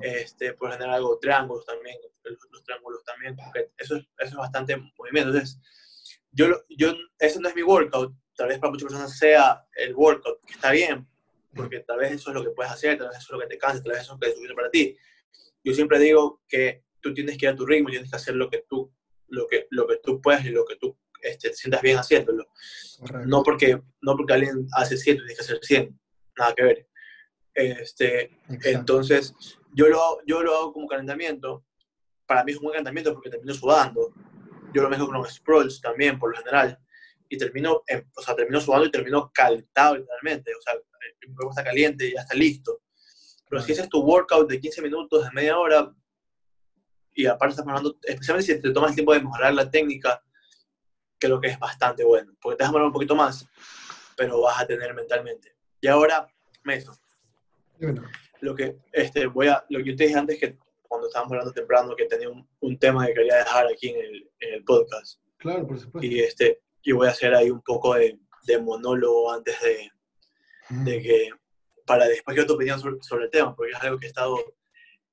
Este, 0.00 0.54
por 0.54 0.68
lo 0.68 0.74
general 0.74 0.96
hago 0.96 1.18
triángulos 1.18 1.66
también, 1.66 1.96
los, 2.22 2.64
triángulos 2.64 3.04
también, 3.04 3.36
porque 3.36 3.70
eso 3.76 3.96
es, 3.96 4.04
eso 4.18 4.30
es 4.30 4.34
bastante 4.34 4.76
movimiento. 4.76 5.30
Entonces, 5.30 5.60
yo, 6.30 6.46
yo, 6.70 6.94
eso 7.18 7.40
no 7.40 7.48
es 7.48 7.54
mi 7.54 7.62
workout, 7.62 8.14
tal 8.34 8.48
vez 8.48 8.58
para 8.58 8.70
muchas 8.70 8.88
personas 8.88 9.18
sea 9.18 9.66
el 9.74 9.94
workout, 9.94 10.44
que 10.44 10.52
está 10.52 10.70
bien, 10.70 11.08
porque 11.54 11.80
tal 11.80 11.98
vez 11.98 12.12
eso 12.12 12.30
es 12.30 12.36
lo 12.36 12.42
que 12.42 12.50
puedes 12.50 12.72
hacer, 12.72 12.98
tal 12.98 13.08
vez 13.08 13.18
eso 13.18 13.26
es 13.28 13.32
lo 13.32 13.40
que 13.40 13.54
te 13.54 13.58
cansa, 13.58 13.82
tal 13.82 13.92
vez 13.92 14.02
eso 14.02 14.14
es 14.14 14.20
lo 14.20 14.36
que 14.38 14.46
es 14.46 14.54
para 14.54 14.70
ti. 14.70 14.96
Yo 15.64 15.74
siempre 15.74 15.98
digo 15.98 16.42
que 16.48 16.84
tú 17.00 17.14
tienes 17.14 17.38
que 17.38 17.46
ir 17.46 17.52
a 17.52 17.56
tu 17.56 17.66
ritmo, 17.66 17.90
tienes 17.90 18.10
que 18.10 18.16
hacer 18.16 18.34
lo 18.34 18.48
que 18.48 18.64
tú, 18.68 18.92
lo 19.28 19.46
que, 19.46 19.66
lo 19.70 19.86
que 19.86 19.96
tú 19.96 20.20
puedes 20.20 20.44
y 20.44 20.50
lo 20.50 20.64
que 20.64 20.76
tú 20.76 20.96
este, 21.20 21.50
te 21.50 21.56
sientas 21.56 21.82
bien 21.82 21.98
haciéndolo. 21.98 22.46
No 23.26 23.42
porque, 23.42 23.80
no 24.00 24.16
porque 24.16 24.32
alguien 24.32 24.66
hace 24.72 24.96
100, 24.96 25.16
tienes 25.18 25.36
que 25.36 25.42
hacer 25.42 25.58
100, 25.62 26.00
nada 26.38 26.54
que 26.54 26.62
ver. 26.62 26.88
Este, 27.54 28.38
entonces, 28.64 29.34
yo 29.74 29.88
lo, 29.88 30.18
yo 30.26 30.42
lo 30.42 30.56
hago 30.56 30.72
como 30.72 30.86
calentamiento. 30.86 31.64
Para 32.26 32.44
mí 32.44 32.52
es 32.52 32.58
un 32.58 32.64
buen 32.64 32.74
calentamiento 32.74 33.12
porque 33.12 33.30
termino 33.30 33.54
sudando. 33.54 34.12
Yo 34.74 34.82
lo 34.82 34.90
mezclo 34.90 35.06
con 35.06 35.16
los 35.16 35.34
sprawls 35.34 35.80
también, 35.80 36.18
por 36.18 36.30
lo 36.30 36.38
general. 36.38 36.78
Y 37.28 37.38
termino, 37.38 37.82
o 38.14 38.22
sea, 38.22 38.36
termino 38.36 38.60
sudando 38.60 38.86
y 38.86 38.90
termino 38.90 39.30
calentado 39.32 39.96
literalmente. 39.96 40.52
O 40.54 40.60
sea, 40.60 40.74
mi 41.26 41.34
cuerpo 41.34 41.50
está 41.50 41.64
caliente 41.64 42.08
y 42.08 42.14
ya 42.14 42.20
está 42.20 42.34
listo. 42.34 42.82
Pero 43.48 43.62
si 43.62 43.72
haces 43.72 43.88
tu 43.88 44.02
workout 44.02 44.48
de 44.48 44.60
15 44.60 44.82
minutos, 44.82 45.24
de 45.24 45.30
media 45.32 45.58
hora, 45.58 45.92
y 47.14 47.26
aparte 47.26 47.52
estás 47.52 47.64
mejorando, 47.64 47.96
especialmente 48.02 48.54
si 48.54 48.60
te 48.60 48.70
tomas 48.70 48.90
el 48.90 48.96
tiempo 48.96 49.14
de 49.14 49.22
mejorar 49.22 49.54
la 49.54 49.70
técnica, 49.70 50.22
creo 51.18 51.40
que 51.40 51.48
es 51.48 51.58
bastante 51.58 52.04
bueno, 52.04 52.32
porque 52.40 52.56
te 52.56 52.62
vas 52.62 52.68
a 52.68 52.72
mejorar 52.72 52.86
un 52.86 52.92
poquito 52.92 53.14
más, 53.14 53.46
pero 54.16 54.40
vas 54.40 54.60
a 54.60 54.66
tener 54.66 54.94
mentalmente. 54.94 55.54
Y 55.80 55.88
ahora, 55.88 56.28
Meso. 56.64 56.92
Lo 58.40 58.54
que, 58.54 58.76
este, 58.92 59.26
voy 59.26 59.48
a, 59.48 59.64
lo 59.68 59.78
que 59.78 59.90
yo 59.90 59.96
te 59.96 60.04
dije 60.04 60.18
antes, 60.18 60.38
que 60.38 60.58
cuando 60.82 61.08
estábamos 61.08 61.32
hablando 61.32 61.52
temprano, 61.52 61.96
que 61.96 62.06
tenía 62.06 62.28
un, 62.28 62.48
un 62.60 62.78
tema 62.78 63.06
que 63.06 63.14
quería 63.14 63.36
dejar 63.36 63.66
aquí 63.66 63.88
en 63.88 63.98
el, 63.98 64.30
en 64.40 64.54
el, 64.54 64.64
podcast. 64.64 65.20
Claro, 65.38 65.66
por 65.66 65.78
supuesto. 65.78 66.06
Y, 66.06 66.20
este, 66.20 66.62
y 66.82 66.92
voy 66.92 67.06
a 67.06 67.10
hacer 67.10 67.34
ahí 67.34 67.50
un 67.50 67.62
poco 67.62 67.94
de, 67.94 68.18
de 68.46 68.58
monólogo 68.58 69.32
antes 69.32 69.60
de, 69.60 69.90
de, 70.70 71.02
que, 71.02 71.30
para 71.84 72.06
después 72.06 72.36
que 72.36 72.44
tu 72.44 72.54
opinión 72.54 72.80
sobre, 72.80 72.96
sobre, 73.02 73.24
el 73.24 73.30
tema, 73.30 73.54
porque 73.54 73.72
es 73.72 73.80
algo 73.80 73.98
que 73.98 74.06
he 74.06 74.08
estado, 74.08 74.36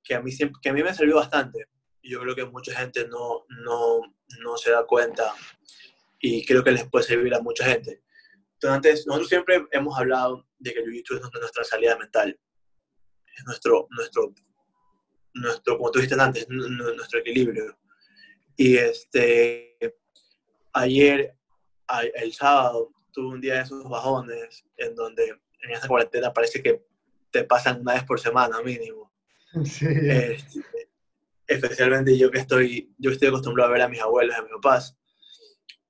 que 0.04 0.16
a 0.16 0.22
mí, 0.22 0.32
siempre, 0.32 0.60
que 0.62 0.70
a 0.70 0.74
mí 0.74 0.84
me 0.84 0.94
sirvió 0.94 1.16
bastante. 1.16 1.68
Y 2.02 2.12
yo 2.12 2.20
creo 2.20 2.36
que 2.36 2.46
mucha 2.46 2.78
gente 2.78 3.08
no, 3.08 3.46
no, 3.64 4.02
no 4.42 4.58
se 4.58 4.72
da 4.72 4.86
cuenta 4.86 5.34
y 6.26 6.46
creo 6.46 6.64
que 6.64 6.72
les 6.72 6.90
puede 6.90 7.04
servir 7.04 7.36
a 7.36 7.42
mucha 7.42 7.66
gente. 7.66 8.02
Entonces, 8.54 9.06
nosotros 9.06 9.28
siempre 9.28 9.68
hemos 9.72 10.00
hablado 10.00 10.48
de 10.58 10.74
que 10.74 10.80
el 10.80 10.86
jiu-jitsu 10.86 11.18
es 11.18 11.22
nuestra 11.22 11.66
salida 11.66 11.98
mental, 11.98 12.40
es 13.38 13.46
nuestro, 13.46 13.88
nuestro, 13.92 14.34
nuestro, 15.34 15.78
como 15.78 15.92
tú 15.92 16.00
dijiste 16.00 16.20
antes, 16.20 16.48
nuestro 16.48 17.20
equilibrio. 17.20 17.78
Y 18.56 18.78
este, 18.78 19.78
ayer, 20.72 21.36
el 22.16 22.32
sábado, 22.32 22.94
tuve 23.12 23.34
un 23.34 23.42
día 23.42 23.56
de 23.56 23.64
esos 23.64 23.84
bajones 23.90 24.64
en 24.78 24.96
donde 24.96 25.28
en 25.28 25.72
esta 25.72 25.90
cuarentena 25.90 26.32
parece 26.32 26.64
que 26.64 26.86
te 27.32 27.44
pasan 27.44 27.82
una 27.82 27.96
vez 27.96 28.06
por 28.06 28.18
semana 28.18 28.62
mínimo. 28.62 29.12
Sí. 29.66 29.88
Este, 29.88 30.90
especialmente 31.48 32.18
yo 32.18 32.32
que 32.32 32.40
estoy, 32.40 32.96
yo 32.98 33.12
estoy 33.12 33.28
acostumbrado 33.28 33.70
a 33.70 33.74
ver 33.74 33.82
a 33.82 33.90
mis 33.90 34.00
abuelos 34.00 34.34
y 34.38 34.40
a 34.40 34.44
mis 34.44 34.54
papás 34.54 34.98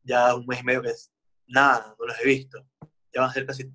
ya 0.03 0.35
un 0.35 0.45
mes 0.45 0.61
y 0.61 0.63
medio 0.63 0.81
que 0.81 0.89
es 0.89 1.11
nada, 1.47 1.95
no 1.97 2.05
los 2.05 2.19
he 2.19 2.25
visto. 2.25 2.65
Ya 3.13 3.21
van 3.21 3.29
a 3.29 3.33
ser 3.33 3.45
casi, 3.45 3.71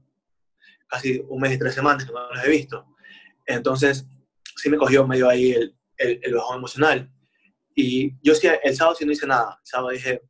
casi 0.87 1.23
un 1.29 1.41
mes 1.41 1.53
y 1.53 1.59
tres 1.59 1.75
semanas 1.75 2.05
que 2.05 2.13
no 2.13 2.33
los 2.33 2.45
he 2.45 2.51
visto. 2.51 2.87
Entonces, 3.47 4.07
sí 4.57 4.69
me 4.69 4.77
cogió 4.77 5.07
medio 5.07 5.29
ahí 5.29 5.55
el, 5.97 6.35
bajón 6.35 6.59
emocional. 6.59 7.11
Y 7.75 8.13
yo 8.23 8.35
sí, 8.35 8.49
el 8.63 8.77
sábado 8.77 8.97
sí 8.97 9.05
no 9.05 9.13
hice 9.13 9.27
nada. 9.27 9.59
El 9.61 9.67
sábado 9.67 9.91
dije, 9.91 10.23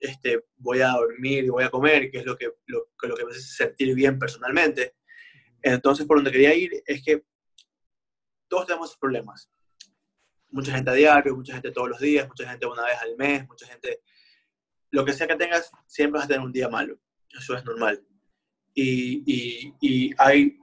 este, 0.00 0.44
voy 0.56 0.80
a 0.80 0.88
dormir 0.88 1.44
y 1.44 1.48
voy 1.48 1.64
a 1.64 1.70
comer, 1.70 2.10
que 2.10 2.18
es 2.18 2.26
lo 2.26 2.36
que, 2.36 2.50
lo, 2.66 2.88
lo 3.02 3.14
que 3.14 3.24
me 3.24 3.30
hace 3.30 3.40
sentir 3.40 3.94
bien 3.94 4.18
personalmente. 4.18 4.96
Entonces, 5.62 6.06
por 6.06 6.18
donde 6.18 6.32
quería 6.32 6.54
ir 6.54 6.82
es 6.86 7.02
que 7.02 7.24
todos 8.48 8.66
tenemos 8.66 8.96
problemas. 8.96 9.50
Mucha 10.50 10.74
gente 10.74 10.90
a 10.90 10.94
diario, 10.94 11.36
mucha 11.36 11.52
gente 11.52 11.70
todos 11.70 11.90
los 11.90 12.00
días, 12.00 12.26
mucha 12.26 12.48
gente 12.48 12.66
una 12.66 12.84
vez 12.84 12.98
al 13.02 13.16
mes, 13.16 13.46
mucha 13.46 13.66
gente 13.66 14.02
lo 14.90 15.04
que 15.04 15.12
sea 15.12 15.26
que 15.26 15.36
tengas, 15.36 15.70
siempre 15.86 16.18
vas 16.18 16.24
a 16.24 16.28
tener 16.28 16.44
un 16.44 16.52
día 16.52 16.68
malo. 16.68 16.98
Eso 17.30 17.54
es 17.56 17.64
normal. 17.64 18.02
Y, 18.74 19.22
y, 19.26 19.74
y, 19.80 20.10
hay, 20.18 20.58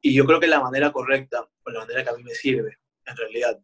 y 0.00 0.14
yo 0.14 0.26
creo 0.26 0.40
que 0.40 0.46
la 0.46 0.60
manera 0.60 0.92
correcta, 0.92 1.48
o 1.64 1.70
la 1.70 1.80
manera 1.80 2.02
que 2.02 2.10
a 2.10 2.14
mí 2.14 2.22
me 2.22 2.34
sirve, 2.34 2.78
en 3.06 3.16
realidad, 3.16 3.60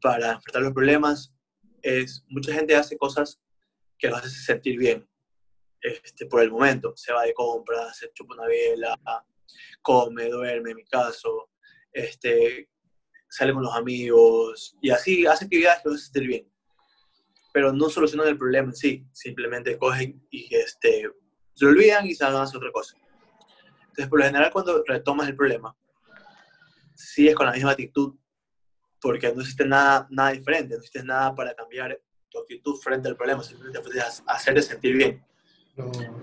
para 0.00 0.32
enfrentar 0.32 0.62
los 0.62 0.72
problemas, 0.72 1.34
es 1.82 2.24
mucha 2.28 2.52
gente 2.52 2.76
hace 2.76 2.96
cosas 2.96 3.40
que 3.98 4.08
los 4.08 4.18
hace 4.18 4.30
sentir 4.30 4.78
bien 4.78 5.08
este, 5.80 6.26
por 6.26 6.42
el 6.42 6.50
momento. 6.50 6.92
Se 6.96 7.12
va 7.12 7.24
de 7.24 7.34
compras, 7.34 7.98
se 7.98 8.12
chupa 8.12 8.34
una 8.34 8.46
vela, 8.46 8.96
come, 9.82 10.28
duerme, 10.28 10.70
en 10.70 10.76
mi 10.76 10.84
caso, 10.84 11.50
este, 11.92 12.70
sale 13.28 13.52
con 13.52 13.62
los 13.62 13.74
amigos, 13.74 14.76
y 14.80 14.90
así 14.90 15.26
hace 15.26 15.44
actividades 15.44 15.82
que 15.82 15.88
los 15.88 15.96
hace 15.96 16.04
sentir 16.06 16.28
bien 16.28 16.55
pero 17.56 17.72
no 17.72 17.88
solucionan 17.88 18.28
el 18.28 18.36
problema 18.36 18.68
en 18.68 18.74
sí, 18.74 19.06
simplemente 19.12 19.78
cogen 19.78 20.22
y 20.30 20.54
este, 20.54 21.10
se 21.54 21.64
olvidan 21.64 22.06
y 22.06 22.14
se 22.14 22.22
hacer 22.22 22.58
otra 22.58 22.70
cosa. 22.70 22.98
Entonces, 23.80 24.08
por 24.08 24.18
lo 24.18 24.26
general, 24.26 24.50
cuando 24.52 24.84
retomas 24.86 25.26
el 25.26 25.36
problema, 25.36 25.74
sigues 26.94 27.34
con 27.34 27.46
la 27.46 27.52
misma 27.52 27.70
actitud, 27.70 28.14
porque 29.00 29.32
no 29.32 29.40
existe 29.40 29.64
nada, 29.64 30.06
nada 30.10 30.32
diferente, 30.32 30.74
no 30.74 30.80
existe 30.80 31.02
nada 31.02 31.34
para 31.34 31.54
cambiar 31.54 31.98
tu 32.28 32.40
actitud 32.40 32.76
frente 32.76 33.08
al 33.08 33.16
problema, 33.16 33.42
simplemente 33.42 33.80
puedes 33.80 34.22
hacerte 34.26 34.60
sentir 34.60 34.94
bien. 34.94 35.24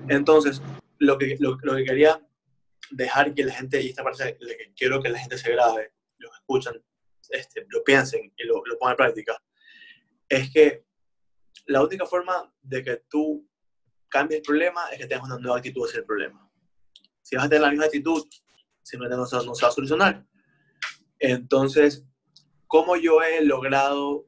Entonces, 0.09 0.61
lo 0.99 1.17
que, 1.17 1.35
lo, 1.39 1.57
lo, 1.63 1.75
que 1.77 1.83
quería 1.83 2.23
dejar 2.91 3.33
que 3.33 3.43
la 3.43 3.53
gente, 3.53 3.81
y 3.81 3.89
esta 3.89 4.03
parte 4.03 4.37
que 4.37 4.71
quiero 4.75 5.01
que 5.01 5.09
la 5.09 5.17
gente 5.17 5.39
se 5.39 5.51
grabe, 5.51 5.93
lo 6.19 6.31
escuchan, 6.31 6.79
este, 7.29 7.65
lo 7.69 7.83
piensen 7.83 8.31
y 8.37 8.43
lo, 8.43 8.63
lo 8.63 8.77
pongan 8.77 8.93
en 8.93 8.97
práctica, 8.97 9.43
es 10.29 10.51
que 10.53 10.92
la 11.65 11.83
única 11.83 12.05
forma 12.05 12.53
de 12.61 12.83
que 12.83 13.03
tú 13.09 13.47
cambies 14.09 14.39
el 14.39 14.43
problema 14.43 14.89
es 14.89 14.99
que 14.99 15.07
tengas 15.07 15.25
una 15.25 15.39
nueva 15.39 15.57
actitud 15.57 15.87
hacia 15.87 15.99
el 15.99 16.05
problema. 16.05 16.49
Si 17.21 17.35
vas 17.35 17.45
a 17.45 17.49
tener 17.49 17.61
la 17.61 17.69
misma 17.69 17.85
actitud, 17.85 18.25
simplemente 18.81 19.17
no 19.17 19.25
se, 19.25 19.45
no 19.45 19.55
se 19.55 19.65
va 19.65 19.69
a 19.69 19.75
solucionar. 19.75 20.25
Entonces, 21.19 22.05
¿cómo 22.67 22.95
yo 22.95 23.21
he 23.21 23.43
logrado 23.43 24.27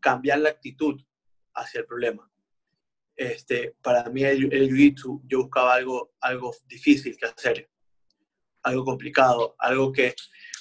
cambiar 0.00 0.40
la 0.40 0.50
actitud 0.50 1.00
hacia 1.54 1.80
el 1.80 1.86
problema? 1.86 2.28
este, 3.18 3.74
para 3.82 4.08
mí 4.10 4.22
el, 4.22 4.52
el 4.52 4.70
jiu-jitsu, 4.70 5.22
yo 5.26 5.42
buscaba 5.42 5.74
algo, 5.74 6.14
algo 6.20 6.54
difícil 6.66 7.16
que 7.18 7.26
hacer, 7.26 7.68
algo 8.62 8.84
complicado, 8.84 9.56
algo 9.58 9.92
que 9.92 10.14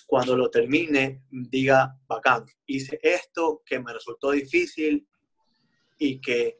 cuando 0.07 0.35
lo 0.35 0.49
termine 0.49 1.21
diga, 1.29 1.95
bacán, 2.07 2.45
hice 2.65 2.99
esto 3.03 3.61
que 3.63 3.79
me 3.79 3.93
resultó 3.93 4.31
difícil 4.31 5.07
y 5.97 6.19
que 6.21 6.59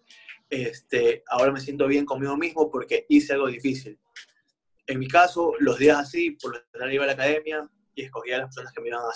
este, 0.49 1.23
ahora 1.27 1.51
me 1.51 1.59
siento 1.59 1.88
bien 1.88 2.05
conmigo 2.05 2.38
mismo 2.38 2.69
porque 2.71 3.05
hice 3.09 3.33
algo 3.33 3.47
difícil. 3.47 3.99
En 4.85 4.99
mi 4.99 5.07
caso, 5.07 5.53
los 5.59 5.77
días 5.77 5.99
así, 5.99 6.31
por 6.31 6.55
lo 6.55 6.61
general 6.71 6.93
iba 6.93 7.03
a 7.03 7.07
la 7.07 7.13
academia 7.13 7.69
y 7.93 8.03
escogía 8.03 8.35
a 8.35 8.39
las 8.39 8.47
personas 8.47 8.73
que 8.73 8.81
me 8.81 8.88
iban 8.88 9.01
a, 9.01 9.09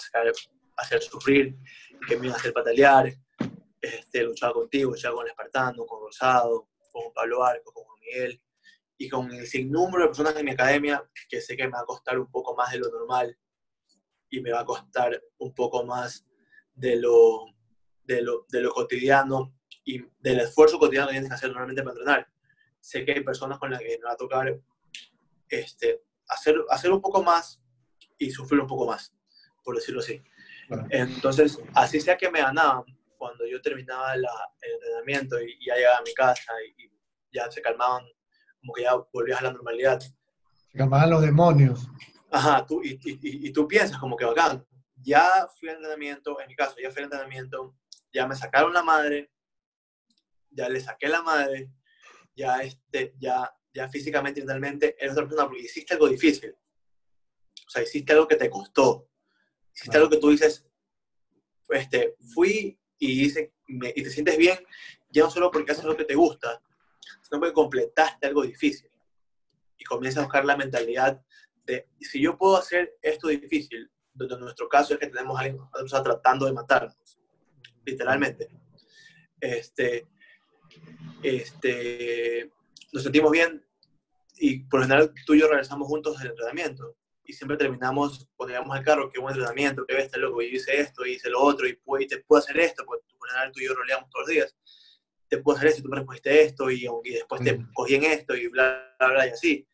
hacer 0.77 1.01
sufrir, 1.01 1.57
que 2.07 2.17
me 2.17 2.25
iban 2.25 2.35
a 2.35 2.39
hacer 2.39 2.51
patalear, 2.51 3.13
este, 3.79 4.23
luchaba 4.23 4.53
contigo, 4.53 4.91
luchaba 4.91 5.15
con 5.15 5.27
Espartano, 5.27 5.85
con 5.85 6.01
Rosado, 6.01 6.69
con 6.91 7.13
Pablo 7.13 7.43
Arco, 7.43 7.71
con 7.71 7.85
Miguel, 7.99 8.41
y 8.97 9.09
con 9.09 9.31
el 9.31 9.47
sinnúmero 9.47 10.03
de 10.03 10.07
personas 10.09 10.35
en 10.35 10.45
mi 10.45 10.51
academia 10.51 11.03
que 11.27 11.41
sé 11.41 11.57
que 11.57 11.65
me 11.65 11.71
va 11.71 11.81
a 11.81 11.85
costar 11.85 12.19
un 12.19 12.29
poco 12.29 12.55
más 12.55 12.71
de 12.71 12.79
lo 12.79 12.89
normal 12.91 13.35
y 14.29 14.41
me 14.41 14.51
va 14.51 14.59
a 14.59 14.65
costar 14.65 15.19
un 15.39 15.55
poco 15.55 15.83
más 15.85 16.25
de 16.73 16.97
lo, 16.97 17.45
de 18.03 18.21
lo, 18.21 18.45
de 18.49 18.61
lo 18.61 18.71
cotidiano 18.71 19.55
y 19.83 20.03
del 20.19 20.41
esfuerzo 20.41 20.79
cotidiano 20.79 21.07
que 21.07 21.13
tienes 21.13 21.29
que 21.29 21.35
hacer 21.35 21.49
normalmente 21.49 21.83
para 21.83 21.93
entrenar. 21.93 22.27
Sé 22.79 23.05
que 23.05 23.13
hay 23.13 23.23
personas 23.23 23.59
con 23.59 23.71
las 23.71 23.79
que 23.79 23.97
me 23.97 24.05
va 24.05 24.13
a 24.13 24.17
tocar 24.17 24.59
este, 25.49 26.01
hacer, 26.27 26.55
hacer 26.69 26.91
un 26.91 27.01
poco 27.01 27.23
más 27.23 27.61
y 28.17 28.31
sufrir 28.31 28.61
un 28.61 28.67
poco 28.67 28.87
más, 28.87 29.13
por 29.63 29.75
decirlo 29.75 29.99
así. 29.99 30.21
Entonces, 30.89 31.59
así 31.73 31.99
sea 31.99 32.17
que 32.17 32.31
me 32.31 32.41
ganaban, 32.41 32.83
cuando 33.17 33.45
yo 33.45 33.61
terminaba 33.61 34.13
el 34.13 34.25
entrenamiento 34.61 35.41
y, 35.41 35.57
ya 35.65 35.75
llegaba 35.75 35.97
a 35.97 36.01
mi 36.01 36.13
casa 36.13 36.53
y, 36.77 36.89
ya 37.33 37.49
se 37.49 37.61
calmaban, 37.61 38.03
como 38.59 38.73
que 38.73 38.83
ya 38.83 38.93
volvías 39.13 39.39
a 39.39 39.43
la 39.43 39.53
normalidad. 39.53 39.99
Se 40.01 40.77
calmaban 40.77 41.09
los 41.09 41.21
demonios. 41.21 41.87
Ajá, 42.29 42.65
tú, 42.65 42.81
y, 42.83 42.99
y, 43.03 43.47
y, 43.47 43.53
tú 43.53 43.67
piensas 43.67 43.97
como 43.97 44.15
que 44.15 44.25
bacán, 44.25 44.65
ya 44.95 45.47
fui 45.59 45.69
al 45.69 45.75
entrenamiento, 45.75 46.39
en 46.39 46.47
mi 46.47 46.55
caso, 46.55 46.75
ya 46.81 46.89
fui 46.91 46.99
al 46.99 47.05
entrenamiento, 47.05 47.75
ya 48.13 48.27
me 48.27 48.35
sacaron 48.35 48.73
la 48.73 48.83
madre, 48.83 49.31
ya 50.51 50.69
le 50.69 50.79
saqué 50.79 51.07
la 51.07 51.21
madre, 51.21 51.71
ya, 52.35 52.61
este, 52.61 53.15
ya, 53.19 53.49
ya 53.73 53.89
físicamente 53.89 54.39
y 54.39 54.43
mentalmente 54.43 54.95
eres 54.99 55.13
otra 55.13 55.25
persona 55.25 55.47
porque 55.47 55.63
hiciste 55.63 55.93
algo 55.93 56.07
difícil. 56.07 56.55
O 57.67 57.69
sea, 57.69 57.83
hiciste 57.83 58.13
algo 58.13 58.27
que 58.27 58.35
te 58.35 58.49
costó. 58.49 59.09
Hiciste 59.73 59.97
algo 59.97 60.09
que 60.09 60.17
tú 60.17 60.29
dices, 60.29 60.65
este, 61.69 62.15
fui 62.33 62.77
y, 62.97 63.25
hice, 63.25 63.53
y 63.67 64.03
te 64.03 64.09
sientes 64.09 64.37
bien, 64.37 64.59
ya 65.09 65.23
no 65.23 65.31
solo 65.31 65.49
porque 65.49 65.71
haces 65.71 65.85
lo 65.85 65.95
que 65.95 66.03
te 66.05 66.15
gusta, 66.15 66.61
sino 67.21 67.39
porque 67.39 67.53
completaste 67.53 68.27
algo 68.27 68.43
difícil. 68.43 68.89
Y 69.77 69.83
comienzas 69.85 70.19
a 70.21 70.25
buscar 70.25 70.45
la 70.45 70.57
mentalidad 70.57 71.23
de, 71.65 71.87
si 71.99 72.21
yo 72.21 72.37
puedo 72.37 72.57
hacer 72.57 72.97
esto 73.01 73.29
difícil, 73.29 73.89
donde 74.13 74.35
en 74.35 74.41
nuestro 74.41 74.67
caso 74.67 74.93
es 74.93 74.99
que 74.99 75.07
tenemos 75.07 75.37
a 75.37 75.43
alguien 75.43 75.63
tratando 76.03 76.45
de 76.45 76.53
matarnos, 76.53 77.19
literalmente. 77.85 78.49
Este, 79.39 80.07
este, 81.23 82.51
nos 82.91 83.03
sentimos 83.03 83.31
bien 83.31 83.65
y 84.37 84.59
por 84.63 84.79
lo 84.79 84.85
general 84.85 85.13
tú 85.25 85.33
y 85.33 85.39
yo 85.39 85.47
regresamos 85.47 85.87
juntos 85.87 86.17
del 86.19 86.31
entrenamiento 86.31 86.95
y 87.23 87.33
siempre 87.33 87.57
terminamos 87.57 88.27
cuando 88.35 88.53
llegamos 88.53 88.77
al 88.77 88.83
carro, 88.83 89.09
qué 89.11 89.19
buen 89.19 89.33
entrenamiento, 89.33 89.85
qué 89.87 89.95
bestia, 89.95 90.19
loco, 90.19 90.41
y 90.41 90.47
hice 90.47 90.79
esto, 90.79 91.05
y 91.05 91.11
hice 91.13 91.29
lo 91.29 91.41
otro, 91.41 91.67
y, 91.67 91.79
y 91.99 92.07
te 92.07 92.17
puedo 92.17 92.41
hacer 92.41 92.59
esto, 92.59 92.83
porque 92.85 93.05
por 93.17 93.29
lo 93.29 93.33
general 93.33 93.51
tú 93.53 93.59
y 93.59 93.65
yo 93.65 93.73
roleamos 93.73 94.09
todos 94.09 94.27
los 94.27 94.35
días, 94.35 94.55
te 95.29 95.37
puedo 95.37 95.57
hacer 95.57 95.69
esto, 95.69 95.79
y 95.79 95.83
tú 95.83 95.89
me 95.89 95.97
respondiste 95.97 96.41
esto, 96.43 96.69
y, 96.69 96.87
y 97.03 97.13
después 97.13 97.41
te 97.41 97.59
cogí 97.73 97.95
en 97.95 98.03
esto, 98.03 98.35
y 98.35 98.47
bla, 98.47 98.95
bla, 98.99 99.07
bla, 99.09 99.27
y 99.27 99.29
así. 99.29 99.67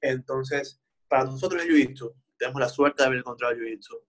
Entonces, 0.00 0.80
para 1.06 1.24
nosotros 1.24 1.62
el 1.62 1.68
Jiu-Jitsu, 1.68 2.14
tenemos 2.38 2.60
la 2.60 2.68
suerte 2.68 3.02
de 3.02 3.06
haber 3.06 3.18
encontrado 3.18 3.54
Jiu-Jitsu, 3.54 4.00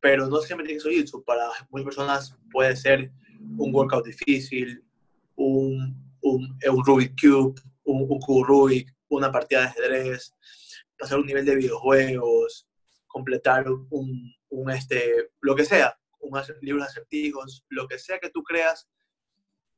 pero 0.00 0.26
no 0.26 0.40
siempre 0.40 0.66
tiene 0.66 0.78
que 0.78 0.82
ser 0.82 0.92
Jiu-Jitsu, 0.92 1.24
para 1.24 1.48
muchas 1.70 1.84
personas 1.84 2.38
puede 2.50 2.76
ser 2.76 3.10
un 3.58 3.74
workout 3.74 4.06
difícil, 4.06 4.83
un, 5.36 6.14
un, 6.20 6.58
un 6.68 6.84
Rubik 6.84 7.20
Cube, 7.20 7.60
un, 7.84 8.06
un 8.08 8.44
Rubik, 8.44 8.94
una 9.08 9.30
partida 9.30 9.60
de 9.60 9.66
ajedrez, 9.66 10.34
pasar 10.98 11.18
un 11.18 11.26
nivel 11.26 11.44
de 11.44 11.56
videojuegos, 11.56 12.68
completar 13.06 13.68
un, 13.68 14.34
un 14.48 14.70
este, 14.70 15.30
lo 15.40 15.54
que 15.54 15.64
sea, 15.64 15.98
un 16.20 16.40
libro 16.62 16.82
de 16.82 16.88
acertijos, 16.88 17.64
lo 17.68 17.86
que 17.86 17.98
sea 17.98 18.18
que 18.18 18.30
tú 18.30 18.42
creas 18.42 18.88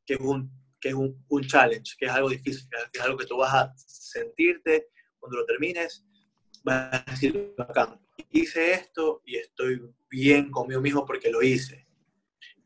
que 0.05 0.15
es 0.15 0.21
un, 0.21 0.51
que 0.81 0.91
es 0.91 0.95
un, 0.95 1.25
un 1.29 1.43
challenge, 1.47 1.97
que 1.99 2.07
es 2.07 2.13
algo 2.13 2.29
difícil, 2.29 2.69
que 2.93 2.99
es 2.99 3.05
algo 3.05 3.19
que 3.19 3.27
tú 3.27 3.37
vas 3.37 3.53
a 3.53 3.75
sentirte 3.77 4.89
cuando 5.19 5.39
lo 5.39 5.47
termines, 5.47 6.05
vas 6.63 7.03
a 7.07 7.11
decir, 7.11 7.55
bacán, 7.57 8.01
hice 8.31 8.73
esto 8.73 9.23
y 9.25 9.37
estoy 9.37 9.83
bien 10.09 10.51
conmigo 10.51 10.81
mismo 10.81 11.05
porque 11.05 11.31
lo 11.31 11.43
hice. 11.43 11.86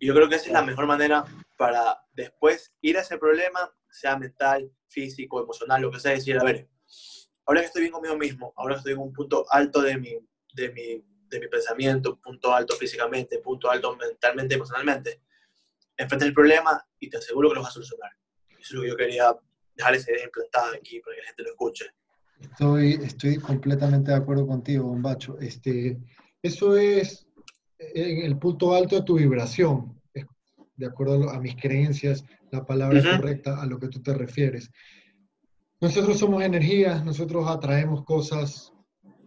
Y 0.00 0.06
yo 0.06 0.14
creo 0.14 0.28
que 0.30 0.36
esa 0.36 0.46
es 0.46 0.52
la 0.52 0.62
mejor 0.62 0.86
manera 0.86 1.24
para 1.58 2.00
después 2.14 2.72
ir 2.80 2.96
a 2.96 3.02
ese 3.02 3.18
problema, 3.18 3.70
sea 3.90 4.16
mental, 4.16 4.72
físico, 4.88 5.42
emocional, 5.42 5.82
lo 5.82 5.90
que 5.90 6.00
sea, 6.00 6.12
decir, 6.12 6.38
a 6.38 6.42
ver, 6.42 6.68
ahora 7.44 7.60
que 7.60 7.66
estoy 7.66 7.82
bien 7.82 7.92
conmigo 7.92 8.16
mismo, 8.16 8.54
ahora 8.56 8.76
estoy 8.76 8.94
en 8.94 9.00
un 9.00 9.12
punto 9.12 9.44
alto 9.50 9.82
de 9.82 9.98
mi, 9.98 10.16
de 10.54 10.72
mi, 10.72 11.04
de 11.28 11.38
mi 11.38 11.48
pensamiento, 11.48 12.18
punto 12.18 12.54
alto 12.54 12.74
físicamente, 12.76 13.40
punto 13.40 13.70
alto 13.70 13.94
mentalmente, 13.94 14.54
emocionalmente, 14.54 15.20
enfrenta 15.98 16.24
el 16.24 16.32
problema 16.32 16.82
y 16.98 17.10
te 17.10 17.18
aseguro 17.18 17.50
que 17.50 17.56
lo 17.56 17.60
vas 17.60 17.70
a 17.70 17.74
solucionar. 17.74 18.10
Eso 18.48 18.58
es 18.58 18.72
lo 18.72 18.82
que 18.82 18.88
yo 18.88 18.96
quería 18.96 19.36
dejar 19.74 19.94
esa 19.96 20.12
idea 20.12 20.24
implantada 20.24 20.76
aquí 20.76 20.98
para 21.00 21.14
que 21.14 21.20
la 21.20 21.26
gente 21.26 21.42
lo 21.42 21.50
escuche. 21.50 21.84
Estoy, 22.40 22.94
estoy 23.02 23.36
completamente 23.36 24.12
de 24.12 24.16
acuerdo 24.16 24.46
contigo, 24.46 24.84
Bombacho. 24.84 25.38
Este, 25.40 25.98
eso 26.42 26.74
es 26.74 27.26
en 27.94 28.24
el 28.24 28.38
punto 28.38 28.74
alto 28.74 28.96
de 28.96 29.02
tu 29.02 29.16
vibración, 29.16 30.00
de 30.76 30.86
acuerdo 30.86 31.28
a, 31.30 31.38
mis 31.38 31.56
creencias, 31.56 32.24
la 32.50 32.64
palabra 32.64 33.02
correcta 33.02 33.60
a 33.60 33.66
lo 33.66 33.78
que 33.78 33.88
tú 33.88 34.00
te 34.00 34.14
refieres. 34.14 34.70
Nosotros 35.80 36.18
somos 36.18 36.42
energía, 36.42 37.02
nosotros 37.02 37.48
atraemos 37.48 38.04
cosas 38.04 38.72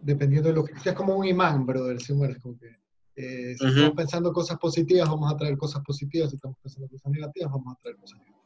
dependiendo 0.02 0.48
de 0.48 0.54
lo 0.54 0.64
que... 0.64 0.72
Es 0.72 0.94
como 0.94 1.16
un 1.16 1.26
imán, 1.26 1.64
brother, 1.64 2.00
si 2.00 2.12
mueres, 2.12 2.38
como 2.38 2.58
que... 2.58 2.68
Eh, 3.16 3.54
si 3.56 3.66
estamos 3.66 3.92
pensando 3.92 4.32
cosas 4.32 4.58
positivas, 4.58 5.08
vamos 5.08 5.32
a 5.32 5.36
traer 5.36 5.56
cosas 5.56 5.82
positivas. 5.84 6.30
Si 6.30 6.36
estamos 6.36 6.56
pensando 6.60 6.88
cosas 6.88 7.12
negativas, 7.12 7.52
vamos 7.52 7.72
a 7.72 7.80
traer 7.80 7.96
cosas 7.96 8.18
negativas. 8.18 8.44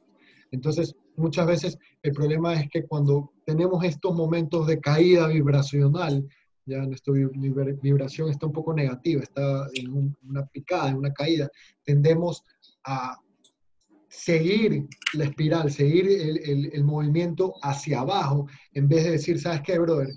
Entonces, 0.50 0.94
muchas 1.16 1.46
veces 1.46 1.78
el 2.02 2.12
problema 2.12 2.54
es 2.54 2.68
que 2.70 2.84
cuando 2.84 3.32
tenemos 3.46 3.82
estos 3.84 4.14
momentos 4.14 4.66
de 4.66 4.78
caída 4.80 5.26
vibracional, 5.28 6.26
ya 6.68 6.84
nuestra 6.86 7.14
vibración 7.82 8.30
está 8.30 8.46
un 8.46 8.52
poco 8.52 8.74
negativa, 8.74 9.22
está 9.22 9.66
en 9.74 10.14
una 10.28 10.46
picada, 10.46 10.90
en 10.90 10.96
una 10.96 11.12
caída, 11.12 11.50
tendemos 11.82 12.44
a 12.84 13.16
seguir 14.08 14.86
la 15.14 15.24
espiral, 15.24 15.70
seguir 15.70 16.06
el, 16.08 16.84
movimiento 16.84 17.54
hacia 17.62 18.00
abajo, 18.00 18.46
en 18.72 18.88
vez 18.88 19.04
de 19.04 19.10
decir, 19.12 19.40
¿sabes 19.40 19.62
qué, 19.62 19.78
brother? 19.78 20.08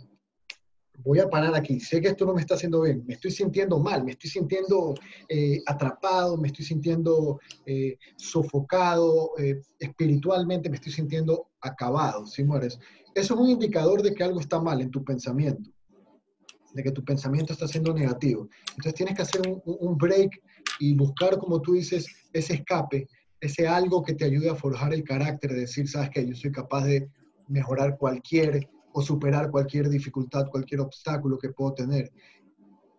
Voy 1.03 1.19
a 1.19 1.29
parar 1.29 1.55
aquí, 1.55 1.79
sé 1.79 1.99
que 1.99 2.09
esto 2.09 2.25
no 2.25 2.33
me 2.33 2.41
está 2.41 2.55
haciendo 2.55 2.81
bien, 2.81 3.03
me 3.07 3.15
estoy 3.15 3.31
sintiendo 3.31 3.79
mal, 3.79 4.03
me 4.03 4.11
estoy 4.11 4.29
sintiendo 4.29 4.93
eh, 5.29 5.59
atrapado, 5.65 6.37
me 6.37 6.49
estoy 6.49 6.63
sintiendo 6.63 7.39
eh, 7.65 7.97
sofocado, 8.17 9.31
eh, 9.39 9.61
espiritualmente 9.79 10.69
me 10.69 10.75
estoy 10.75 10.91
sintiendo 10.91 11.49
acabado, 11.59 12.25
si 12.27 12.43
mueres. 12.43 12.77
Eso 13.15 13.33
es 13.33 13.39
un 13.39 13.49
indicador 13.49 14.03
de 14.03 14.13
que 14.13 14.23
algo 14.23 14.39
está 14.39 14.61
mal 14.61 14.79
en 14.79 14.91
tu 14.91 15.03
pensamiento, 15.03 15.71
de 16.73 16.83
que 16.83 16.91
tu 16.91 17.03
pensamiento 17.03 17.53
está 17.53 17.67
siendo 17.67 17.93
negativo. 17.93 18.47
Entonces 18.69 18.93
tienes 18.93 19.15
que 19.15 19.21
hacer 19.21 19.41
un, 19.65 19.97
break 19.97 20.41
y 20.79 20.95
buscar, 20.95 21.37
como 21.37 21.61
tú 21.61 21.73
dices, 21.73 22.07
ese 22.33 22.55
escape 22.55 23.07
ese 23.41 23.67
algo 23.67 24.03
que 24.03 24.13
te 24.13 24.25
ayude 24.25 24.49
a 24.49 24.55
forjar 24.55 24.93
el 24.93 25.03
carácter, 25.03 25.51
de 25.51 25.61
decir, 25.61 25.87
sabes 25.89 26.11
que 26.11 26.25
yo 26.25 26.35
soy 26.35 26.51
capaz 26.51 26.85
de 26.85 27.09
mejorar 27.47 27.97
cualquier 27.97 28.69
o 28.93 29.01
superar 29.01 29.49
cualquier 29.49 29.89
dificultad, 29.89 30.47
cualquier 30.49 30.81
obstáculo 30.81 31.39
que 31.39 31.49
puedo 31.49 31.73
tener. 31.73 32.11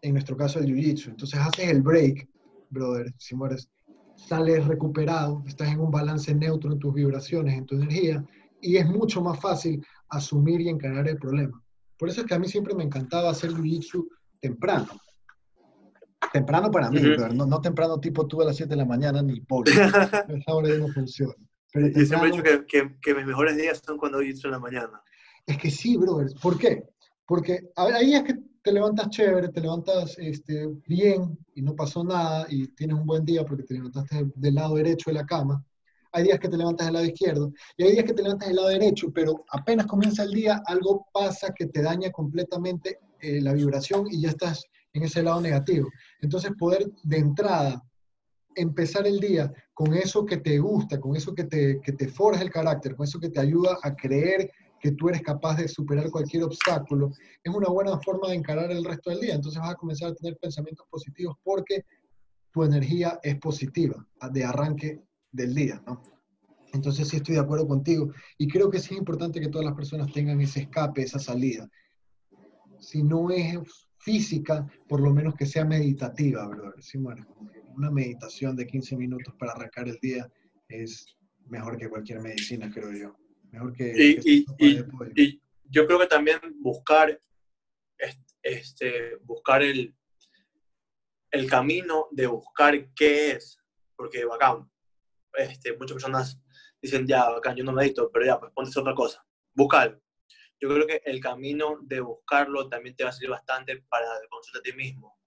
En 0.03 0.15
nuestro 0.15 0.37
caso, 0.37 0.59
el 0.59 0.67
jiu-jitsu. 0.67 1.11
Entonces 1.11 1.39
haces 1.39 1.69
el 1.69 1.81
break, 1.81 2.29
brother, 2.71 3.15
si 3.19 3.37
mueres, 3.37 3.71
sales 4.17 4.67
recuperado, 4.67 5.45
estás 5.47 5.69
en 5.69 5.81
un 5.81 5.91
balance 5.91 6.35
neutro 6.35 6.73
en 6.73 6.79
tus 6.79 6.93
vibraciones, 6.93 7.57
en 7.57 7.67
tu 7.67 7.77
energía, 7.77 8.25
y 8.61 8.77
es 8.77 8.87
mucho 8.87 9.23
más 9.23 9.39
fácil 9.41 9.85
asumir 10.09 10.61
y 10.61 10.69
encarar 10.69 11.09
el 11.09 11.19
problema. 11.19 11.62
Por 12.03 12.09
eso 12.09 12.23
es 12.23 12.27
que 12.27 12.35
a 12.35 12.39
mí 12.41 12.49
siempre 12.49 12.75
me 12.75 12.83
encantaba 12.83 13.31
hacer 13.31 13.53
jiu-jitsu 13.53 14.09
temprano. 14.41 14.89
Temprano 16.33 16.69
para 16.69 16.91
mí, 16.91 16.99
pero 17.01 17.33
no, 17.33 17.61
temprano 17.61 18.01
tipo 18.01 18.27
tú 18.27 18.43
a 18.43 18.47
las 18.47 18.57
7 18.57 18.71
de 18.71 18.77
la 18.77 18.85
mañana 18.85 19.23
ni 19.23 19.41
por 19.41 19.69
Esa 19.69 20.53
hora 20.53 20.77
no 20.79 20.89
funciona. 20.89 21.33
Pero 21.73 21.87
Yo 21.87 22.05
siempre 22.05 22.29
he 22.29 22.33
dicho 22.33 22.43
que, 22.67 22.97
que, 23.01 23.15
mis 23.15 23.25
mejores 23.25 23.57
días 23.57 23.81
son 23.87 23.99
cuando 23.99 24.21
hizo 24.21 24.49
en 24.49 24.51
la 24.51 24.59
mañana. 24.59 25.01
Es 25.47 25.57
que 25.59 25.71
sí, 25.71 25.97
brother. 25.97 26.27
¿Por 26.43 26.59
qué? 26.59 26.89
Porque 27.25 27.71
ahí 27.77 28.15
es 28.15 28.25
que 28.25 28.35
te 28.65 28.73
levantas 28.73 29.09
chévere, 29.11 29.51
te 29.51 29.61
levantas 29.61 30.19
este, 30.19 30.71
bien 30.89 31.39
y 31.55 31.63
no 31.63 31.77
pasó 31.77 32.03
nada 32.03 32.47
y 32.49 32.67
tienes 32.67 32.97
un 32.97 33.07
buen 33.07 33.25
día 33.25 33.45
porque 33.45 33.63
te 33.63 33.75
levantaste 33.75 34.27
del 34.35 34.57
lado 34.57 34.75
derecho 34.75 35.09
de 35.11 35.15
la 35.15 35.25
cama. 35.25 35.65
Hay 36.13 36.25
días 36.25 36.39
que 36.39 36.49
te 36.49 36.57
levantas 36.57 36.87
del 36.87 36.95
lado 36.95 37.07
izquierdo 37.07 37.53
y 37.77 37.85
hay 37.85 37.93
días 37.93 38.05
que 38.05 38.15
te 38.15 38.23
levantas 38.23 38.49
del 38.49 38.57
lado 38.57 38.69
derecho, 38.69 39.11
pero 39.13 39.45
apenas 39.51 39.87
comienza 39.87 40.23
el 40.23 40.33
día, 40.33 40.63
algo 40.67 41.07
pasa 41.13 41.53
que 41.55 41.67
te 41.67 41.83
daña 41.83 42.11
completamente 42.11 42.99
eh, 43.21 43.41
la 43.41 43.53
vibración 43.53 44.07
y 44.11 44.21
ya 44.21 44.31
estás 44.31 44.65
en 44.93 45.05
ese 45.05 45.23
lado 45.23 45.41
negativo. 45.41 45.89
Entonces, 46.21 46.53
poder 46.59 46.91
de 47.03 47.17
entrada 47.17 47.83
empezar 48.55 49.07
el 49.07 49.19
día 49.21 49.51
con 49.73 49.95
eso 49.95 50.27
que 50.27 50.37
te 50.37 50.59
gusta, 50.59 51.01
con 51.01 51.17
eso 51.17 51.35
que 51.35 51.45
te, 51.45 51.81
que 51.81 51.93
te 51.93 52.09
forja 52.09 52.43
el 52.43 52.51
carácter, 52.51 52.95
con 52.95 53.05
eso 53.05 53.19
que 53.19 53.31
te 53.31 53.41
ayuda 53.41 53.79
a 53.83 53.95
creer 53.97 54.51
que 54.79 54.93
tú 54.93 55.09
eres 55.09 55.23
capaz 55.23 55.57
de 55.57 55.69
superar 55.69 56.11
cualquier 56.11 56.43
obstáculo, 56.43 57.11
es 57.43 57.55
una 57.55 57.69
buena 57.69 57.99
forma 58.01 58.29
de 58.29 58.35
encarar 58.35 58.71
el 58.73 58.85
resto 58.85 59.11
del 59.11 59.21
día. 59.21 59.35
Entonces 59.35 59.61
vas 59.61 59.71
a 59.71 59.77
comenzar 59.77 60.11
a 60.11 60.15
tener 60.15 60.37
pensamientos 60.39 60.85
positivos 60.91 61.37
porque 61.43 61.85
tu 62.53 62.65
energía 62.65 63.19
es 63.23 63.39
positiva 63.39 64.05
de 64.33 64.45
arranque 64.45 65.01
del 65.33 65.55
día, 65.55 65.83
¿no? 65.87 66.03
Entonces 66.73 67.09
sí 67.09 67.17
estoy 67.17 67.35
de 67.35 67.41
acuerdo 67.41 67.67
contigo 67.67 68.13
y 68.39 68.49
creo 68.49 68.71
que 68.71 68.79
sí 68.79 68.95
es 68.95 68.99
importante 68.99 69.41
que 69.41 69.49
todas 69.49 69.67
las 69.67 69.75
personas 69.75 70.13
tengan 70.13 70.41
ese 70.41 70.61
escape, 70.61 71.03
esa 71.03 71.19
salida. 71.19 71.69
Si 72.79 73.03
no 73.03 73.31
es 73.31 73.59
física, 73.99 74.67
por 74.89 75.01
lo 75.01 75.13
menos 75.13 75.35
que 75.35 75.47
sea 75.47 75.65
meditativa, 75.65 76.47
brother. 76.47 76.83
Sí, 76.83 76.99
bueno, 76.99 77.27
una 77.77 77.91
meditación 77.91 78.57
de 78.57 78.67
15 78.67 78.97
minutos 78.97 79.35
para 79.39 79.53
arrancar 79.53 79.89
el 79.89 79.99
día 80.01 80.29
es 80.69 81.07
mejor 81.47 81.77
que 81.77 81.89
cualquier 81.89 82.21
medicina, 82.21 82.71
creo 82.73 82.93
yo. 82.93 83.17
Mejor 83.51 83.73
que... 83.73 83.93
Y, 84.25 84.47
y, 84.59 85.41
yo 85.71 85.87
creo 85.87 85.99
que 85.99 86.07
también 86.07 86.39
buscar, 86.61 87.19
este, 88.43 89.17
buscar 89.23 89.63
el, 89.63 89.95
el 91.31 91.49
camino 91.49 92.09
de 92.11 92.27
buscar 92.27 92.93
qué 92.95 93.33
es, 93.33 93.59
porque 93.97 94.27
bacán, 94.27 94.71
este, 95.35 95.77
muchas 95.77 95.95
personas 95.95 96.41
dicen, 96.81 97.07
ya, 97.07 97.29
bacán, 97.31 97.57
yo 97.57 97.65
no 97.65 97.73
medito, 97.73 98.11
pero 98.13 98.27
ya, 98.27 98.41
pues 98.41 98.53
ponte 98.53 98.79
otra 98.79 98.95
cosa, 98.95 99.25
buscar. 99.55 100.01
Yo 100.61 100.69
creo 100.69 100.87
que 100.87 101.03
el 101.05 101.21
camino 101.21 101.79
de 101.83 102.01
buscarlo 102.01 102.69
también 102.69 102.95
te 102.95 103.05
va 103.05 103.11
a 103.11 103.13
servir 103.13 103.31
bastante 103.31 103.83
para 103.89 104.07
consultar 104.31 104.61
a 104.61 104.63
ti 104.63 104.73
mismo 104.73 105.19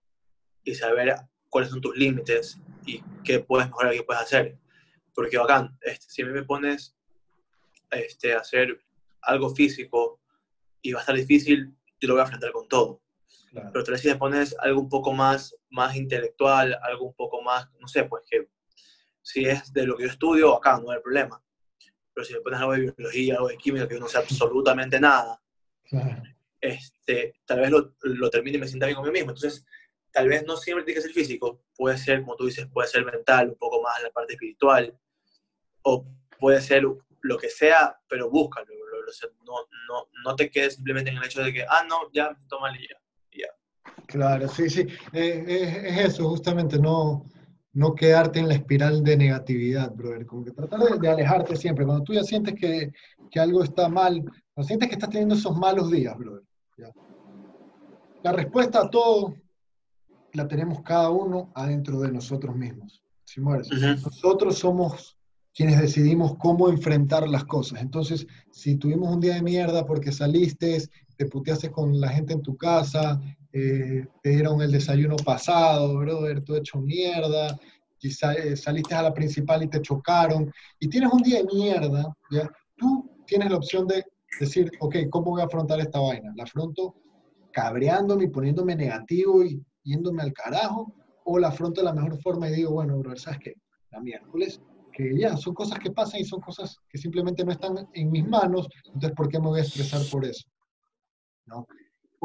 y 0.63 0.73
saber 0.75 1.15
cuáles 1.49 1.69
son 1.69 1.81
tus 1.81 1.95
límites 1.95 2.57
y 2.85 3.01
qué 3.23 3.39
puedes 3.39 3.67
mejorar, 3.67 3.93
qué 3.93 4.03
puedes 4.03 4.23
hacer. 4.23 4.57
Porque 5.13 5.37
bacán, 5.37 5.77
este, 5.81 6.05
si 6.09 6.21
a 6.21 6.25
mí 6.25 6.31
me 6.31 6.43
pones 6.43 6.95
este, 7.91 8.33
a 8.33 8.39
hacer 8.39 8.81
algo 9.21 9.53
físico 9.53 10.21
y 10.81 10.93
va 10.93 10.99
a 10.99 11.01
estar 11.01 11.15
difícil, 11.15 11.75
yo 11.99 12.07
lo 12.07 12.13
voy 12.13 12.21
a 12.21 12.25
enfrentar 12.25 12.51
con 12.51 12.67
todo. 12.67 13.01
Pero 13.53 13.83
tal 13.83 13.93
vez 13.93 14.01
si 14.01 14.09
le 14.09 14.15
pones 14.15 14.55
algo 14.59 14.81
un 14.81 14.89
poco 14.89 15.13
más, 15.13 15.55
más 15.69 15.95
intelectual, 15.95 16.77
algo 16.81 17.05
un 17.05 17.13
poco 17.13 17.41
más, 17.41 17.69
no 17.79 17.87
sé, 17.87 18.03
pues 18.03 18.23
que 18.29 18.49
si 19.25 19.45
es 19.45 19.73
de 19.73 19.87
lo 19.87 19.97
que 19.97 20.03
yo 20.03 20.09
estudio, 20.09 20.55
acá 20.55 20.79
no 20.79 20.91
hay 20.91 20.99
problema. 20.99 21.41
Pero 22.13 22.25
si 22.25 22.33
le 22.33 22.41
pones 22.41 22.59
algo 22.59 22.73
de 22.73 22.91
biología, 22.91 23.33
algo 23.35 23.47
de 23.47 23.57
química, 23.57 23.87
que 23.87 23.95
yo 23.95 23.99
no 23.99 24.07
sé 24.07 24.19
absolutamente 24.19 24.99
nada, 24.99 25.41
este, 26.61 27.33
tal 27.43 27.61
vez 27.61 27.71
lo, 27.71 27.95
lo 28.03 28.29
termine 28.29 28.57
y 28.57 28.59
me 28.59 28.67
sienta 28.67 28.85
bien 28.85 28.95
conmigo 28.95 29.13
mismo. 29.13 29.31
Entonces, 29.31 29.65
tal 30.11 30.29
vez 30.29 30.45
no 30.45 30.55
siempre 30.55 30.85
tiene 30.85 30.99
que 30.99 31.07
ser 31.07 31.11
físico, 31.11 31.63
puede 31.75 31.97
ser, 31.97 32.21
como 32.21 32.35
tú 32.35 32.45
dices, 32.45 32.67
puede 32.71 32.87
ser 32.87 33.03
mental, 33.03 33.49
un 33.49 33.55
poco 33.55 33.81
más 33.81 34.01
la 34.03 34.11
parte 34.11 34.33
espiritual, 34.33 34.95
o 35.81 36.05
puede 36.39 36.61
ser 36.61 36.83
lo 36.83 37.37
que 37.37 37.49
sea, 37.49 37.99
pero 38.07 38.29
búscalo. 38.29 38.67
No, 39.43 39.53
no, 39.87 40.07
no 40.23 40.35
te 40.35 40.49
quedes 40.49 40.75
simplemente 40.75 41.09
en 41.11 41.17
el 41.17 41.25
hecho 41.25 41.43
de 41.43 41.51
que, 41.51 41.63
ah, 41.63 41.83
no, 41.87 42.11
ya, 42.11 42.37
toma 42.47 42.69
el 42.69 42.77
día. 42.77 42.97
Claro, 44.07 44.47
sí, 44.47 44.69
sí. 44.69 44.87
Eh, 45.13 45.43
es, 45.47 46.13
eso, 46.13 46.29
justamente, 46.29 46.77
no, 46.79 47.25
no 47.75 47.93
quedarte 47.93 48.39
en 48.39 48.47
la 48.47 48.55
espiral 48.55 49.03
de 49.03 49.17
negatividad, 49.17 49.93
brother. 49.93 50.25
Como 50.25 50.45
que 50.45 50.51
tratar 50.51 50.79
de, 50.79 51.09
alejarte 51.09 51.57
siempre. 51.57 51.85
Cuando 51.85 52.03
tú 52.03 52.13
ya 52.13 52.23
sientes 52.23 52.55
que, 52.55 52.91
que, 53.29 53.39
algo 53.39 53.63
está 53.63 53.89
mal, 53.89 54.23
cuando 54.53 54.67
sientes 54.67 54.87
que 54.87 54.95
estás 54.95 55.09
teniendo 55.09 55.35
esos 55.35 55.55
malos 55.57 55.91
días, 55.91 56.17
brother. 56.17 56.41
La 58.23 58.31
respuesta 58.31 58.81
a 58.81 58.89
todo 58.89 59.35
la 60.33 60.47
tenemos 60.47 60.81
cada 60.81 61.09
uno 61.09 61.51
adentro 61.53 61.99
de 61.99 62.11
nosotros 62.11 62.55
mismos. 62.55 63.03
Si 63.25 63.41
mueres. 63.41 63.69
Nosotros 63.71 64.57
somos 64.57 65.17
quienes 65.53 65.79
decidimos 65.79 66.35
cómo 66.37 66.69
enfrentar 66.69 67.27
las 67.27 67.43
cosas. 67.43 67.81
Entonces, 67.81 68.25
si 68.51 68.77
tuvimos 68.77 69.13
un 69.13 69.19
día 69.19 69.35
de 69.35 69.41
mierda 69.41 69.85
porque 69.85 70.11
saliste, 70.11 70.81
te 71.17 71.25
puteaste 71.25 71.71
con 71.71 71.99
la 71.99 72.09
gente 72.09 72.33
en 72.33 72.41
tu 72.41 72.55
casa, 72.55 73.21
eh, 73.57 74.05
te 74.21 74.31
dieron 74.31 74.61
el 74.61 74.69
desayuno 74.69 75.15
pasado, 75.15 75.97
brother, 75.99 76.43
todo 76.43 76.57
hecho 76.57 76.77
mierda, 76.81 77.57
quizá 77.97 78.33
eh, 78.33 78.57
saliste 78.57 78.93
a 78.93 79.03
la 79.03 79.13
principal 79.13 79.63
y 79.63 79.69
te 79.69 79.81
chocaron, 79.81 80.51
y 80.77 80.89
tienes 80.89 81.09
un 81.13 81.21
día 81.21 81.37
de 81.37 81.45
mierda, 81.45 82.13
¿ya? 82.31 82.51
Tú 82.75 83.23
tienes 83.25 83.49
la 83.49 83.55
opción 83.55 83.87
de 83.87 84.03
decir, 84.41 84.69
ok, 84.81 84.97
¿cómo 85.09 85.31
voy 85.31 85.41
a 85.41 85.45
afrontar 85.45 85.79
esta 85.79 86.01
vaina? 86.01 86.33
¿La 86.35 86.43
afronto 86.43 86.95
cabreándome 87.53 88.25
y 88.25 88.27
poniéndome 88.27 88.75
negativo 88.75 89.41
y 89.41 89.63
yéndome 89.83 90.23
al 90.23 90.33
carajo? 90.33 90.93
¿O 91.23 91.39
la 91.39 91.47
afronto 91.47 91.79
de 91.79 91.85
la 91.85 91.93
mejor 91.93 92.21
forma 92.21 92.49
y 92.49 92.55
digo, 92.55 92.71
bueno, 92.71 92.97
brother, 92.97 93.19
¿sabes 93.19 93.39
qué? 93.41 93.53
La 93.89 94.01
miércoles, 94.01 94.59
que 94.91 95.17
ya, 95.17 95.37
son 95.37 95.53
cosas 95.53 95.79
que 95.79 95.91
pasan 95.91 96.19
y 96.19 96.25
son 96.25 96.41
cosas 96.41 96.77
que 96.89 96.97
simplemente 96.97 97.45
no 97.45 97.53
están 97.53 97.87
en 97.93 98.11
mis 98.11 98.27
manos, 98.27 98.67
entonces, 98.87 99.13
¿por 99.15 99.29
qué 99.29 99.39
me 99.39 99.47
voy 99.47 99.59
a 99.61 99.63
estresar 99.63 100.01
por 100.11 100.25
eso? 100.25 100.45
¿No? 101.45 101.65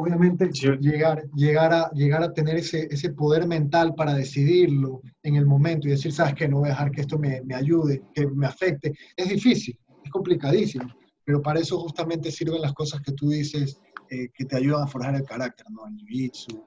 Obviamente 0.01 0.49
llegar, 0.51 1.23
llegar, 1.35 1.73
a, 1.73 1.91
llegar 1.91 2.23
a 2.23 2.33
tener 2.33 2.57
ese, 2.57 2.87
ese 2.89 3.11
poder 3.11 3.47
mental 3.47 3.93
para 3.95 4.13
decidirlo 4.13 5.01
en 5.23 5.35
el 5.35 5.45
momento 5.45 5.87
y 5.87 5.91
decir, 5.91 6.11
sabes 6.11 6.33
que 6.33 6.47
no 6.47 6.59
voy 6.59 6.69
a 6.69 6.71
dejar 6.71 6.91
que 6.91 7.01
esto 7.01 7.19
me, 7.19 7.41
me, 7.41 7.55
ayude, 7.55 8.01
que 8.13 8.25
me 8.27 8.47
afecte, 8.47 8.93
es 9.15 9.29
difícil, 9.29 9.77
es 10.03 10.11
complicadísimo, 10.11 10.91
pero 11.23 11.41
para 11.41 11.59
eso 11.59 11.79
justamente 11.79 12.31
sirven 12.31 12.61
las 12.61 12.73
cosas 12.73 13.01
que 13.01 13.11
tú 13.11 13.29
dices 13.29 13.79
eh, 14.09 14.29
que 14.33 14.45
te 14.45 14.57
ayudan 14.57 14.83
a 14.83 14.87
forjar 14.87 15.15
el 15.15 15.23
carácter, 15.23 15.65
¿no? 15.69 15.87
El 15.87 15.97
jiu 16.05 16.65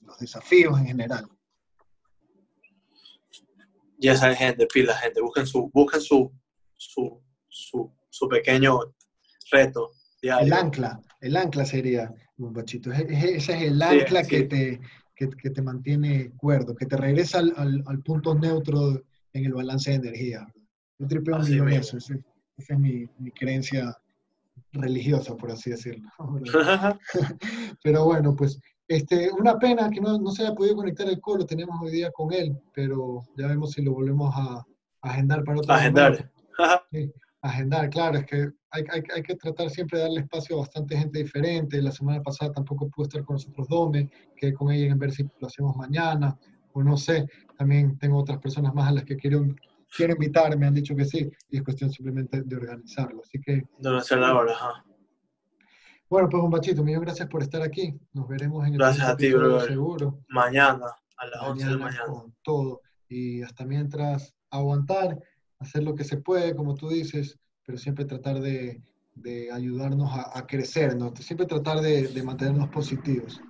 los 0.00 0.18
desafíos 0.18 0.78
en 0.78 0.86
general. 0.86 1.28
Ya 3.98 4.16
saben, 4.16 4.36
gente, 4.36 4.66
pila, 4.66 4.96
gente, 4.96 5.20
busquen 5.20 5.46
su, 5.46 5.70
busquen 5.72 6.00
su, 6.00 6.32
su, 6.76 7.22
su, 7.48 7.92
su 8.08 8.28
pequeño 8.28 8.80
reto. 9.50 9.92
El 10.22 10.52
ancla, 10.52 11.00
el 11.20 11.36
ancla 11.36 11.64
sería, 11.66 12.12
bachito. 12.40 12.90
Ese 12.92 13.36
es 13.36 13.48
el 13.48 13.82
ancla 13.82 14.22
Que, 14.24 14.44
te, 14.44 14.80
que, 15.14 15.50
te 15.50 15.62
mantiene 15.62 16.30
cuerdo, 16.36 16.74
que 16.74 16.86
te 16.86 16.96
regresa 16.96 17.38
al, 17.38 17.82
al, 17.86 18.02
punto 18.02 18.34
neutro 18.34 19.02
en 19.32 19.44
el 19.44 19.52
balance 19.52 19.90
de 19.90 19.96
energía. 19.96 20.46
Yo 20.98 21.06
tripeo 21.06 21.36
un 21.36 21.72
eso. 21.72 21.96
Esa 21.96 22.14
es 22.56 22.78
mi, 22.78 23.06
mi, 23.18 23.30
creencia 23.30 23.96
religiosa, 24.72 25.36
por 25.36 25.50
así 25.50 25.70
decirlo. 25.70 26.08
pero 27.82 28.04
bueno, 28.04 28.34
pues 28.34 28.58
este, 28.90 29.30
una 29.30 29.56
pena 29.56 29.88
que 29.88 30.00
no, 30.00 30.18
no, 30.18 30.32
se 30.32 30.42
haya 30.42 30.54
podido 30.54 30.74
conectar 30.76 31.08
el 31.08 31.20
colo, 31.20 31.46
tenemos 31.46 31.80
hoy 31.80 31.92
día 31.92 32.10
con 32.10 32.32
él, 32.32 32.58
pero 32.74 33.22
ya 33.36 33.46
vemos 33.46 33.70
si 33.70 33.82
lo 33.82 33.92
volvemos 33.92 34.34
a, 34.36 34.66
agendar 35.02 35.44
para 35.44 35.58
otro 35.58 35.72
Agendar. 35.72 36.30
Sí, 36.90 37.10
agendar, 37.40 37.88
claro, 37.88 38.18
es 38.18 38.26
que 38.26 38.50
hay, 38.72 38.84
hay, 38.90 39.02
hay, 39.14 39.22
que 39.22 39.36
tratar 39.36 39.70
siempre 39.70 39.98
de 39.98 40.04
darle 40.04 40.20
espacio 40.20 40.56
a 40.56 40.60
bastante 40.60 40.96
gente 40.96 41.18
diferente. 41.18 41.82
La 41.82 41.92
semana 41.92 42.22
pasada 42.22 42.52
tampoco 42.52 42.88
pudo 42.88 43.06
estar 43.06 43.24
con 43.24 43.34
nosotros 43.34 43.68
Dome, 43.68 44.10
que 44.36 44.52
con 44.52 44.70
ella 44.70 44.92
en 44.92 44.98
ver 44.98 45.12
si 45.12 45.28
lo 45.38 45.46
hacemos 45.46 45.76
mañana, 45.76 46.38
o 46.72 46.82
no 46.82 46.96
sé. 46.96 47.26
También 47.58 47.98
tengo 47.98 48.18
otras 48.18 48.38
personas 48.38 48.72
más 48.74 48.88
a 48.88 48.92
las 48.92 49.04
que 49.04 49.16
quiero, 49.16 49.44
quiero 49.94 50.12
invitar, 50.12 50.56
me 50.56 50.66
han 50.66 50.74
dicho 50.74 50.94
que 50.94 51.04
sí, 51.04 51.30
y 51.50 51.56
es 51.56 51.62
cuestión 51.62 51.90
simplemente 51.90 52.42
de 52.42 52.56
organizarlo. 52.56 53.22
Así 53.22 53.40
que... 53.40 53.64
De 53.78 53.96
hacer 53.96 54.18
la 54.18 54.36
hora, 54.36 54.54
Bueno, 56.08 56.28
pues 56.28 56.42
un 56.42 56.50
bachito, 56.50 56.84
muchas 56.84 57.00
gracias 57.00 57.28
por 57.28 57.42
estar 57.42 57.62
aquí. 57.62 57.98
Nos 58.12 58.28
veremos 58.28 58.66
en 58.66 58.74
el 58.74 58.78
Gracias 58.78 59.08
a 59.08 59.16
ti, 59.16 59.32
bro. 59.32 59.60
Seguro. 59.60 60.20
Mañana, 60.28 60.86
a 61.16 61.26
las 61.26 61.42
11 61.42 61.64
de 61.64 61.70
la 61.72 61.78
mañana. 61.78 62.04
Con 62.06 62.34
todo. 62.42 62.82
Y 63.08 63.42
hasta 63.42 63.64
mientras 63.64 64.34
aguantar, 64.50 65.18
hacer 65.58 65.82
lo 65.82 65.94
que 65.94 66.04
se 66.04 66.18
puede, 66.18 66.54
como 66.54 66.74
tú 66.74 66.88
dices, 66.88 67.38
pero 67.64 67.78
siempre 67.78 68.04
tratar 68.04 68.40
de, 68.40 68.82
de 69.14 69.50
ayudarnos 69.52 70.10
a, 70.12 70.38
a, 70.38 70.46
crecer, 70.46 70.96
¿no? 70.96 71.14
siempre 71.16 71.46
tratar 71.46 71.80
de, 71.80 72.08
de 72.08 72.22
mantenernos 72.22 72.68
positivos. 72.68 73.40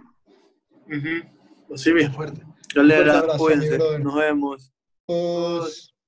Uh 0.87 0.93
-huh. 0.93 1.31
Así 1.75 1.93
bien. 1.93 2.13
Fuerte. 2.13 2.43
Yo 2.75 2.83
le 2.83 2.97
abrazo, 2.97 3.49
nos 4.01 4.15
vemos. 4.15 4.73
Pues... 5.07 5.95